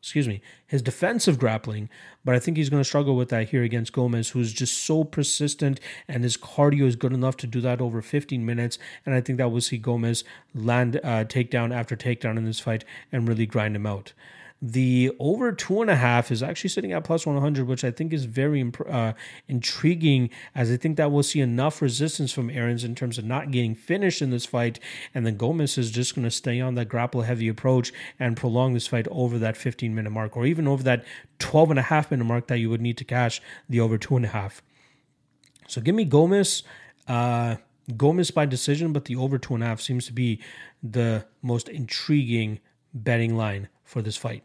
excuse 0.00 0.26
me, 0.26 0.40
his 0.66 0.80
defensive 0.80 1.38
grappling. 1.38 1.90
But 2.24 2.34
I 2.34 2.38
think 2.38 2.56
he's 2.56 2.70
going 2.70 2.80
to 2.80 2.88
struggle 2.88 3.16
with 3.16 3.28
that 3.28 3.50
here 3.50 3.62
against 3.62 3.92
Gomis, 3.92 4.30
who's 4.30 4.54
just 4.54 4.78
so 4.78 5.04
persistent 5.04 5.78
and 6.08 6.24
his 6.24 6.38
cardio 6.38 6.86
is 6.86 6.96
good 6.96 7.12
enough 7.12 7.36
to 7.36 7.46
do 7.46 7.60
that 7.60 7.82
over 7.82 8.00
15 8.00 8.46
minutes. 8.46 8.78
And 9.04 9.14
I 9.14 9.20
think 9.20 9.36
that 9.36 9.50
we'll 9.50 9.60
see 9.60 9.78
Gomis 9.78 10.24
land 10.54 10.96
uh, 10.96 11.24
takedown 11.24 11.70
after 11.70 11.94
takedown 11.96 12.38
in 12.38 12.46
this 12.46 12.60
fight 12.60 12.86
and 13.12 13.28
really 13.28 13.44
grind 13.44 13.76
him 13.76 13.84
out. 13.84 14.14
The 14.62 15.10
over 15.18 15.52
two 15.52 15.80
and 15.80 15.88
a 15.88 15.96
half 15.96 16.30
is 16.30 16.42
actually 16.42 16.68
sitting 16.68 16.92
at 16.92 17.02
plus 17.02 17.24
100, 17.24 17.66
which 17.66 17.82
I 17.82 17.90
think 17.90 18.12
is 18.12 18.26
very 18.26 18.70
uh, 18.86 19.14
intriguing, 19.48 20.28
as 20.54 20.70
I 20.70 20.76
think 20.76 20.98
that 20.98 21.10
we'll 21.10 21.22
see 21.22 21.40
enough 21.40 21.80
resistance 21.80 22.30
from 22.30 22.50
Errens 22.50 22.84
in 22.84 22.94
terms 22.94 23.16
of 23.16 23.24
not 23.24 23.50
getting 23.50 23.74
finished 23.74 24.20
in 24.20 24.30
this 24.30 24.44
fight. 24.44 24.78
And 25.14 25.24
then 25.24 25.38
Gomis 25.38 25.78
is 25.78 25.90
just 25.90 26.14
going 26.14 26.26
to 26.26 26.30
stay 26.30 26.60
on 26.60 26.74
that 26.74 26.90
grapple 26.90 27.22
heavy 27.22 27.48
approach 27.48 27.90
and 28.18 28.36
prolong 28.36 28.74
this 28.74 28.86
fight 28.86 29.08
over 29.10 29.38
that 29.38 29.56
15 29.56 29.94
minute 29.94 30.10
mark, 30.10 30.36
or 30.36 30.44
even 30.44 30.68
over 30.68 30.82
that 30.82 31.06
12 31.38 31.70
and 31.70 31.78
a 31.78 31.82
half 31.82 32.10
minute 32.10 32.24
mark 32.24 32.46
that 32.48 32.58
you 32.58 32.68
would 32.68 32.82
need 32.82 32.98
to 32.98 33.04
cash 33.04 33.40
the 33.68 33.80
over 33.80 33.96
two 33.96 34.16
and 34.16 34.26
a 34.26 34.28
half. 34.28 34.60
So 35.68 35.80
give 35.80 35.94
me 35.94 36.04
Gomis. 36.04 36.64
Uh, 37.08 37.56
Gomis 37.92 38.32
by 38.32 38.44
decision, 38.44 38.92
but 38.92 39.06
the 39.06 39.16
over 39.16 39.38
two 39.38 39.54
and 39.54 39.62
a 39.62 39.66
half 39.66 39.80
seems 39.80 40.06
to 40.06 40.12
be 40.12 40.40
the 40.82 41.24
most 41.42 41.68
intriguing 41.68 42.60
betting 42.92 43.36
line 43.36 43.68
for 43.84 44.02
this 44.02 44.16
fight. 44.16 44.44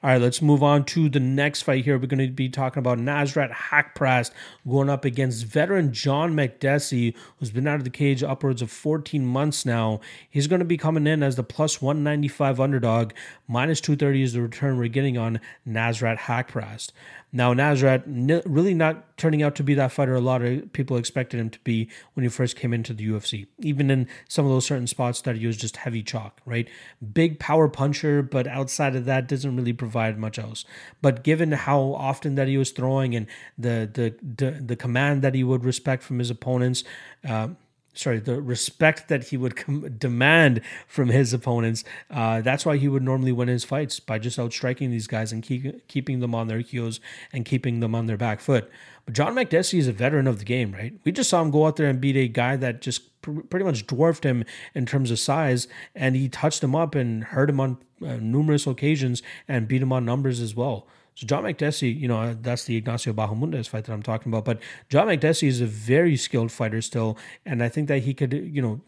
All 0.00 0.10
right, 0.10 0.22
let's 0.22 0.40
move 0.40 0.62
on 0.62 0.84
to 0.84 1.08
the 1.08 1.18
next 1.18 1.62
fight 1.62 1.84
here. 1.84 1.98
We're 1.98 2.06
going 2.06 2.24
to 2.24 2.32
be 2.32 2.48
talking 2.48 2.78
about 2.78 2.98
Nasrat 2.98 3.52
Haqparast 3.52 4.30
going 4.68 4.88
up 4.88 5.04
against 5.04 5.44
veteran 5.44 5.92
John 5.92 6.34
Makdessi, 6.34 7.16
who's 7.38 7.50
been 7.50 7.66
out 7.66 7.80
of 7.80 7.84
the 7.84 7.90
cage 7.90 8.22
upwards 8.22 8.62
of 8.62 8.70
14 8.70 9.26
months 9.26 9.66
now. 9.66 9.98
He's 10.30 10.46
going 10.46 10.60
to 10.60 10.64
be 10.64 10.76
coming 10.76 11.08
in 11.08 11.24
as 11.24 11.34
the 11.34 11.42
plus 11.42 11.82
195 11.82 12.60
underdog. 12.60 13.12
Minus 13.48 13.80
230 13.80 14.22
is 14.22 14.32
the 14.34 14.42
return 14.42 14.78
we're 14.78 14.86
getting 14.86 15.18
on 15.18 15.40
Nasrat 15.66 16.18
Haqparast. 16.18 16.92
Now, 17.30 17.52
Nasrat 17.52 18.04
really 18.46 18.72
not 18.72 19.18
turning 19.18 19.42
out 19.42 19.54
to 19.56 19.62
be 19.62 19.74
that 19.74 19.92
fighter 19.92 20.14
a 20.14 20.20
lot 20.20 20.42
of 20.42 20.72
people 20.72 20.96
expected 20.96 21.38
him 21.38 21.50
to 21.50 21.58
be 21.58 21.90
when 22.14 22.22
he 22.22 22.30
first 22.30 22.56
came 22.56 22.72
into 22.72 22.94
the 22.94 23.06
UFC. 23.06 23.46
Even 23.58 23.90
in 23.90 24.08
some 24.28 24.46
of 24.46 24.50
those 24.50 24.64
certain 24.64 24.86
spots 24.86 25.20
that 25.22 25.36
he 25.36 25.46
was 25.46 25.58
just 25.58 25.76
heavy 25.78 26.02
chalk, 26.02 26.40
right? 26.46 26.68
Big 27.12 27.38
power 27.38 27.68
puncher, 27.68 28.22
but 28.22 28.46
outside 28.46 28.96
of 28.96 29.04
that, 29.04 29.28
doesn't 29.28 29.56
really 29.56 29.74
provide 29.74 29.87
much 29.94 30.38
else. 30.38 30.64
But 31.02 31.22
given 31.22 31.52
how 31.52 31.80
often 31.94 32.34
that 32.36 32.48
he 32.48 32.56
was 32.56 32.70
throwing 32.70 33.14
and 33.14 33.26
the 33.56 33.88
the 33.92 34.14
the, 34.22 34.50
the 34.52 34.76
command 34.76 35.22
that 35.22 35.34
he 35.34 35.44
would 35.44 35.64
respect 35.64 36.02
from 36.02 36.18
his 36.18 36.30
opponents, 36.30 36.84
uh, 37.28 37.48
sorry, 37.98 38.20
the 38.20 38.40
respect 38.40 39.08
that 39.08 39.24
he 39.24 39.36
would 39.36 39.56
com- 39.56 39.96
demand 39.98 40.60
from 40.86 41.08
his 41.08 41.32
opponents. 41.32 41.84
Uh, 42.10 42.40
that's 42.40 42.64
why 42.64 42.76
he 42.76 42.88
would 42.88 43.02
normally 43.02 43.32
win 43.32 43.48
his 43.48 43.64
fights 43.64 43.98
by 43.98 44.18
just 44.18 44.38
outstriking 44.38 44.90
these 44.90 45.08
guys 45.08 45.32
and 45.32 45.42
keep, 45.42 45.86
keeping 45.88 46.20
them 46.20 46.34
on 46.34 46.46
their 46.46 46.60
heels 46.60 47.00
and 47.32 47.44
keeping 47.44 47.80
them 47.80 47.94
on 47.94 48.06
their 48.06 48.16
back 48.16 48.40
foot. 48.40 48.70
But 49.04 49.14
John 49.14 49.34
Makdessi 49.34 49.78
is 49.78 49.88
a 49.88 49.92
veteran 49.92 50.28
of 50.28 50.38
the 50.38 50.44
game, 50.44 50.72
right? 50.72 50.94
We 51.04 51.12
just 51.12 51.28
saw 51.28 51.42
him 51.42 51.50
go 51.50 51.66
out 51.66 51.76
there 51.76 51.88
and 51.88 52.00
beat 52.00 52.16
a 52.16 52.28
guy 52.28 52.56
that 52.56 52.80
just 52.80 53.20
pr- 53.20 53.40
pretty 53.40 53.64
much 53.64 53.86
dwarfed 53.86 54.24
him 54.24 54.44
in 54.74 54.86
terms 54.86 55.10
of 55.10 55.18
size, 55.18 55.66
and 55.94 56.14
he 56.14 56.28
touched 56.28 56.62
him 56.62 56.76
up 56.76 56.94
and 56.94 57.24
hurt 57.24 57.50
him 57.50 57.58
on 57.58 57.78
uh, 58.04 58.16
numerous 58.16 58.66
occasions 58.66 59.22
and 59.46 59.68
beat 59.68 59.82
him 59.82 59.92
on 59.92 60.04
numbers 60.04 60.40
as 60.40 60.54
well. 60.54 60.86
So 61.14 61.26
John 61.26 61.42
Makdessi, 61.42 61.98
you 61.98 62.06
know, 62.06 62.36
that's 62.40 62.64
the 62.64 62.76
Ignacio 62.76 63.12
Bahamondes 63.12 63.68
fight 63.68 63.84
that 63.86 63.92
I'm 63.92 64.04
talking 64.04 64.30
about. 64.30 64.44
But 64.44 64.60
John 64.88 65.08
Makdessi 65.08 65.48
is 65.48 65.60
a 65.60 65.66
very 65.66 66.16
skilled 66.16 66.52
fighter 66.52 66.80
still, 66.80 67.18
and 67.44 67.62
I 67.62 67.68
think 67.68 67.88
that 67.88 68.04
he 68.04 68.14
could, 68.14 68.32
you 68.32 68.62
know, 68.62 68.80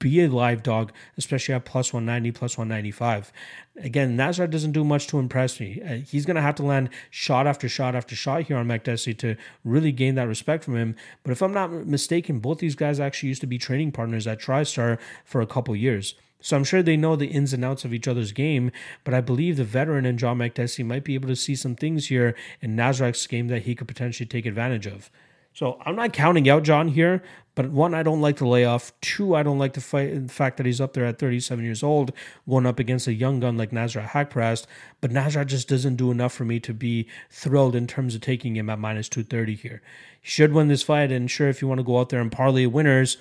be 0.00 0.22
a 0.22 0.28
live 0.28 0.62
dog, 0.62 0.92
especially 1.16 1.54
at 1.54 1.64
plus 1.64 1.92
190, 1.92 2.32
plus 2.32 2.58
195. 2.58 3.32
Again, 3.76 4.16
Nazar 4.16 4.46
doesn't 4.46 4.72
do 4.72 4.82
much 4.82 5.06
to 5.06 5.18
impress 5.18 5.60
me. 5.60 5.80
Uh, 5.80 5.94
he's 6.06 6.26
going 6.26 6.36
to 6.36 6.42
have 6.42 6.56
to 6.56 6.62
land 6.64 6.90
shot 7.10 7.46
after 7.46 7.68
shot 7.68 7.94
after 7.94 8.16
shot 8.16 8.42
here 8.42 8.56
on 8.56 8.66
Makdessi 8.66 9.16
to 9.18 9.36
really 9.64 9.92
gain 9.92 10.16
that 10.16 10.26
respect 10.26 10.64
from 10.64 10.76
him. 10.76 10.96
But 11.22 11.32
if 11.32 11.42
I'm 11.42 11.52
not 11.52 11.70
mistaken, 11.86 12.40
both 12.40 12.58
these 12.58 12.74
guys 12.74 12.98
actually 12.98 13.28
used 13.28 13.42
to 13.42 13.46
be 13.46 13.58
training 13.58 13.92
partners 13.92 14.26
at 14.26 14.40
TriStar 14.40 14.98
for 15.24 15.40
a 15.40 15.46
couple 15.46 15.76
years. 15.76 16.14
So 16.40 16.56
I'm 16.56 16.64
sure 16.64 16.82
they 16.82 16.96
know 16.96 17.16
the 17.16 17.26
ins 17.26 17.52
and 17.52 17.64
outs 17.64 17.84
of 17.84 17.92
each 17.92 18.08
other's 18.08 18.32
game, 18.32 18.72
but 19.04 19.14
I 19.14 19.20
believe 19.20 19.56
the 19.56 19.64
veteran 19.64 20.06
and 20.06 20.18
John 20.18 20.38
Makdessi 20.38 20.84
might 20.84 21.04
be 21.04 21.14
able 21.14 21.28
to 21.28 21.36
see 21.36 21.54
some 21.54 21.76
things 21.76 22.08
here 22.08 22.34
in 22.60 22.76
Nasrat's 22.76 23.26
game 23.26 23.48
that 23.48 23.62
he 23.62 23.74
could 23.74 23.88
potentially 23.88 24.26
take 24.26 24.46
advantage 24.46 24.86
of. 24.86 25.10
So 25.52 25.78
I'm 25.84 25.96
not 25.96 26.12
counting 26.12 26.48
out 26.48 26.62
John 26.62 26.88
here, 26.88 27.22
but 27.54 27.70
one, 27.70 27.92
I 27.92 28.02
don't 28.02 28.20
like 28.20 28.36
the 28.36 28.46
layoff. 28.46 28.92
Two, 29.00 29.34
I 29.34 29.42
don't 29.42 29.58
like 29.58 29.72
the, 29.72 29.80
fight, 29.80 30.28
the 30.28 30.32
fact 30.32 30.56
that 30.56 30.66
he's 30.66 30.80
up 30.80 30.92
there 30.92 31.04
at 31.04 31.18
37 31.18 31.64
years 31.64 31.82
old, 31.82 32.12
going 32.48 32.66
up 32.66 32.78
against 32.78 33.08
a 33.08 33.12
young 33.12 33.40
gun 33.40 33.56
like 33.56 33.72
Nasrat 33.72 34.10
Haqparast. 34.10 34.66
But 35.00 35.10
Nasrat 35.10 35.46
just 35.46 35.68
doesn't 35.68 35.96
do 35.96 36.10
enough 36.10 36.32
for 36.32 36.44
me 36.44 36.60
to 36.60 36.72
be 36.72 37.08
thrilled 37.30 37.74
in 37.74 37.86
terms 37.86 38.14
of 38.14 38.20
taking 38.20 38.56
him 38.56 38.70
at 38.70 38.78
minus 38.78 39.08
230 39.08 39.56
here. 39.56 39.82
He 40.20 40.30
should 40.30 40.52
win 40.52 40.68
this 40.68 40.84
fight, 40.84 41.10
and 41.10 41.30
sure, 41.30 41.48
if 41.48 41.60
you 41.60 41.68
want 41.68 41.80
to 41.80 41.84
go 41.84 41.98
out 41.98 42.10
there 42.10 42.20
and 42.20 42.30
parlay 42.30 42.66
winners, 42.66 43.18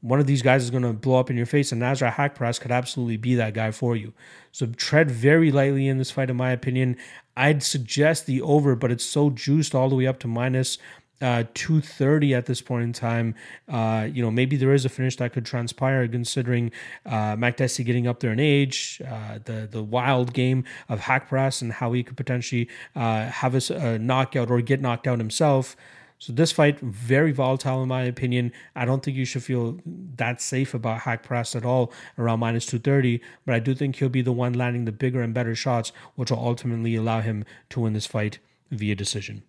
one 0.00 0.20
of 0.20 0.26
these 0.26 0.42
guys 0.42 0.62
is 0.62 0.70
going 0.70 0.82
to 0.82 0.92
blow 0.92 1.18
up 1.18 1.30
in 1.30 1.36
your 1.36 1.46
face, 1.46 1.72
and 1.72 1.82
Nasrat 1.82 2.14
Haqparast 2.14 2.60
could 2.60 2.70
absolutely 2.70 3.16
be 3.16 3.34
that 3.34 3.54
guy 3.54 3.70
for 3.70 3.96
you. 3.96 4.12
So 4.52 4.66
tread 4.66 5.10
very 5.10 5.52
lightly 5.52 5.88
in 5.88 5.98
this 5.98 6.10
fight, 6.10 6.30
in 6.30 6.36
my 6.36 6.50
opinion. 6.52 6.96
I'd 7.36 7.62
suggest 7.62 8.26
the 8.26 8.42
over, 8.42 8.74
but 8.74 8.90
it's 8.90 9.04
so 9.04 9.30
juiced 9.30 9.74
all 9.74 9.88
the 9.88 9.96
way 9.96 10.06
up 10.06 10.18
to 10.20 10.28
minus 10.28 10.78
uh, 11.20 11.44
230 11.54 12.34
at 12.34 12.46
this 12.46 12.62
point 12.62 12.82
in 12.82 12.92
time. 12.92 13.34
Uh, 13.68 14.08
you 14.10 14.22
know, 14.22 14.30
maybe 14.30 14.56
there 14.56 14.72
is 14.72 14.84
a 14.84 14.88
finish 14.88 15.16
that 15.16 15.32
could 15.32 15.44
transpire 15.44 16.06
considering 16.08 16.72
uh, 17.06 17.36
Makdessi 17.36 17.84
getting 17.84 18.06
up 18.06 18.20
there 18.20 18.32
in 18.32 18.40
age, 18.40 19.02
uh, 19.06 19.38
the 19.44 19.68
the 19.70 19.82
wild 19.82 20.32
game 20.32 20.64
of 20.88 21.00
Haqparast 21.00 21.62
and 21.62 21.72
how 21.74 21.92
he 21.92 22.02
could 22.02 22.16
potentially 22.16 22.68
uh, 22.96 23.26
have 23.26 23.54
a, 23.54 23.74
a 23.74 23.98
knockout 23.98 24.50
or 24.50 24.60
get 24.62 24.80
knocked 24.80 25.06
out 25.06 25.18
himself. 25.18 25.76
So 26.20 26.34
this 26.34 26.52
fight, 26.52 26.78
very 26.80 27.32
volatile 27.32 27.82
in 27.82 27.88
my 27.88 28.02
opinion. 28.02 28.52
I 28.76 28.84
don't 28.84 29.02
think 29.02 29.16
you 29.16 29.24
should 29.24 29.42
feel 29.42 29.80
that 29.86 30.42
safe 30.42 30.74
about 30.74 31.00
Haqparast 31.00 31.56
at 31.56 31.64
all 31.64 31.92
around 32.18 32.40
minus 32.40 32.66
230, 32.66 33.22
but 33.46 33.54
I 33.54 33.58
do 33.58 33.74
think 33.74 33.96
he'll 33.96 34.10
be 34.10 34.20
the 34.20 34.30
one 34.30 34.52
landing 34.52 34.84
the 34.84 34.92
bigger 34.92 35.22
and 35.22 35.32
better 35.32 35.54
shots, 35.54 35.92
which 36.16 36.30
will 36.30 36.38
ultimately 36.38 36.94
allow 36.94 37.22
him 37.22 37.46
to 37.70 37.80
win 37.80 37.94
this 37.94 38.04
fight 38.04 38.38
via 38.70 38.94
decision. 38.94 39.44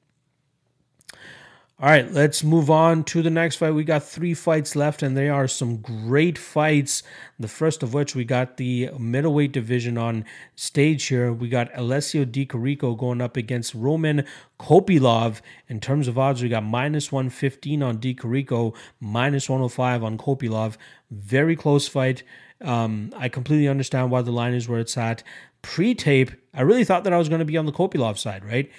All 1.82 1.89
right, 1.89 2.13
let's 2.13 2.43
move 2.43 2.69
on 2.69 3.03
to 3.05 3.23
the 3.23 3.32
next 3.32 3.55
fight. 3.55 3.71
We 3.71 3.84
got 3.84 4.03
three 4.03 4.36
fights 4.36 4.75
left, 4.75 5.01
and 5.01 5.17
they 5.17 5.29
are 5.29 5.47
some 5.47 5.77
great 5.77 6.38
fights. 6.38 7.01
The 7.39 7.47
first 7.47 7.82
of 7.82 7.91
which 7.91 8.13
we 8.13 8.23
got 8.23 8.57
the 8.57 8.91
middleweight 8.99 9.51
division 9.51 9.97
on 9.97 10.25
stage 10.55 11.07
here. 11.07 11.34
We 11.34 11.49
got 11.49 11.71
Alessio 11.75 12.23
Di 12.23 12.45
Chirico 12.45 12.95
going 12.95 13.19
up 13.19 13.36
against 13.36 13.73
Roman 13.73 14.27
Kopylov. 14.59 15.41
In 15.69 15.79
terms 15.79 16.07
of 16.07 16.19
odds, 16.19 16.43
we 16.43 16.49
got 16.49 16.63
minus 16.63 17.11
115 17.11 17.82
on 17.82 17.97
Di 17.97 18.13
Chirico, 18.13 18.75
minus 18.99 19.49
105 19.49 20.03
on 20.03 20.19
Kopylov. 20.19 20.77
Very 21.09 21.55
close 21.55 21.88
fight. 21.88 22.21
Um, 22.63 23.11
I 23.17 23.27
completely 23.27 23.67
understand 23.67 24.11
why 24.11 24.21
the 24.21 24.29
line 24.29 24.53
is 24.53 24.69
where 24.69 24.79
it's 24.79 24.99
at. 24.99 25.23
Pre 25.63 25.95
tape, 25.95 26.29
I 26.53 26.61
really 26.61 26.84
thought 26.84 27.05
that 27.05 27.13
I 27.13 27.17
was 27.17 27.27
going 27.27 27.39
to 27.39 27.45
be 27.45 27.57
on 27.57 27.65
the 27.65 27.71
Kopylov 27.71 28.19
side, 28.19 28.45
right? 28.45 28.69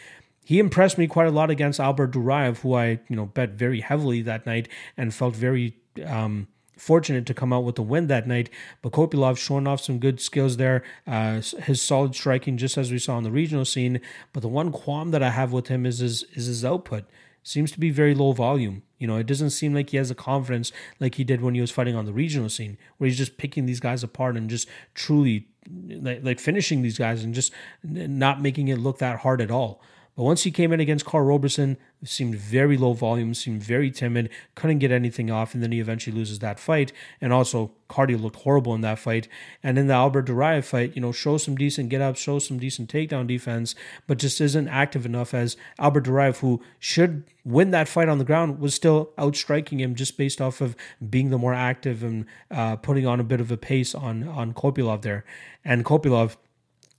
He 0.45 0.59
impressed 0.59 0.99
me 0.99 1.07
quite 1.07 1.29
a 1.29 1.31
lot 1.31 1.51
against 1.51 1.81
Albert 1.81 2.13
Duraev, 2.13 2.59
who 2.59 2.75
I 2.75 3.01
you 3.09 3.17
know 3.17 3.27
bet 3.27 3.51
very 3.51 3.81
heavily 3.81 4.23
that 4.23 4.47
night 4.47 4.69
and 4.97 5.15
felt 5.15 5.35
very 5.37 5.77
um, 6.05 6.49
fortunate 6.77 7.27
to 7.27 7.35
come 7.35 7.53
out 7.53 7.65
with 7.65 7.77
the 7.77 7.83
win 7.83 8.09
that 8.09 8.27
night. 8.27 8.51
But 8.83 8.93
Kopylov 8.93 9.39
showing 9.39 9.67
off 9.67 9.81
some 9.81 9.99
good 9.99 10.21
skills 10.21 10.57
there, 10.57 10.83
uh, 11.07 11.41
his 11.63 11.81
solid 11.81 12.15
striking, 12.15 12.57
just 12.57 12.77
as 12.77 12.91
we 12.91 12.99
saw 12.99 13.19
in 13.19 13.25
the 13.25 13.31
regional 13.31 13.65
scene. 13.65 14.01
But 14.33 14.41
the 14.41 14.49
one 14.49 14.73
qualm 14.73 15.11
that 15.13 15.23
I 15.23 15.31
have 15.31 15.53
with 15.53 15.69
him 15.69 15.87
is 15.87 15.99
his 15.99 16.25
is 16.35 16.47
his 16.47 16.65
output. 16.65 17.05
Seems 17.45 17.73
to 17.73 17.81
be 17.81 17.91
very 17.91 18.15
low 18.15 18.33
volume. 18.33 18.83
You 18.99 19.09
know, 19.09 19.17
it 19.17 19.27
doesn't 19.27 19.51
seem 19.51 19.75
like 19.75 19.91
he 19.91 19.97
has 19.97 20.13
a 20.13 20.15
confidence 20.15 20.71
like 21.01 21.17
he 21.17 21.25
did 21.25 21.41
when 21.41 21.57
he 21.57 21.61
was 21.61 21.73
fighting 21.73 21.97
on 21.97 22.07
the 22.07 22.13
regional 22.13 22.49
scene, 22.49 22.79
where 22.99 23.09
he's 23.09 23.19
just 23.19 23.37
picking 23.37 23.67
these 23.67 23.81
guys 23.81 24.05
apart 24.05 24.37
and 24.37 24.49
just 24.49 24.69
truly 24.95 25.49
like, 25.89 26.21
like 26.23 26.41
finishing 26.41 26.83
these 26.83 26.99
guys 26.99 27.25
and 27.25 27.35
just 27.35 27.53
not 27.83 28.41
making 28.41 28.69
it 28.69 28.79
look 28.79 28.99
that 28.99 29.21
hard 29.21 29.41
at 29.41 29.51
all. 29.51 29.81
But 30.15 30.25
once 30.25 30.43
he 30.43 30.51
came 30.51 30.73
in 30.73 30.81
against 30.81 31.07
Karl 31.07 31.25
Roberson, 31.25 31.79
seemed 32.05 32.35
very 32.35 32.77
low 32.77 32.93
volume, 32.93 33.33
seemed 33.33 33.63
very 33.63 33.91
timid, 33.91 34.29
couldn't 34.55 34.81
get 34.81 34.91
anything 34.91 35.31
off, 35.31 35.55
and 35.55 35.63
then 35.63 35.73
he 35.73 35.81
eventually 35.81 36.15
loses 36.15 36.41
that 36.41 36.61
fight. 36.61 36.93
And 37.19 37.33
also, 37.33 37.73
cardio 37.89 38.21
looked 38.21 38.41
horrible 38.41 38.75
in 38.75 38.83
that 38.83 38.99
fight. 38.99 39.27
And 39.63 39.79
in 39.79 39.87
the 39.87 39.95
Albert 39.95 40.27
Duraev 40.27 40.65
fight, 40.65 40.95
you 40.95 41.01
know, 41.01 41.13
shows 41.13 41.45
some 41.45 41.57
decent 41.57 41.89
get 41.89 42.03
up, 42.03 42.17
shows 42.17 42.47
some 42.47 42.59
decent 42.59 42.93
takedown 42.93 43.27
defense, 43.27 43.75
but 44.07 44.19
just 44.19 44.39
isn't 44.39 44.69
active 44.69 45.07
enough 45.07 45.33
as 45.33 45.57
Albert 45.79 46.05
Duraev, 46.05 46.41
who 46.41 46.61
should 46.79 47.25
win 47.43 47.71
that 47.71 47.89
fight 47.89 48.11
on 48.11 48.19
the 48.19 48.25
ground, 48.25 48.61
was 48.61 48.75
still 48.75 49.13
outstriking 49.19 49.81
him 49.81 49.95
just 49.95 50.19
based 50.19 50.43
off 50.43 50.61
of 50.61 50.77
being 51.09 51.31
the 51.31 51.39
more 51.39 51.55
active 51.55 52.03
and 52.03 52.27
uh, 52.51 52.77
putting 52.77 53.07
on 53.07 53.19
a 53.19 53.25
bit 53.25 53.41
of 53.41 53.51
a 53.51 53.57
pace 53.57 53.95
on 53.95 54.29
on 54.29 54.53
Kopylov 54.53 55.01
there. 55.01 55.25
And 55.65 55.87
Kopylov, 55.87 56.37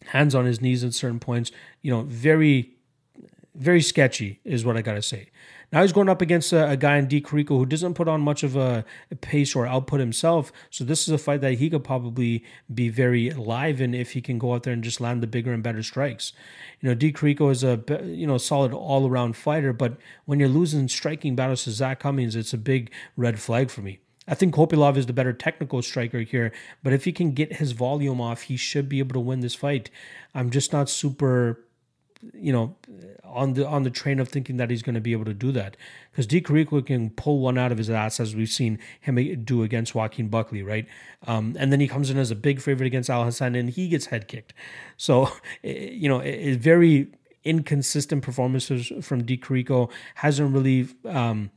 hands 0.08 0.34
on 0.34 0.46
his 0.46 0.62
knees 0.62 0.84
at 0.84 0.94
certain 0.94 1.20
points, 1.20 1.52
you 1.82 1.92
know, 1.92 2.02
very 2.04 2.73
very 3.56 3.82
sketchy, 3.82 4.40
is 4.44 4.66
what 4.66 4.78
I 4.78 4.82
gotta 4.82 5.02
say. 5.02 5.30
Now 5.74 5.82
he's 5.82 5.92
going 5.92 6.08
up 6.08 6.22
against 6.22 6.54
a, 6.54 6.70
a 6.70 6.78
guy 6.78 6.98
in 6.98 7.08
Di 7.08 7.20
Chirico 7.20 7.58
who 7.58 7.66
doesn't 7.66 7.96
put 7.96 8.08
on 8.08 8.22
much 8.22 8.44
of 8.44 8.56
a, 8.56 8.86
pace 9.22 9.56
or 9.56 9.66
output 9.66 10.00
himself. 10.00 10.52
So 10.70 10.84
this 10.84 11.08
is 11.08 11.10
a 11.10 11.18
fight 11.18 11.42
that 11.42 11.54
he 11.54 11.68
could 11.70 11.84
probably 11.84 12.44
be 12.72 12.90
very 12.90 13.32
live 13.32 13.82
in 13.82 13.96
if 13.96 14.12
he 14.12 14.22
can 14.22 14.38
go 14.38 14.54
out 14.54 14.64
there 14.64 14.74
and 14.74 14.84
just 14.84 15.02
land 15.02 15.24
the 15.24 15.28
bigger 15.28 15.52
and 15.52 15.64
better 15.64 15.82
strikes. 15.82 16.32
You 16.80 16.90
know, 16.90 16.96
Di 16.96 17.12
Chirico 17.12 17.50
is 17.52 17.64
a 17.64 17.82
you 18.06 18.28
know 18.28 18.38
solid 18.38 18.72
all 18.72 19.08
around 19.08 19.36
fighter, 19.36 19.74
but 19.74 19.98
when 20.26 20.40
you're 20.40 20.48
losing 20.48 20.88
striking 20.88 21.36
battles 21.36 21.64
to 21.64 21.72
Zak 21.72 22.00
Cummings, 22.00 22.36
it's 22.36 22.54
a 22.54 22.58
big 22.58 22.92
red 23.18 23.40
flag 23.40 23.72
for 23.72 23.82
me. 23.82 24.00
I 24.28 24.36
think 24.36 24.54
Kopylov 24.54 24.96
is 24.96 25.08
the 25.08 25.14
better 25.14 25.34
technical 25.34 25.82
striker 25.82 26.20
here, 26.20 26.54
but 26.84 26.94
if 26.94 27.06
he 27.06 27.12
can 27.12 27.32
get 27.32 27.54
his 27.54 27.74
volume 27.74 28.22
off, 28.22 28.44
he 28.44 28.58
should 28.58 28.88
be 28.88 29.00
able 29.00 29.14
to 29.14 29.20
win 29.20 29.42
this 29.42 29.56
fight. 29.56 29.90
I'm 30.34 30.50
just 30.50 30.72
not 30.72 30.90
super 30.90 31.66
you 32.34 32.54
know, 32.54 32.76
on 33.24 33.54
the 33.54 33.68
on 33.68 33.84
the 33.84 33.90
train 33.90 34.20
of 34.20 34.30
thinking 34.30 34.58
that 34.58 34.70
he's 34.70 34.82
going 34.82 34.96
to 34.96 35.02
be 35.02 35.12
able 35.12 35.26
to 35.26 35.34
do 35.34 35.52
that 35.52 35.76
because 36.12 36.28
Di 36.28 36.42
Chirico 36.42 36.86
can 36.86 37.10
pull 37.10 37.40
one 37.40 37.58
out 37.58 37.72
of 37.72 37.78
his 37.78 37.90
ass 37.90 38.20
as 38.20 38.36
we've 38.36 38.50
seen 38.50 38.80
him 39.02 39.44
do 39.44 39.64
against 39.64 39.96
Joaquin 39.96 40.28
Buckley, 40.30 40.64
right? 40.64 40.88
Um, 41.28 41.56
and 41.60 41.72
then 41.72 41.80
he 41.80 41.88
comes 41.88 42.10
in 42.10 42.18
as 42.18 42.32
a 42.32 42.36
big 42.36 42.62
favorite 42.62 42.88
against 42.88 43.10
Al 43.10 43.26
Hassan 43.26 43.56
and 43.56 43.70
he 43.70 43.88
gets 43.88 44.08
head 44.08 44.28
kicked. 44.28 44.54
So 44.98 45.30
you 45.64 46.08
know, 46.10 46.20
it's 46.20 46.62
very 46.64 47.08
inconsistent 47.44 48.24
performances 48.24 48.92
from 49.02 49.24
Di 49.24 49.38
Chirico 49.38 49.92
hasn't 50.16 50.54
really. 50.54 50.88
Um, 51.06 51.52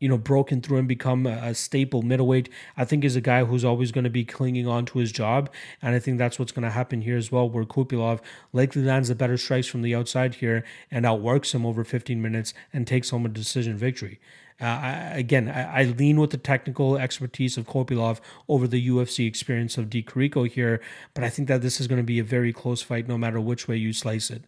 you 0.00 0.08
know, 0.08 0.18
broken 0.18 0.60
through 0.60 0.78
and 0.78 0.88
become 0.88 1.26
a, 1.26 1.54
staple 1.54 2.02
middleweight. 2.02 2.48
I 2.76 2.84
think 2.84 3.04
is 3.04 3.14
a 3.14 3.20
guy 3.20 3.44
who's 3.44 3.64
always 3.64 3.92
going 3.92 4.04
to 4.04 4.10
be 4.10 4.24
clinging 4.24 4.66
on 4.66 4.86
to 4.86 4.98
his 4.98 5.12
job, 5.12 5.50
and 5.80 5.94
I 5.94 6.00
think 6.00 6.18
that's 6.18 6.38
what's 6.38 6.52
going 6.52 6.64
to 6.64 6.70
happen 6.70 7.02
here 7.02 7.16
as 7.16 7.30
well. 7.30 7.48
Where 7.48 7.64
Kopylov 7.64 8.20
likely 8.52 8.82
lands 8.82 9.08
the 9.08 9.14
better 9.14 9.36
strikes 9.36 9.68
from 9.68 9.82
the 9.82 9.94
outside 9.94 10.36
here 10.36 10.64
and 10.90 11.06
outworks 11.06 11.54
him 11.54 11.64
over 11.64 11.84
15 11.84 12.20
minutes 12.20 12.54
and 12.72 12.86
takes 12.86 13.10
home 13.10 13.26
a 13.26 13.28
decision 13.28 13.76
victory. 13.76 14.18
Uh, 14.60 14.64
I, 14.64 14.92
again, 15.14 15.48
I, 15.48 15.80
I, 15.80 15.84
lean 15.84 16.20
with 16.20 16.30
the 16.30 16.36
technical 16.36 16.98
expertise 16.98 17.56
of 17.56 17.66
Kopylov 17.66 18.20
over 18.46 18.66
the 18.66 18.88
UFC 18.90 19.26
experience 19.26 19.78
of 19.78 19.88
Di 19.88 20.02
Chirico 20.02 20.46
here, 20.46 20.82
but 21.14 21.24
I 21.24 21.30
think 21.30 21.48
that 21.48 21.62
this 21.62 21.80
is 21.80 21.86
going 21.86 22.00
to 22.00 22.04
be 22.04 22.18
a 22.18 22.24
very 22.24 22.52
close 22.52 22.82
fight 22.82 23.08
no 23.08 23.16
matter 23.16 23.40
which 23.40 23.66
way 23.66 23.76
you 23.76 23.94
slice 23.94 24.28
it. 24.28 24.42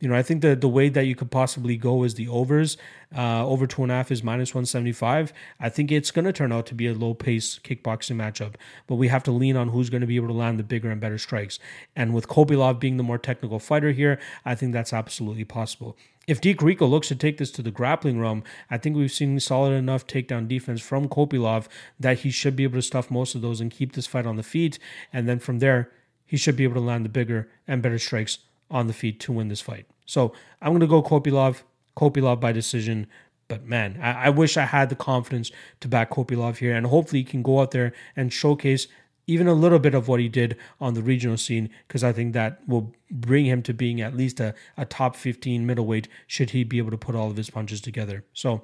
You 0.00 0.08
know, 0.08 0.14
I 0.14 0.22
think 0.22 0.42
that 0.42 0.60
the 0.60 0.68
way 0.68 0.88
that 0.90 1.06
you 1.06 1.16
could 1.16 1.30
possibly 1.30 1.76
go 1.76 2.04
is 2.04 2.14
the 2.14 2.28
overs. 2.28 2.76
Uh, 3.16 3.44
over 3.44 3.66
two 3.66 3.82
and 3.82 3.90
a 3.90 3.96
half 3.96 4.12
is 4.12 4.22
minus 4.22 4.54
175. 4.54 5.32
I 5.58 5.68
think 5.68 5.90
it's 5.90 6.12
going 6.12 6.24
to 6.24 6.32
turn 6.32 6.52
out 6.52 6.66
to 6.66 6.74
be 6.74 6.86
a 6.86 6.94
low 6.94 7.14
pace 7.14 7.58
kickboxing 7.58 8.16
matchup, 8.16 8.54
but 8.86 8.94
we 8.94 9.08
have 9.08 9.24
to 9.24 9.32
lean 9.32 9.56
on 9.56 9.70
who's 9.70 9.90
going 9.90 10.02
to 10.02 10.06
be 10.06 10.16
able 10.16 10.28
to 10.28 10.34
land 10.34 10.58
the 10.58 10.62
bigger 10.62 10.90
and 10.90 11.00
better 11.00 11.18
strikes. 11.18 11.58
And 11.96 12.14
with 12.14 12.28
Kopylov 12.28 12.78
being 12.78 12.96
the 12.96 13.02
more 13.02 13.18
technical 13.18 13.58
fighter 13.58 13.90
here, 13.90 14.20
I 14.44 14.54
think 14.54 14.72
that's 14.72 14.92
absolutely 14.92 15.44
possible. 15.44 15.96
If 16.28 16.42
Di 16.42 16.54
Chirico 16.54 16.88
looks 16.88 17.08
to 17.08 17.16
take 17.16 17.38
this 17.38 17.50
to 17.52 17.62
the 17.62 17.70
grappling 17.70 18.20
realm, 18.20 18.44
I 18.70 18.78
think 18.78 18.94
we've 18.94 19.10
seen 19.10 19.40
solid 19.40 19.72
enough 19.72 20.06
takedown 20.06 20.46
defense 20.46 20.80
from 20.80 21.08
Kopylov 21.08 21.66
that 21.98 22.20
he 22.20 22.30
should 22.30 22.54
be 22.54 22.64
able 22.64 22.78
to 22.78 22.82
stuff 22.82 23.10
most 23.10 23.34
of 23.34 23.40
those 23.40 23.60
and 23.60 23.70
keep 23.70 23.94
this 23.94 24.06
fight 24.06 24.26
on 24.26 24.36
the 24.36 24.42
feet. 24.42 24.78
And 25.12 25.26
then 25.26 25.38
from 25.38 25.58
there, 25.58 25.90
he 26.26 26.36
should 26.36 26.54
be 26.54 26.64
able 26.64 26.74
to 26.74 26.80
land 26.80 27.06
the 27.06 27.08
bigger 27.08 27.48
and 27.66 27.80
better 27.80 27.98
strikes 27.98 28.38
on 28.70 28.86
the 28.86 28.92
feet 28.92 29.20
to 29.20 29.32
win 29.32 29.48
this 29.48 29.60
fight. 29.60 29.86
So 30.06 30.32
I'm 30.60 30.70
going 30.70 30.80
to 30.80 30.86
go 30.86 31.02
Kopylov, 31.02 31.62
Kopylov 31.96 32.40
by 32.40 32.52
decision. 32.52 33.06
But 33.48 33.64
man, 33.66 33.98
I, 34.02 34.26
I 34.26 34.28
wish 34.30 34.56
I 34.56 34.64
had 34.64 34.88
the 34.88 34.96
confidence 34.96 35.50
to 35.80 35.88
back 35.88 36.10
Kopylov 36.10 36.58
here, 36.58 36.74
and 36.74 36.86
hopefully 36.86 37.20
he 37.20 37.24
can 37.24 37.42
go 37.42 37.60
out 37.60 37.70
there 37.70 37.92
and 38.16 38.32
showcase 38.32 38.88
even 39.26 39.46
a 39.46 39.52
little 39.52 39.78
bit 39.78 39.94
of 39.94 40.08
what 40.08 40.20
he 40.20 40.28
did 40.28 40.56
on 40.80 40.94
the 40.94 41.02
regional 41.02 41.36
scene, 41.36 41.68
because 41.86 42.02
I 42.02 42.12
think 42.12 42.32
that 42.32 42.66
will 42.66 42.94
bring 43.10 43.44
him 43.44 43.62
to 43.62 43.74
being 43.74 44.00
at 44.00 44.16
least 44.16 44.40
a, 44.40 44.54
a 44.76 44.86
top 44.86 45.14
15 45.14 45.66
middleweight 45.66 46.08
should 46.26 46.50
he 46.50 46.64
be 46.64 46.78
able 46.78 46.90
to 46.90 46.96
put 46.96 47.14
all 47.14 47.30
of 47.30 47.36
his 47.36 47.50
punches 47.50 47.82
together. 47.82 48.24
So 48.32 48.62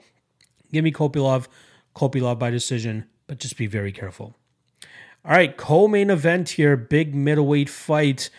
give 0.72 0.82
me 0.82 0.90
Kopylov, 0.90 1.48
Kopylov 1.94 2.38
by 2.38 2.50
decision, 2.50 3.04
but 3.26 3.38
just 3.38 3.58
be 3.58 3.66
very 3.66 3.92
careful. 3.92 4.34
All 5.24 5.32
right, 5.32 5.56
co 5.56 5.86
main 5.86 6.10
event 6.10 6.50
here, 6.50 6.76
big 6.76 7.14
middleweight 7.14 7.68
fight 7.68 8.30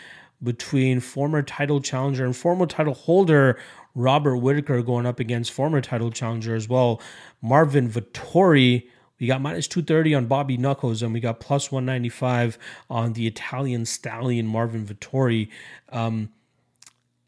between 0.44 1.00
former 1.00 1.42
title 1.42 1.82
challenger 1.82 2.26
and 2.26 2.36
former 2.36 2.66
title 2.66 2.94
holder 2.94 3.58
Robert 3.96 4.38
Whittaker 4.38 4.82
going 4.82 5.06
up 5.06 5.20
against 5.20 5.52
former 5.52 5.82
title 5.82 6.12
challenger 6.12 6.54
as 6.54 6.68
well, 6.68 7.02
Marvin 7.42 7.90
Vettori. 7.90 8.88
We 9.20 9.28
got 9.28 9.42
minus 9.42 9.68
230 9.70 10.14
on 10.14 10.26
Bobby 10.26 10.58
Knuckles, 10.58 11.02
and 11.02 11.14
we 11.14 11.22
got 11.22 11.40
plus 11.40 11.72
195 11.72 12.58
on 12.90 13.14
the 13.14 13.26
Italian 13.28 13.86
stallion 13.86 14.46
Marvin 14.46 14.86
Vettori. 14.86 15.50
Um, 15.90 16.30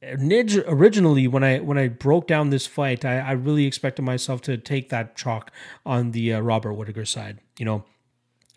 originally 0.04 1.28
when 1.28 1.44
I 1.44 1.60
when 1.60 1.78
I 1.78 1.88
broke 1.88 2.28
down 2.28 2.50
this 2.50 2.68
fight, 2.68 3.06
I, 3.06 3.20
I 3.20 3.32
really 3.32 3.66
expected 3.66 4.04
myself 4.04 4.42
to 4.44 4.58
take 4.58 4.90
that 4.90 5.16
chalk 5.16 5.52
on 5.86 6.12
the 6.12 6.34
uh, 6.34 6.40
Robert 6.42 6.74
Whittaker 6.74 7.06
side. 7.06 7.40
You 7.58 7.66
know, 7.66 7.86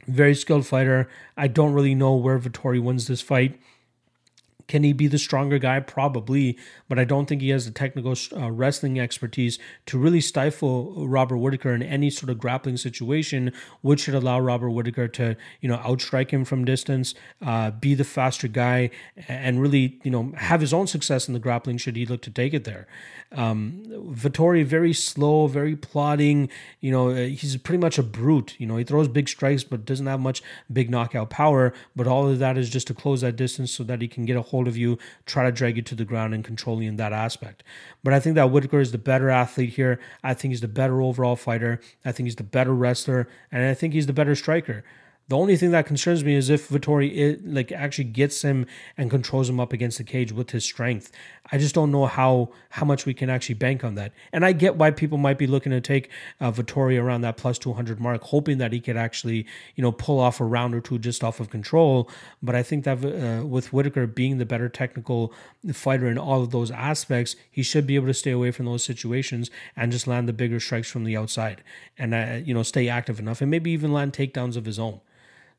very 0.06 0.34
skilled 0.34 0.66
fighter. 0.66 1.08
I 1.36 1.46
don't 1.46 1.72
really 1.72 1.94
know 1.94 2.14
where 2.14 2.38
Vettori 2.38 2.82
wins 2.82 3.06
this 3.06 3.20
fight. 3.20 3.60
Can 4.70 4.84
he 4.84 4.92
be 4.92 5.08
the 5.08 5.18
stronger 5.18 5.58
guy? 5.58 5.80
Probably, 5.80 6.56
but 6.88 6.96
I 6.96 7.02
don't 7.02 7.26
think 7.26 7.42
he 7.42 7.48
has 7.48 7.64
the 7.66 7.72
technical 7.72 8.14
uh, 8.36 8.52
wrestling 8.52 9.00
expertise 9.00 9.58
to 9.86 9.98
really 9.98 10.20
stifle 10.20 11.08
Robert 11.08 11.38
Whittaker 11.38 11.74
in 11.74 11.82
any 11.82 12.08
sort 12.08 12.30
of 12.30 12.38
grappling 12.38 12.76
situation, 12.76 13.52
which 13.80 14.02
should 14.02 14.14
allow 14.14 14.38
Robert 14.38 14.70
Whittaker 14.70 15.08
to, 15.08 15.36
you 15.60 15.68
know, 15.68 15.78
outstrike 15.78 16.30
him 16.30 16.44
from 16.44 16.64
distance, 16.64 17.16
uh, 17.44 17.72
be 17.72 17.94
the 17.94 18.04
faster 18.04 18.46
guy, 18.46 18.90
and 19.26 19.60
really, 19.60 19.98
you 20.04 20.10
know, 20.12 20.32
have 20.36 20.60
his 20.60 20.72
own 20.72 20.86
success 20.86 21.26
in 21.26 21.34
the 21.34 21.40
grappling 21.40 21.76
should 21.76 21.96
he 21.96 22.06
look 22.06 22.22
to 22.22 22.30
take 22.30 22.54
it 22.54 22.62
there. 22.62 22.86
Um, 23.32 23.82
Vettori, 23.88 24.64
very 24.64 24.92
slow, 24.92 25.46
very 25.46 25.74
plodding. 25.74 26.48
You 26.80 26.90
know, 26.90 27.10
uh, 27.10 27.26
he's 27.26 27.56
pretty 27.56 27.80
much 27.80 27.98
a 27.98 28.02
brute. 28.02 28.54
You 28.58 28.66
know, 28.66 28.76
he 28.76 28.84
throws 28.84 29.08
big 29.08 29.28
strikes, 29.28 29.64
but 29.64 29.84
doesn't 29.84 30.06
have 30.06 30.20
much 30.20 30.42
big 30.72 30.90
knockout 30.90 31.30
power. 31.30 31.72
But 31.94 32.06
all 32.06 32.28
of 32.28 32.38
that 32.38 32.56
is 32.56 32.70
just 32.70 32.86
to 32.88 32.94
close 32.94 33.20
that 33.20 33.36
distance 33.36 33.72
so 33.72 33.84
that 33.84 34.00
he 34.00 34.08
can 34.08 34.24
get 34.24 34.36
a 34.36 34.42
hold 34.42 34.59
hold 34.60 34.68
of 34.68 34.76
you, 34.76 34.98
try 35.24 35.44
to 35.44 35.52
drag 35.52 35.76
you 35.76 35.82
to 35.82 35.94
the 35.94 36.04
ground 36.04 36.34
and 36.34 36.44
control 36.44 36.82
you 36.82 36.88
in 36.90 36.96
that 36.96 37.14
aspect. 37.14 37.64
But 38.04 38.12
I 38.12 38.20
think 38.20 38.34
that 38.34 38.50
Whittaker 38.50 38.78
is 38.78 38.92
the 38.92 38.98
better 38.98 39.30
athlete 39.30 39.70
here. 39.70 39.98
I 40.22 40.34
think 40.34 40.52
he's 40.52 40.60
the 40.60 40.68
better 40.68 41.00
overall 41.00 41.34
fighter. 41.34 41.80
I 42.04 42.12
think 42.12 42.26
he's 42.26 42.36
the 42.36 42.42
better 42.42 42.74
wrestler, 42.74 43.26
and 43.50 43.64
I 43.64 43.72
think 43.72 43.94
he's 43.94 44.06
the 44.06 44.12
better 44.12 44.34
striker. 44.34 44.84
The 45.30 45.36
only 45.36 45.56
thing 45.56 45.70
that 45.70 45.86
concerns 45.86 46.24
me 46.24 46.34
is 46.34 46.50
if 46.50 46.70
Vettori 46.70 47.16
it, 47.16 47.46
like 47.46 47.70
actually 47.70 48.02
gets 48.02 48.42
him 48.42 48.66
and 48.96 49.08
controls 49.08 49.48
him 49.48 49.60
up 49.60 49.72
against 49.72 49.98
the 49.98 50.02
cage 50.02 50.32
with 50.32 50.50
his 50.50 50.64
strength. 50.64 51.12
I 51.52 51.56
just 51.56 51.72
don't 51.72 51.92
know 51.92 52.06
how 52.06 52.50
how 52.70 52.84
much 52.84 53.06
we 53.06 53.14
can 53.14 53.30
actually 53.30 53.54
bank 53.54 53.84
on 53.84 53.94
that. 53.94 54.12
And 54.32 54.44
I 54.44 54.50
get 54.50 54.74
why 54.74 54.90
people 54.90 55.18
might 55.18 55.38
be 55.38 55.46
looking 55.46 55.70
to 55.70 55.80
take 55.80 56.10
uh, 56.40 56.50
Vettori 56.50 57.00
around 57.00 57.20
that 57.20 57.36
plus 57.36 57.60
200 57.60 58.00
mark, 58.00 58.24
hoping 58.24 58.58
that 58.58 58.72
he 58.72 58.80
could 58.80 58.96
actually 58.96 59.46
you 59.76 59.82
know 59.82 59.92
pull 59.92 60.18
off 60.18 60.40
a 60.40 60.44
round 60.44 60.74
or 60.74 60.80
two 60.80 60.98
just 60.98 61.22
off 61.22 61.38
of 61.38 61.48
control. 61.48 62.10
But 62.42 62.56
I 62.56 62.64
think 62.64 62.82
that 62.82 63.04
uh, 63.04 63.46
with 63.46 63.72
Whittaker 63.72 64.08
being 64.08 64.38
the 64.38 64.46
better 64.46 64.68
technical 64.68 65.32
fighter 65.72 66.08
in 66.08 66.18
all 66.18 66.42
of 66.42 66.50
those 66.50 66.72
aspects, 66.72 67.36
he 67.48 67.62
should 67.62 67.86
be 67.86 67.94
able 67.94 68.08
to 68.08 68.14
stay 68.14 68.32
away 68.32 68.50
from 68.50 68.66
those 68.66 68.82
situations 68.82 69.48
and 69.76 69.92
just 69.92 70.08
land 70.08 70.28
the 70.28 70.32
bigger 70.32 70.58
strikes 70.58 70.90
from 70.90 71.04
the 71.04 71.16
outside 71.16 71.62
and 71.96 72.14
uh, 72.14 72.40
you 72.44 72.52
know 72.52 72.64
stay 72.64 72.88
active 72.88 73.20
enough 73.20 73.40
and 73.40 73.48
maybe 73.48 73.70
even 73.70 73.92
land 73.92 74.12
takedowns 74.12 74.56
of 74.56 74.64
his 74.64 74.80
own. 74.80 75.00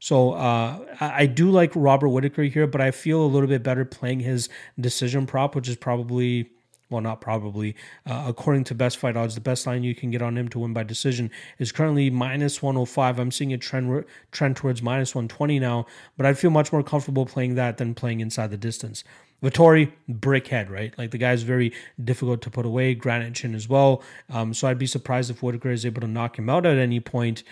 So 0.01 0.31
uh, 0.31 0.79
I 0.99 1.27
do 1.27 1.51
like 1.51 1.71
Robert 1.75 2.09
Whittaker 2.09 2.41
here, 2.41 2.65
but 2.65 2.81
I 2.81 2.89
feel 2.89 3.21
a 3.21 3.27
little 3.27 3.47
bit 3.47 3.61
better 3.61 3.85
playing 3.85 4.21
his 4.21 4.49
decision 4.79 5.27
prop, 5.27 5.53
which 5.53 5.69
is 5.69 5.75
probably 5.75 6.49
well, 6.89 7.01
not 7.01 7.21
probably. 7.21 7.75
Uh, 8.05 8.25
according 8.27 8.65
to 8.65 8.75
best 8.75 8.97
fight 8.97 9.15
odds, 9.15 9.35
the 9.35 9.41
best 9.41 9.65
line 9.65 9.83
you 9.83 9.95
can 9.95 10.11
get 10.11 10.21
on 10.21 10.37
him 10.37 10.49
to 10.49 10.59
win 10.59 10.73
by 10.73 10.83
decision 10.83 11.31
is 11.57 11.71
currently 11.71 12.09
minus 12.09 12.61
105. 12.61 13.17
I'm 13.17 13.31
seeing 13.31 13.53
a 13.53 13.57
trend 13.57 14.03
trend 14.31 14.57
towards 14.57 14.81
minus 14.81 15.15
120 15.15 15.59
now, 15.59 15.85
but 16.17 16.25
I'd 16.25 16.37
feel 16.37 16.49
much 16.49 16.73
more 16.73 16.83
comfortable 16.83 17.25
playing 17.25 17.55
that 17.55 17.77
than 17.77 17.93
playing 17.93 18.19
inside 18.19 18.51
the 18.51 18.57
distance. 18.57 19.05
Vettori, 19.41 19.91
brickhead, 20.09 20.69
right? 20.69 20.93
Like 20.97 21.11
the 21.11 21.17
guy's 21.17 21.43
very 21.43 21.73
difficult 22.03 22.41
to 22.41 22.49
put 22.49 22.65
away, 22.65 22.93
granite 22.93 23.35
chin 23.35 23.55
as 23.55 23.69
well. 23.69 24.03
Um, 24.29 24.53
so 24.53 24.67
I'd 24.67 24.77
be 24.77 24.85
surprised 24.85 25.31
if 25.31 25.41
Whittaker 25.41 25.71
is 25.71 25.85
able 25.85 26.01
to 26.01 26.07
knock 26.07 26.37
him 26.37 26.49
out 26.49 26.65
at 26.65 26.77
any 26.77 26.99
point. 26.99 27.43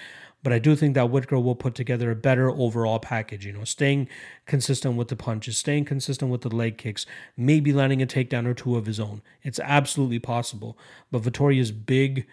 But 0.42 0.54
I 0.54 0.60
do 0.60 0.76
think 0.76 0.96
that 0.96 1.10
Whittaker 1.10 1.40
will 1.40 1.56
put 1.56 1.76
together 1.76 2.12
a 2.12 2.16
better 2.16 2.50
overall 2.50 3.00
package, 3.00 3.46
you 3.46 3.52
know, 3.52 3.66
staying 3.66 4.08
consistent 4.46 4.96
with 4.96 5.10
the 5.10 5.16
punches, 5.16 5.58
staying 5.58 5.86
consistent 5.86 6.32
with 6.32 6.42
the 6.42 6.56
leg 6.56 6.78
kicks, 6.78 7.06
maybe 7.36 7.74
landing 7.74 8.02
a 8.02 8.08
takedown 8.08 8.46
or 8.46 8.54
two 8.54 8.78
of 8.78 8.86
his 8.86 9.00
own. 9.00 9.22
It's 9.44 9.60
absolutely 9.60 10.20
possible. 10.20 10.78
But 11.12 11.24
Vettori 11.24 11.60
is 11.60 11.72
big, 11.72 12.26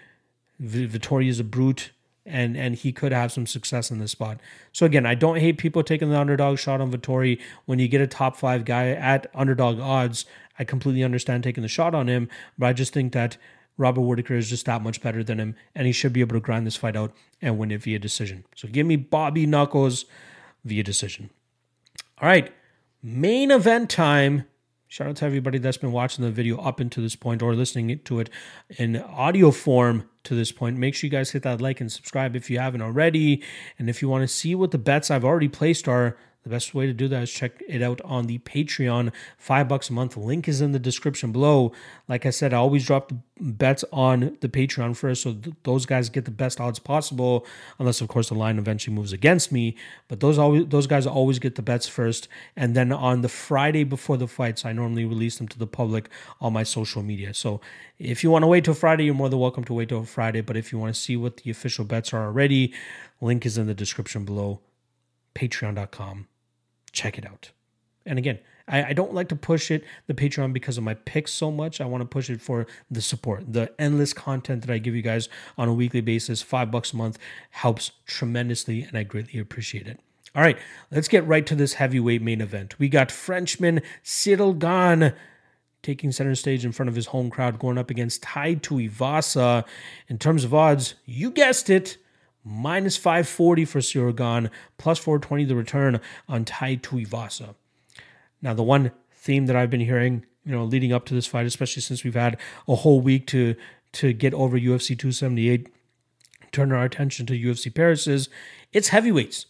Vettori 0.62 1.28
is 1.28 1.40
a 1.40 1.44
brute, 1.44 1.90
and 2.24 2.57
and 2.57 2.74
he 2.74 2.92
could 2.92 3.12
have 3.12 3.32
some 3.32 3.46
success 3.46 3.90
in 3.90 3.98
this 3.98 4.12
spot. 4.12 4.40
So 4.72 4.84
again, 4.86 5.07
I 5.07 5.14
don't 5.14 5.38
hate 5.38 5.59
people 5.59 5.82
taking 5.82 6.11
the 6.11 6.18
underdog 6.18 6.59
shot 6.59 6.80
on 6.80 6.92
Vettori 6.92 7.40
when 7.66 7.78
you 7.78 7.88
get 7.88 8.00
a 8.00 8.07
top 8.07 8.36
five 8.36 8.64
guy 8.64 8.88
at 8.88 9.28
underdog 9.34 9.80
odds. 9.80 10.26
I 10.59 10.64
completely 10.64 11.04
understand 11.04 11.44
taking 11.44 11.62
the 11.62 11.68
shot 11.68 11.94
on 11.94 12.09
him, 12.09 12.28
but 12.59 12.66
I 12.66 12.72
just 12.72 12.92
think 12.92 13.12
that 13.12 13.36
Robert 13.78 14.02
Whittaker 14.02 14.34
is 14.34 14.48
just 14.48 14.66
that 14.66 14.82
much 14.82 15.00
better 15.02 15.22
than 15.22 15.38
him, 15.38 15.54
and 15.74 15.86
he 15.86 15.92
should 15.92 16.12
be 16.12 16.20
able 16.20 16.34
to 16.34 16.40
grind 16.40 16.66
this 16.66 16.76
fight 16.76 16.96
out 16.96 17.12
and 17.42 17.58
win 17.58 17.70
it 17.70 17.82
via 17.82 17.98
decision. 17.98 18.44
So 18.54 18.68
give 18.68 18.86
me 18.86 18.96
Bobby 18.96 19.46
Knuckles 19.46 20.06
via 20.64 20.82
decision. 20.82 21.30
All 22.20 22.28
right, 22.28 22.52
main 23.02 23.50
event 23.50 23.90
time. 23.90 24.46
Shout 24.88 25.08
out 25.08 25.16
to 25.16 25.26
everybody 25.26 25.58
that's 25.58 25.76
been 25.76 25.92
watching 25.92 26.24
the 26.24 26.30
video 26.30 26.58
up 26.58 26.80
into 26.80 27.00
this 27.00 27.16
point 27.16 27.42
or 27.42 27.54
listening 27.54 27.98
to 28.04 28.20
it 28.20 28.30
in 28.78 28.96
audio 28.96 29.50
form 29.50 30.08
to 30.22 30.34
this 30.34 30.52
point. 30.52 30.78
Make 30.78 30.94
sure 30.94 31.08
you 31.08 31.10
guys 31.10 31.32
hit 31.32 31.42
that 31.42 31.60
like 31.60 31.80
and 31.80 31.90
subscribe 31.90 32.36
if 32.36 32.48
you 32.48 32.60
haven't 32.60 32.82
already. 32.82 33.42
And 33.78 33.90
if 33.90 34.00
you 34.00 34.08
want 34.08 34.22
to 34.22 34.28
see 34.28 34.54
what 34.54 34.70
the 34.70 34.78
bets 34.78 35.10
I've 35.10 35.24
already 35.24 35.48
placed 35.48 35.88
are, 35.88 36.16
the 36.47 36.51
best 36.51 36.76
way 36.76 36.86
to 36.86 36.92
do 36.92 37.09
that 37.09 37.24
is 37.24 37.32
check 37.32 37.61
it 37.66 37.82
out 37.82 38.01
on 38.03 38.28
the 38.28 38.38
Patreon. 38.38 39.12
Five 39.36 39.66
bucks 39.66 39.90
a 39.90 39.92
month. 39.92 40.16
Link 40.16 40.47
is 40.47 40.61
in 40.61 40.70
the 40.70 40.78
description 40.78 41.32
below. 41.32 41.72
Like 42.07 42.24
I 42.24 42.30
said, 42.30 42.55
I 42.55 42.59
always 42.59 42.86
drop 42.86 43.09
the 43.09 43.18
bets 43.40 43.84
on 43.92 44.38
the 44.40 44.49
Patreon 44.49 44.97
first, 44.97 45.22
so 45.22 45.32
th- 45.32 45.57
those 45.64 45.86
guys 45.86 46.09
get 46.09 46.24
the 46.24 46.30
best 46.30 46.61
odds 46.61 46.78
possible. 46.78 47.44
Unless, 47.80 48.01
of 48.01 48.07
course, 48.07 48.28
the 48.28 48.36
line 48.36 48.59
eventually 48.59 48.94
moves 48.94 49.12
against 49.12 49.51
me. 49.51 49.74
But 50.07 50.20
those 50.20 50.38
always 50.38 50.68
those 50.68 50.86
guys 50.86 51.05
always 51.05 51.40
get 51.40 51.57
the 51.57 51.62
bets 51.62 51.88
first, 51.88 52.28
and 52.55 52.76
then 52.76 52.92
on 52.92 53.22
the 53.22 53.28
Friday 53.28 53.82
before 53.82 54.16
the 54.16 54.28
fights, 54.28 54.64
I 54.64 54.70
normally 54.70 55.05
release 55.05 55.38
them 55.38 55.49
to 55.49 55.59
the 55.59 55.66
public 55.66 56.09
on 56.40 56.53
my 56.53 56.62
social 56.62 57.03
media. 57.03 57.34
So 57.34 57.61
if 57.99 58.22
you 58.22 58.30
want 58.30 58.44
to 58.44 58.47
wait 58.47 58.62
till 58.62 58.74
Friday, 58.74 59.05
you're 59.05 59.14
more 59.14 59.28
than 59.28 59.40
welcome 59.40 59.64
to 59.64 59.74
wait 59.74 59.88
till 59.88 60.05
Friday. 60.05 60.42
But 60.42 60.57
if 60.57 60.70
you 60.70 60.78
want 60.78 60.94
to 60.94 61.01
see 61.01 61.16
what 61.16 61.38
the 61.38 61.51
official 61.51 61.84
bets 61.84 62.12
are 62.12 62.24
already, 62.24 62.72
link 63.20 63.44
is 63.44 63.59
in 63.59 63.66
the 63.66 63.74
description 63.74 64.24
below. 64.24 64.61
Patreon.com 65.34 66.28
check 66.97 67.18
it 67.18 67.26
out. 67.26 67.51
And 68.07 68.18
again, 68.18 68.38
I, 68.66 68.84
I 68.84 68.92
don't 68.94 69.14
like 69.14 69.28
to 69.28 69.36
push 69.36 69.70
it, 69.70 69.84
the 70.07 70.14
Patreon, 70.14 70.53
because 70.53 70.78
of 70.78 70.84
my 70.84 70.94
picks 70.94 71.32
so 71.32 71.51
much. 71.51 71.80
I 71.80 71.84
want 71.84 72.01
to 72.01 72.07
push 72.07 72.30
it 72.30 72.40
for 72.40 72.66
the 72.90 73.03
support, 73.03 73.53
the 73.53 73.72
endless 73.78 74.12
content 74.12 74.66
that 74.66 74.72
I 74.72 74.78
give 74.78 74.94
you 74.94 75.03
guys 75.03 75.28
on 75.59 75.68
a 75.68 75.74
weekly 75.74 76.01
basis. 76.01 76.42
Five 76.42 76.70
bucks 76.70 76.92
a 76.92 76.97
month 76.97 77.18
helps 77.51 77.92
tremendously, 78.07 78.82
and 78.82 78.97
I 78.97 79.03
greatly 79.03 79.38
appreciate 79.38 79.86
it. 79.86 80.01
All 80.34 80.42
right, 80.42 80.59
let's 80.90 81.09
get 81.09 81.26
right 81.26 81.47
to 81.47 81.55
this 81.55 81.74
heavyweight 81.74 82.22
main 82.22 82.40
event. 82.40 82.78
We 82.78 82.88
got 82.88 83.11
Frenchman 83.11 83.82
Ciryl 84.05 84.59
Gane 84.59 85.14
taking 85.82 86.11
center 86.11 86.34
stage 86.34 86.64
in 86.64 86.72
front 86.72 86.88
of 86.88 86.97
his 86.97 87.07
home 87.07 87.30
crowd, 87.30 87.59
going 87.59 87.78
up 87.78 87.90
against 87.90 88.22
Tai 88.22 88.57
Tuivasa. 88.57 89.64
In 90.09 90.18
terms 90.18 90.44
of 90.44 90.53
odds, 90.53 90.94
you 91.05 91.30
guessed 91.30 91.70
it, 91.70 91.99
minus 92.49 92.97
540 92.97 93.64
for 93.64 93.80
Ciryl 93.80 94.51
plus 94.78 94.99
420 94.99 95.44
the 95.44 95.57
return 95.57 96.01
on 96.28 96.44
Tai 96.44 96.76
Tuivasa. 96.76 97.57
Now, 98.40 98.55
the 98.55 98.62
one 98.62 98.92
theme 99.12 99.47
that 99.47 99.57
I've 99.57 99.70
been 99.70 99.80
hearing, 99.80 100.24
you 100.44 100.53
know, 100.53 100.64
leading 100.64 100.92
up 100.92 101.05
to 101.07 101.14
this 101.14 101.26
fight, 101.26 101.47
especially 101.47 101.82
since 101.82 102.05
we've 102.05 102.14
had 102.14 102.38
a 102.68 102.76
whole 102.76 103.01
week 103.01 103.26
to 103.28 103.57
to 103.92 104.12
get 104.12 104.34
over 104.34 104.59
UFC 104.59 104.88
278, 104.88 105.68
turn 106.53 106.70
our 106.70 106.84
attention 106.84 107.24
to 107.26 107.32
UFC 107.32 107.74
Paris 107.74 108.07
is 108.07 108.28
it's 108.72 108.88
heavyweights 108.88 109.47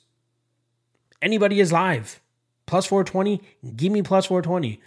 anybody 1.22 1.60
is 1.60 1.72
live. 1.72 2.20
Plus 2.66 2.86
420, 2.86 3.42
give 3.76 3.92
me 3.92 4.02
plus 4.02 4.26
420. 4.26 4.80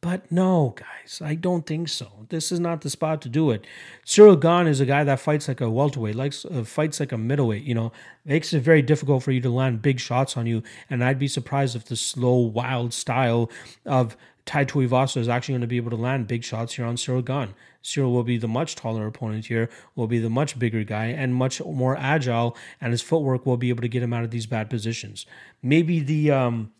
But 0.00 0.30
no, 0.30 0.74
guys, 0.76 1.20
I 1.24 1.34
don't 1.34 1.66
think 1.66 1.88
so. 1.88 2.26
This 2.28 2.52
is 2.52 2.60
not 2.60 2.82
the 2.82 2.90
spot 2.90 3.20
to 3.22 3.28
do 3.28 3.50
it. 3.50 3.66
Ciryl 4.06 4.40
Gane 4.40 4.68
is 4.68 4.80
a 4.80 4.86
guy 4.86 5.02
that 5.02 5.18
fights 5.18 5.48
like 5.48 5.60
a 5.60 5.68
welterweight, 5.68 6.14
likes 6.14 6.44
uh, 6.44 6.62
fights 6.62 7.00
like 7.00 7.10
a 7.10 7.18
middleweight. 7.18 7.64
You 7.64 7.74
know, 7.74 7.92
makes 8.24 8.52
it 8.52 8.60
very 8.60 8.80
difficult 8.80 9.24
for 9.24 9.32
you 9.32 9.40
to 9.40 9.50
land 9.50 9.82
big 9.82 9.98
shots 9.98 10.36
on 10.36 10.46
you. 10.46 10.62
And 10.88 11.02
I'd 11.02 11.18
be 11.18 11.26
surprised 11.26 11.74
if 11.74 11.86
the 11.86 11.96
slow, 11.96 12.36
wild 12.36 12.94
style 12.94 13.50
of 13.84 14.16
Tai 14.46 14.66
Tuivasa 14.66 15.16
is 15.16 15.28
actually 15.28 15.54
going 15.54 15.62
to 15.62 15.66
be 15.66 15.76
able 15.76 15.90
to 15.90 15.96
land 15.96 16.28
big 16.28 16.44
shots 16.44 16.74
here 16.74 16.86
on 16.86 16.94
Ciryl 16.94 17.24
Gane. 17.24 17.54
Ciryl 17.82 18.12
will 18.12 18.22
be 18.22 18.38
the 18.38 18.48
much 18.48 18.76
taller 18.76 19.06
opponent 19.06 19.46
here, 19.46 19.68
will 19.96 20.06
be 20.06 20.20
the 20.20 20.30
much 20.30 20.58
bigger 20.58 20.84
guy 20.84 21.06
and 21.06 21.34
much 21.34 21.60
more 21.60 21.96
agile, 21.96 22.56
and 22.80 22.92
his 22.92 23.02
footwork 23.02 23.46
will 23.46 23.56
be 23.56 23.68
able 23.68 23.82
to 23.82 23.88
get 23.88 24.02
him 24.02 24.12
out 24.12 24.24
of 24.24 24.30
these 24.30 24.46
bad 24.46 24.70
positions. 24.70 25.26
Maybe 25.60 26.00
the 26.00 26.30
um, 26.30 26.72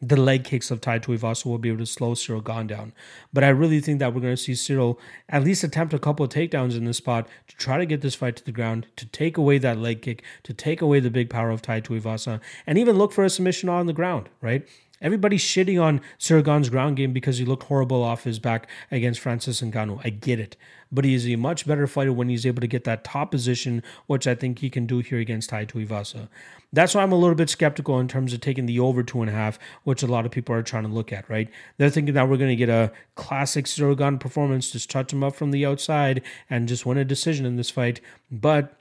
the 0.00 0.16
leg 0.16 0.44
kicks 0.44 0.70
of 0.70 0.80
Tai 0.80 0.98
Tuivasa 0.98 1.46
will 1.46 1.58
be 1.58 1.68
able 1.68 1.78
to 1.78 1.86
slow 1.86 2.12
Ciryl 2.12 2.44
Gane 2.44 2.66
down. 2.66 2.92
But 3.32 3.44
I 3.44 3.48
really 3.48 3.80
think 3.80 4.00
that 4.00 4.14
we're 4.14 4.20
going 4.20 4.36
to 4.36 4.42
see 4.42 4.52
Ciryl 4.52 4.98
at 5.28 5.44
least 5.44 5.64
attempt 5.64 5.94
a 5.94 5.98
couple 5.98 6.24
of 6.24 6.30
takedowns 6.30 6.76
in 6.76 6.84
this 6.84 6.98
spot 6.98 7.26
to 7.48 7.56
try 7.56 7.78
to 7.78 7.86
get 7.86 8.00
this 8.00 8.14
fight 8.14 8.36
to 8.36 8.44
the 8.44 8.52
ground, 8.52 8.86
to 8.96 9.06
take 9.06 9.36
away 9.36 9.58
that 9.58 9.78
leg 9.78 10.02
kick, 10.02 10.22
to 10.42 10.52
take 10.52 10.82
away 10.82 11.00
the 11.00 11.10
big 11.10 11.30
power 11.30 11.50
of 11.50 11.62
Tai 11.62 11.80
Tuivasa, 11.80 12.40
and 12.66 12.78
even 12.78 12.98
look 12.98 13.12
for 13.12 13.24
a 13.24 13.30
submission 13.30 13.68
on 13.68 13.86
the 13.86 13.92
ground, 13.92 14.28
right? 14.40 14.66
Everybody's 15.04 15.42
shitting 15.42 15.80
on 15.80 16.00
Ciryl 16.18 16.70
ground 16.70 16.96
game 16.96 17.12
because 17.12 17.36
he 17.36 17.44
looked 17.44 17.64
horrible 17.64 18.02
off 18.02 18.24
his 18.24 18.38
back 18.38 18.66
against 18.90 19.20
Francis 19.20 19.60
Ngannou. 19.60 20.00
I 20.02 20.08
get 20.08 20.40
it. 20.40 20.56
But 20.90 21.04
he 21.04 21.12
is 21.12 21.28
a 21.28 21.36
much 21.36 21.66
better 21.66 21.86
fighter 21.86 22.12
when 22.12 22.30
he's 22.30 22.46
able 22.46 22.62
to 22.62 22.66
get 22.66 22.84
that 22.84 23.04
top 23.04 23.30
position, 23.30 23.82
which 24.06 24.26
I 24.26 24.34
think 24.34 24.60
he 24.60 24.70
can 24.70 24.86
do 24.86 25.00
here 25.00 25.18
against 25.18 25.50
Tai 25.50 25.66
Tuivasa. 25.66 26.28
That's 26.72 26.94
why 26.94 27.02
I'm 27.02 27.12
a 27.12 27.16
little 27.16 27.34
bit 27.34 27.50
skeptical 27.50 28.00
in 28.00 28.08
terms 28.08 28.32
of 28.32 28.40
taking 28.40 28.64
the 28.64 28.80
over 28.80 29.02
two 29.02 29.20
and 29.20 29.28
a 29.28 29.34
half, 29.34 29.58
which 29.82 30.02
a 30.02 30.06
lot 30.06 30.24
of 30.24 30.32
people 30.32 30.54
are 30.54 30.62
trying 30.62 30.84
to 30.84 30.88
look 30.88 31.12
at, 31.12 31.28
right? 31.28 31.50
They're 31.76 31.90
thinking 31.90 32.14
that 32.14 32.26
we're 32.26 32.38
going 32.38 32.48
to 32.50 32.56
get 32.56 32.70
a 32.70 32.90
classic 33.14 33.66
Ciryl 33.66 34.18
performance, 34.18 34.70
just 34.70 34.90
touch 34.90 35.12
him 35.12 35.22
up 35.22 35.34
from 35.34 35.50
the 35.50 35.66
outside 35.66 36.22
and 36.48 36.66
just 36.66 36.86
win 36.86 36.96
a 36.96 37.04
decision 37.04 37.44
in 37.44 37.56
this 37.56 37.70
fight. 37.70 38.00
But 38.30 38.74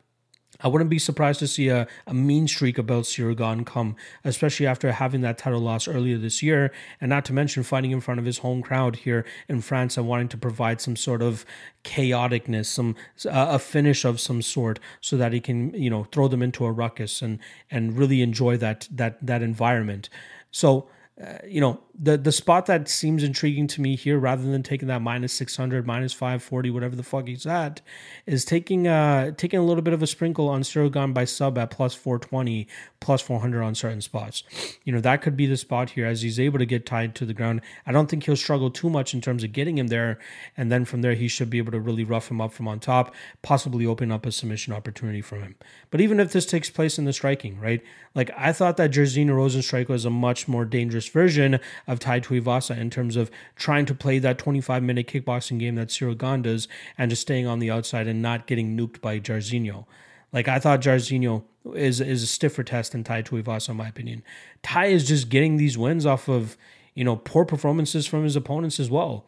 I 0.63 0.69
wouldn't 0.69 0.89
be 0.89 0.99
surprised 0.99 1.39
to 1.39 1.47
see 1.47 1.67
a, 1.67 1.87
a 2.07 2.13
mean 2.13 2.47
streak 2.47 2.77
about 2.77 3.03
Ciryl 3.03 3.65
come, 3.65 3.95
especially 4.23 4.65
after 4.65 4.91
having 4.93 5.21
that 5.21 5.37
title 5.37 5.59
loss 5.59 5.87
earlier 5.87 6.17
this 6.17 6.41
year, 6.41 6.71
and 7.01 7.09
not 7.09 7.25
to 7.25 7.33
mention 7.33 7.63
fighting 7.63 7.91
in 7.91 7.99
front 8.01 8.19
of 8.19 8.25
his 8.25 8.39
home 8.39 8.61
crowd 8.61 8.95
here 8.95 9.25
in 9.49 9.61
France 9.61 9.97
and 9.97 10.07
wanting 10.07 10.29
to 10.29 10.37
provide 10.37 10.79
some 10.79 10.95
sort 10.95 11.21
of 11.21 11.45
chaoticness, 11.83 12.67
some 12.67 12.95
uh, 13.25 13.47
a 13.49 13.59
finish 13.59 14.05
of 14.05 14.19
some 14.19 14.41
sort, 14.41 14.79
so 15.01 15.17
that 15.17 15.33
he 15.33 15.41
can 15.41 15.73
you 15.73 15.89
know 15.89 16.05
throw 16.05 16.29
them 16.29 16.41
into 16.41 16.65
a 16.65 16.71
ruckus 16.71 17.21
and 17.21 17.39
and 17.69 17.97
really 17.97 18.21
enjoy 18.21 18.55
that 18.57 18.87
that 18.89 19.23
that 19.25 19.41
environment. 19.41 20.09
So 20.49 20.87
uh, 21.21 21.37
you 21.47 21.61
know, 21.61 21.79
the 21.99 22.17
the 22.17 22.31
spot 22.31 22.65
that 22.65 22.89
seems 22.89 23.23
intriguing 23.23 23.67
to 23.67 23.81
me 23.81 23.95
here, 23.95 24.17
rather 24.17 24.43
than 24.43 24.63
taking 24.63 24.87
that 24.87 25.01
minus 25.01 25.31
six 25.31 25.55
hundred, 25.55 25.85
minus 25.85 26.11
five 26.11 26.41
forty, 26.41 26.71
whatever 26.71 26.95
the 26.95 27.03
fuck 27.03 27.27
he's 27.27 27.45
at, 27.45 27.81
is 28.25 28.43
taking 28.43 28.87
uh 28.87 29.29
taking 29.37 29.59
a 29.59 29.63
little 29.63 29.83
bit 29.83 29.93
of 29.93 30.01
a 30.01 30.07
sprinkle 30.07 30.49
on 30.49 30.63
Ciryl 30.63 30.91
Gane 30.91 31.13
by 31.13 31.25
sub 31.25 31.55
at 31.59 31.69
plus 31.69 31.93
four 31.93 32.17
twenty, 32.17 32.67
plus 32.99 33.21
four 33.21 33.41
hundred 33.41 33.61
on 33.61 33.75
certain 33.75 34.01
spots. 34.01 34.41
You 34.85 34.91
know, 34.91 35.01
that 35.01 35.21
could 35.21 35.37
be 35.37 35.45
the 35.45 35.55
spot 35.55 35.91
here 35.91 36.07
as 36.07 36.23
he's 36.23 36.39
able 36.39 36.57
to 36.57 36.65
get 36.65 36.87
tied 36.87 37.13
to 37.15 37.25
the 37.25 37.33
ground. 37.33 37.61
I 37.85 37.91
don't 37.91 38.09
think 38.09 38.23
he'll 38.23 38.35
struggle 38.35 38.71
too 38.71 38.89
much 38.89 39.13
in 39.13 39.21
terms 39.21 39.43
of 39.43 39.51
getting 39.51 39.77
him 39.77 39.87
there, 39.87 40.17
and 40.57 40.71
then 40.71 40.83
from 40.83 41.03
there 41.03 41.13
he 41.13 41.27
should 41.27 41.51
be 41.51 41.59
able 41.59 41.73
to 41.73 41.79
really 41.79 42.03
rough 42.03 42.31
him 42.31 42.41
up 42.41 42.53
from 42.53 42.67
on 42.67 42.79
top, 42.79 43.13
possibly 43.43 43.85
open 43.85 44.11
up 44.11 44.25
a 44.25 44.31
submission 44.31 44.73
opportunity 44.73 45.21
for 45.21 45.35
him. 45.35 45.55
But 45.91 46.01
even 46.01 46.19
if 46.19 46.31
this 46.31 46.47
takes 46.47 46.71
place 46.71 46.97
in 46.97 47.05
the 47.05 47.13
striking, 47.13 47.59
right? 47.59 47.83
Like 48.15 48.31
I 48.35 48.51
thought 48.51 48.77
that 48.77 48.91
Jairzinho 48.91 49.27
Rozenstruik 49.27 49.89
was 49.89 50.05
a 50.05 50.09
much 50.09 50.47
more 50.47 50.65
dangerous 50.65 51.02
version 51.09 51.59
of 51.87 51.99
Tai 51.99 52.19
Tuivasa 52.21 52.77
in 52.77 52.89
terms 52.89 53.15
of 53.15 53.31
trying 53.55 53.85
to 53.85 53.95
play 53.95 54.19
that 54.19 54.37
25 54.37 54.83
minute 54.83 55.07
kickboxing 55.07 55.59
game 55.59 55.75
that 55.75 55.89
Ciryl 55.89 56.17
Gane 56.17 56.41
does 56.41 56.67
and 56.97 57.09
just 57.09 57.23
staying 57.23 57.47
on 57.47 57.59
the 57.59 57.71
outside 57.71 58.07
and 58.07 58.21
not 58.21 58.47
getting 58.47 58.77
nuked 58.77 59.01
by 59.01 59.19
Jairzinho. 59.19 59.85
Like 60.31 60.47
I 60.47 60.59
thought 60.59 60.81
Jairzinho 60.81 61.43
is 61.75 62.01
is 62.01 62.23
a 62.23 62.27
stiffer 62.27 62.63
test 62.63 62.91
than 62.91 63.03
Tai 63.03 63.23
Tuivasa 63.23 63.69
in 63.69 63.77
my 63.77 63.87
opinion. 63.87 64.23
Tai 64.63 64.85
is 64.85 65.07
just 65.07 65.29
getting 65.29 65.57
these 65.57 65.77
wins 65.77 66.05
off 66.05 66.27
of, 66.27 66.57
you 66.93 67.03
know, 67.03 67.15
poor 67.15 67.45
performances 67.45 68.07
from 68.07 68.23
his 68.23 68.35
opponents 68.35 68.79
as 68.79 68.89
well. 68.89 69.25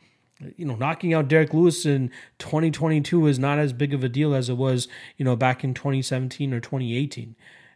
You 0.58 0.66
know, 0.66 0.76
knocking 0.76 1.14
out 1.14 1.30
Derrick 1.30 1.54
Lewis 1.54 1.86
in 1.86 2.12
2022 2.40 3.26
is 3.28 3.40
not 3.40 3.58
as 3.58 3.72
big 3.72 3.94
of 3.94 4.04
a 4.04 4.10
deal 4.10 4.36
as 4.36 4.50
it 4.50 4.58
was, 4.58 4.90
you 5.16 5.24
know, 5.24 5.38
back 5.38 5.64
in 5.64 5.74
2017 5.74 6.54
or 6.54 6.60
2018. 6.60 7.36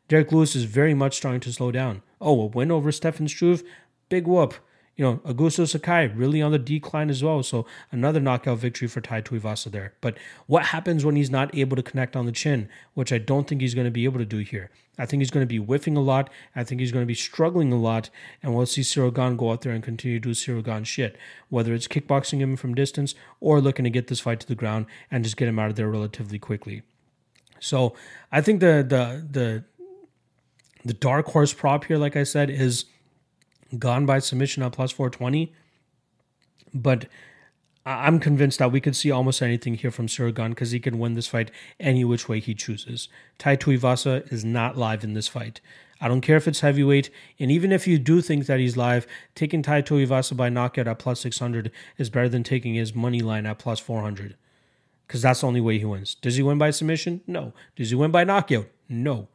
Derrick 0.09 0.31
Lewis 0.31 0.55
is 0.55 0.65
very 0.65 0.93
much 0.93 1.15
starting 1.15 1.39
to 1.41 1.53
slow 1.53 1.71
down. 1.71 2.01
Oh, 2.19 2.41
a 2.41 2.45
win 2.47 2.71
over 2.71 2.91
Stefan 2.91 3.29
Struve, 3.29 3.63
big 4.09 4.27
whoop. 4.27 4.55
You 4.95 5.05
know, 5.05 5.17
Augusto 5.19 5.65
Sakai 5.65 6.07
really 6.07 6.41
on 6.41 6.51
the 6.51 6.59
decline 6.59 7.09
as 7.09 7.23
well. 7.23 7.41
So 7.41 7.65
another 7.89 8.19
knockout 8.19 8.57
victory 8.57 8.89
for 8.89 8.99
Tai 8.99 9.21
Tuivasa 9.21 9.71
there. 9.71 9.93
But 10.01 10.17
what 10.45 10.65
happens 10.65 11.05
when 11.05 11.15
he's 11.15 11.29
not 11.29 11.55
able 11.55 11.77
to 11.77 11.83
connect 11.83 12.17
on 12.17 12.25
the 12.25 12.33
chin, 12.33 12.67
which 12.95 13.13
I 13.13 13.17
don't 13.17 13.47
think 13.47 13.61
he's 13.61 13.73
going 13.73 13.85
to 13.85 13.91
be 13.91 14.03
able 14.03 14.19
to 14.19 14.25
do 14.25 14.39
here? 14.39 14.71
I 14.97 15.05
think 15.05 15.21
he's 15.21 15.31
going 15.31 15.43
to 15.43 15.47
be 15.47 15.57
whiffing 15.57 15.95
a 15.95 16.01
lot. 16.01 16.29
I 16.53 16.65
think 16.65 16.81
he's 16.81 16.91
going 16.91 17.03
to 17.03 17.07
be 17.07 17.15
struggling 17.15 17.71
a 17.71 17.79
lot. 17.79 18.09
And 18.43 18.53
we'll 18.53 18.65
see 18.65 18.81
Ciryl 18.81 19.15
Gane 19.15 19.37
go 19.37 19.51
out 19.51 19.61
there 19.61 19.71
and 19.71 19.81
continue 19.81 20.19
to 20.19 20.29
do 20.29 20.33
Ciryl 20.33 20.65
Gane 20.65 20.83
shit, 20.83 21.15
whether 21.47 21.73
it's 21.73 21.87
kickboxing 21.87 22.39
him 22.39 22.57
from 22.57 22.75
distance 22.75 23.15
or 23.39 23.61
looking 23.61 23.85
to 23.85 23.89
get 23.89 24.07
this 24.07 24.19
fight 24.19 24.41
to 24.41 24.47
the 24.47 24.53
ground 24.53 24.85
and 25.09 25.23
just 25.23 25.37
get 25.37 25.47
him 25.47 25.57
out 25.57 25.69
of 25.69 25.77
there 25.77 25.89
relatively 25.89 26.39
quickly. 26.39 26.81
So 27.61 27.95
I 28.33 28.41
think 28.41 28.59
the 28.59 28.85
the 28.87 29.25
the 29.31 29.63
the 30.83 30.93
dark 30.93 31.27
horse 31.27 31.53
prop 31.53 31.85
here, 31.85 31.97
like 31.97 32.17
I 32.17 32.23
said, 32.23 32.49
is 32.49 32.85
Gane 33.77 34.05
by 34.05 34.19
submission 34.19 34.63
at 34.63 34.71
plus 34.71 34.91
420. 34.91 35.53
But 36.73 37.07
I'm 37.85 38.19
convinced 38.19 38.59
that 38.59 38.71
we 38.71 38.81
could 38.81 38.95
see 38.95 39.11
almost 39.11 39.41
anything 39.41 39.75
here 39.75 39.91
from 39.91 40.07
Gane 40.07 40.49
because 40.49 40.71
he 40.71 40.79
can 40.79 40.99
win 40.99 41.15
this 41.15 41.27
fight 41.27 41.51
any 41.79 42.03
which 42.03 42.29
way 42.29 42.39
he 42.39 42.53
chooses. 42.53 43.09
Tai 43.37 43.55
Tuivasa 43.57 44.31
is 44.31 44.45
not 44.45 44.77
live 44.77 45.03
in 45.03 45.13
this 45.13 45.27
fight. 45.27 45.61
I 46.01 46.07
don't 46.07 46.21
care 46.21 46.37
if 46.37 46.47
it's 46.47 46.61
heavyweight, 46.61 47.09
and 47.39 47.51
even 47.51 47.73
if 47.73 47.85
you 47.85 47.99
do 47.99 48.21
think 48.21 48.45
that 48.45 48.59
he's 48.59 48.77
live, 48.77 49.05
taking 49.35 49.61
Tai 49.61 49.81
Tuivasa 49.81 50.35
by 50.37 50.47
knockout 50.47 50.87
at 50.87 50.99
plus 50.99 51.19
600 51.19 51.71
is 51.97 52.09
better 52.09 52.29
than 52.29 52.43
taking 52.43 52.75
his 52.75 52.95
money 52.95 53.19
line 53.19 53.45
at 53.45 53.59
plus 53.59 53.79
400 53.79 54.35
because 55.09 55.23
that's 55.23 55.41
the 55.41 55.47
only 55.47 55.59
way 55.59 55.79
he 55.79 55.85
wins. 55.85 56.13
Does 56.13 56.35
he 56.35 56.43
win 56.43 56.59
by 56.59 56.69
submission? 56.69 57.21
No. 57.25 57.51
Does 57.75 57.89
he 57.89 57.95
win 57.95 58.11
by 58.11 58.23
knockout? 58.23 58.67
No. 58.87 59.27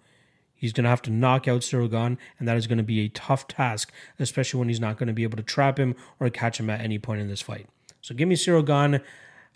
He's 0.65 0.73
going 0.73 0.85
to 0.85 0.89
have 0.91 1.03
to 1.03 1.11
knock 1.11 1.47
out 1.47 1.61
Ciryl 1.61 1.91
Gane, 1.91 2.17
and 2.39 2.49
that 2.49 2.57
is 2.57 2.67
going 2.67 2.79
to 2.79 2.83
be 2.83 3.01
a 3.01 3.09
tough 3.11 3.47
task, 3.47 3.93
especially 4.19 4.57
when 4.61 4.69
he's 4.71 4.81
not 4.81 4.97
going 4.97 5.09
to 5.09 5.13
be 5.13 5.23
able 5.23 5.37
to 5.37 5.43
trap 5.43 5.79
him 5.79 5.95
or 6.19 6.31
catch 6.31 6.59
him 6.59 6.71
at 6.71 6.81
any 6.81 6.99
point 6.99 7.21
in 7.21 7.29
this 7.29 7.43
fight. 7.43 7.67
So 8.01 8.15
give 8.15 8.29
me 8.29 8.35
Ciryl 8.35 8.65
Gane. 8.65 9.03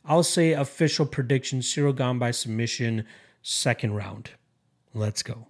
I'll 0.04 0.22
say 0.22 0.52
official 0.52 1.06
prediction 1.06 1.60
Ciryl 1.60 1.96
Gane 1.96 2.18
by 2.18 2.30
submission, 2.30 3.06
second 3.40 3.94
round. 3.94 4.32
Let's 4.92 5.22
go. 5.22 5.46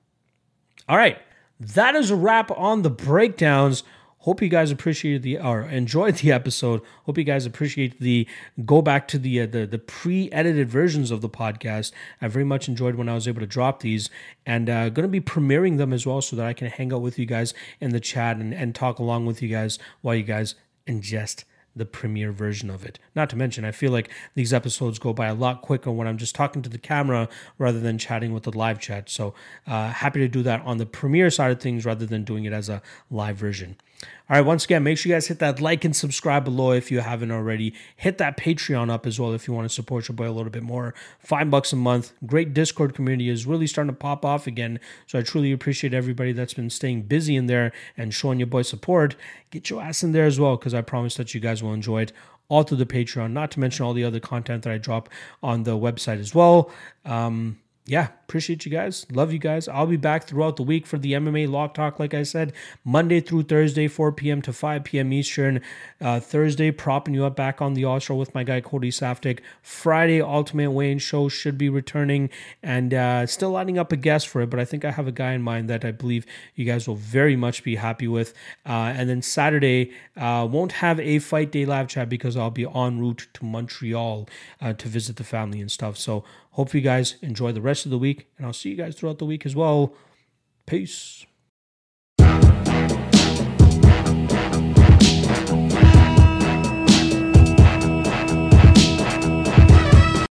All 0.89 0.97
right. 0.97 1.19
That 1.59 1.97
is 1.97 2.13
a 2.13 2.17
wrap 2.17 2.53
on 2.53 2.83
the 2.83 2.91
breakdowns. 2.91 3.83
Hope 4.23 4.43
you 4.43 4.49
guys 4.49 4.73
appreciated 4.73 5.23
the 5.23 5.39
or 5.39 5.63
enjoyed 5.63 6.17
the 6.17 6.33
episode. 6.33 6.83
Hope 7.05 7.19
you 7.19 7.25
guys 7.25 7.47
appreciate 7.47 8.01
the 8.01 8.27
go 8.65 8.83
back 8.83 9.07
to 9.09 9.19
the 9.19 9.41
uh, 9.41 9.47
the 9.47 9.65
the 9.65 9.79
pre-edited 9.79 10.69
versions 10.69 11.13
of 11.13 11.21
the 11.21 11.29
podcast. 11.29 11.93
I 12.21 12.27
very 12.27 12.45
much 12.45 12.69
enjoyed 12.69 12.97
when 12.97 13.09
I 13.09 13.15
was 13.15 13.29
able 13.29 13.41
to 13.41 13.47
drop 13.47 13.81
these, 13.81 14.11
and 14.45 14.69
uh, 14.69 14.89
going 14.89 15.05
to 15.05 15.09
be 15.09 15.21
premiering 15.21 15.79
them 15.79 15.93
as 15.93 16.05
well, 16.05 16.21
so 16.21 16.35
that 16.35 16.47
I 16.47 16.53
can 16.53 16.67
hang 16.67 16.93
out 16.93 17.01
with 17.01 17.19
you 17.19 17.27
guys 17.27 17.55
in 17.81 17.91
the 17.91 18.01
chat 18.01 18.39
and, 18.39 18.53
and 18.53 18.75
talk 18.75 18.99
along 18.99 19.27
with 19.27 19.41
you 19.41 19.49
guys 19.49 19.79
while 20.03 20.17
you 20.17 20.25
guys 20.25 20.57
ingest 20.87 21.45
the 21.77 21.87
premiere 21.87 22.33
version 22.33 22.71
of 22.71 22.85
it. 22.85 22.99
Not 23.15 23.31
to 23.31 23.37
mention, 23.37 23.65
I 23.65 23.71
feel 23.71 23.93
like 23.93 24.11
these 24.35 24.53
episodes 24.53 24.99
go 24.99 25.13
by 25.13 25.29
a 25.29 25.35
lot 25.35 25.63
quicker 25.63 25.93
when 25.93 26.09
I'm 26.09 26.19
just 26.19 26.35
talking 26.35 26.61
to 26.63 26.69
the 26.69 26.79
camera 26.79 27.29
rather 27.57 27.79
than 27.79 27.99
chatting 27.99 28.33
with 28.33 28.43
the 28.43 28.57
live 28.57 28.81
chat. 28.81 29.09
So 29.09 29.33
uh, 29.67 29.91
happy 29.91 30.19
to 30.19 30.29
do 30.29 30.43
that 30.43 30.61
on 30.63 30.79
the 30.79 30.87
premiere 30.87 31.31
side 31.31 31.53
of 31.53 31.61
things 31.61 31.87
rather 31.87 32.05
than 32.05 32.25
doing 32.25 32.45
it 32.45 32.53
as 32.53 32.69
a 32.69 32.83
live 33.11 33.37
version. 33.37 33.77
All 34.03 34.37
right, 34.37 34.45
once 34.45 34.65
again, 34.65 34.83
make 34.83 34.99
sure 34.99 35.11
you 35.11 35.17
guys 35.17 35.27
hit 35.27 35.39
that 35.39 35.61
like 35.61 35.85
and 35.85 35.97
subscribe 35.97 36.45
below 36.45 36.73
if 36.73 36.91
you 36.91 37.01
haven't 37.01 37.31
already. 37.31 37.75
Hit 37.97 38.19
that 38.19 38.37
Patreon 38.37 38.91
up 38.91 39.07
as 39.07 39.19
well 39.19 39.33
if 39.33 39.49
you 39.49 39.55
want 39.55 39.69
to 39.69 39.75
support 39.75 40.07
your 40.07 40.15
boy 40.15 40.29
a 40.29 40.31
little 40.31 40.51
bit 40.51 40.63
more. 40.63 40.95
Five 41.19 41.51
bucks 41.51 41.73
a 41.73 41.77
month. 41.77 42.13
Great 42.27 42.53
Discord 42.53 42.95
community 42.95 43.31
is 43.31 43.47
really 43.47 43.67
starting 43.67 43.93
to 43.93 43.99
pop 43.99 44.25
off 44.25 44.47
again. 44.47 44.81
So 45.07 45.19
I 45.19 45.23
truly 45.23 45.51
appreciate 45.51 45.95
everybody 45.95 46.33
that's 46.33 46.55
been 46.55 46.71
staying 46.71 47.03
busy 47.03 47.37
in 47.37 47.47
there 47.47 47.73
and 47.97 48.13
showing 48.13 48.39
your 48.39 48.47
boy 48.47 48.63
support. 48.63 49.17
Get 49.51 49.71
your 49.71 49.83
ass 49.83 50.03
in 50.03 50.13
there 50.13 50.27
as 50.27 50.39
well 50.39 50.57
because 50.57 50.75
I 50.75 50.83
promise 50.83 51.17
that 51.17 51.35
you 51.35 51.41
guys 51.41 51.63
will 51.63 51.73
enjoy 51.73 52.03
it 52.03 52.13
all 52.49 52.63
through 52.63 52.79
the 52.79 52.87
Patreon, 52.87 53.33
not 53.33 53.51
to 53.53 53.61
mention 53.61 53.85
all 53.85 53.95
the 53.95 54.05
other 54.05 54.21
content 54.21 54.63
that 54.65 54.73
I 54.73 54.79
drop 54.79 55.09
on 55.43 55.65
the 55.65 55.73
website 55.73 56.19
as 56.19 56.35
well. 56.35 56.71
Um, 57.05 57.59
yeah, 57.89 58.09
appreciate 58.29 58.67
you 58.67 58.71
guys. 58.71 59.07
Love 59.11 59.33
you 59.33 59.39
guys. 59.39 59.67
I'll 59.67 59.87
be 59.87 59.97
back 59.97 60.25
throughout 60.25 60.57
the 60.57 60.63
week 60.63 60.87
for 60.87 60.99
the 60.99 61.15
MMA 61.15 61.49
Lock 61.49 61.73
Talk, 61.73 61.99
like 61.99 62.13
I 62.13 62.23
said, 62.23 62.53
Monday 62.85 63.19
through 63.19 63.45
Thursday, 63.45 63.89
4 63.89 64.13
p.m. 64.13 64.43
to 64.43 64.53
5 64.53 64.85
p.m. 64.85 65.11
Eastern. 65.11 65.63
Uh, 65.99 66.21
Thursday, 66.21 66.71
propping 66.71 67.15
you 67.15 67.25
up 67.25 67.35
back 67.35 67.63
on 67.63 67.73
the 67.73 67.87
All 67.87 67.99
Show 67.99 68.15
with 68.17 68.35
my 68.35 68.45
guy 68.45 68.61
Cody 68.61 68.91
Saftik. 68.91 69.41
Friday, 69.63 70.21
Ultimate 70.21 70.71
Wayne 70.71 70.99
Show 70.99 71.31
should 71.31 71.57
be 71.57 71.71
returning 71.71 72.29
and 72.63 72.93
uh, 72.93 73.27
still 73.27 73.53
lining 73.53 73.79
up 73.79 73.91
a 73.91 73.97
guest 73.97 74.29
for 74.29 74.43
it, 74.43 74.51
but 74.51 74.61
I 74.61 74.67
think 74.67 74.85
I 74.85 74.91
have 74.91 75.09
a 75.09 75.13
guy 75.13 75.33
in 75.33 75.41
mind 75.41 75.71
that 75.71 75.83
I 75.83 75.91
believe 75.91 76.27
you 76.55 76.67
guys 76.67 76.87
will 76.87 76.97
very 76.97 77.37
much 77.37 77.65
be 77.65 77.77
happy 77.77 78.07
with. 78.07 78.35
Uh, 78.67 78.93
and 78.95 79.09
then 79.09 79.23
Saturday, 79.23 79.93
uh, 80.15 80.47
won't 80.51 80.73
have 80.73 81.01
a 81.01 81.21
fight 81.21 81.51
day 81.53 81.65
live 81.65 81.89
chat 81.89 82.11
because 82.11 82.37
I'll 82.37 82.51
be 82.51 82.67
en 82.67 83.01
route 83.01 83.29
to 83.33 83.47
Montreal 83.47 84.29
uh, 84.61 84.75
to 84.75 84.89
visit 84.89 85.17
the 85.17 85.25
family 85.25 85.63
and 85.63 85.71
stuff. 85.71 85.97
So, 85.97 86.25
Hope 86.53 86.75
you 86.75 86.81
guys 86.81 87.17
enjoy 87.23 87.53
the 87.53 87.61
rest 87.61 87.85
of 87.85 87.91
the 87.91 87.99
week, 87.99 88.27
and 88.37 88.47
I'll 88.47 88.53
see 88.53 88.71
you 88.71 88.77
guys 88.77 88.97
throughout 88.97 89.19
the 89.19 89.25
week 89.25 89.47
as 89.47 89.55
well. 89.55 89.95
Peace. 90.67 91.25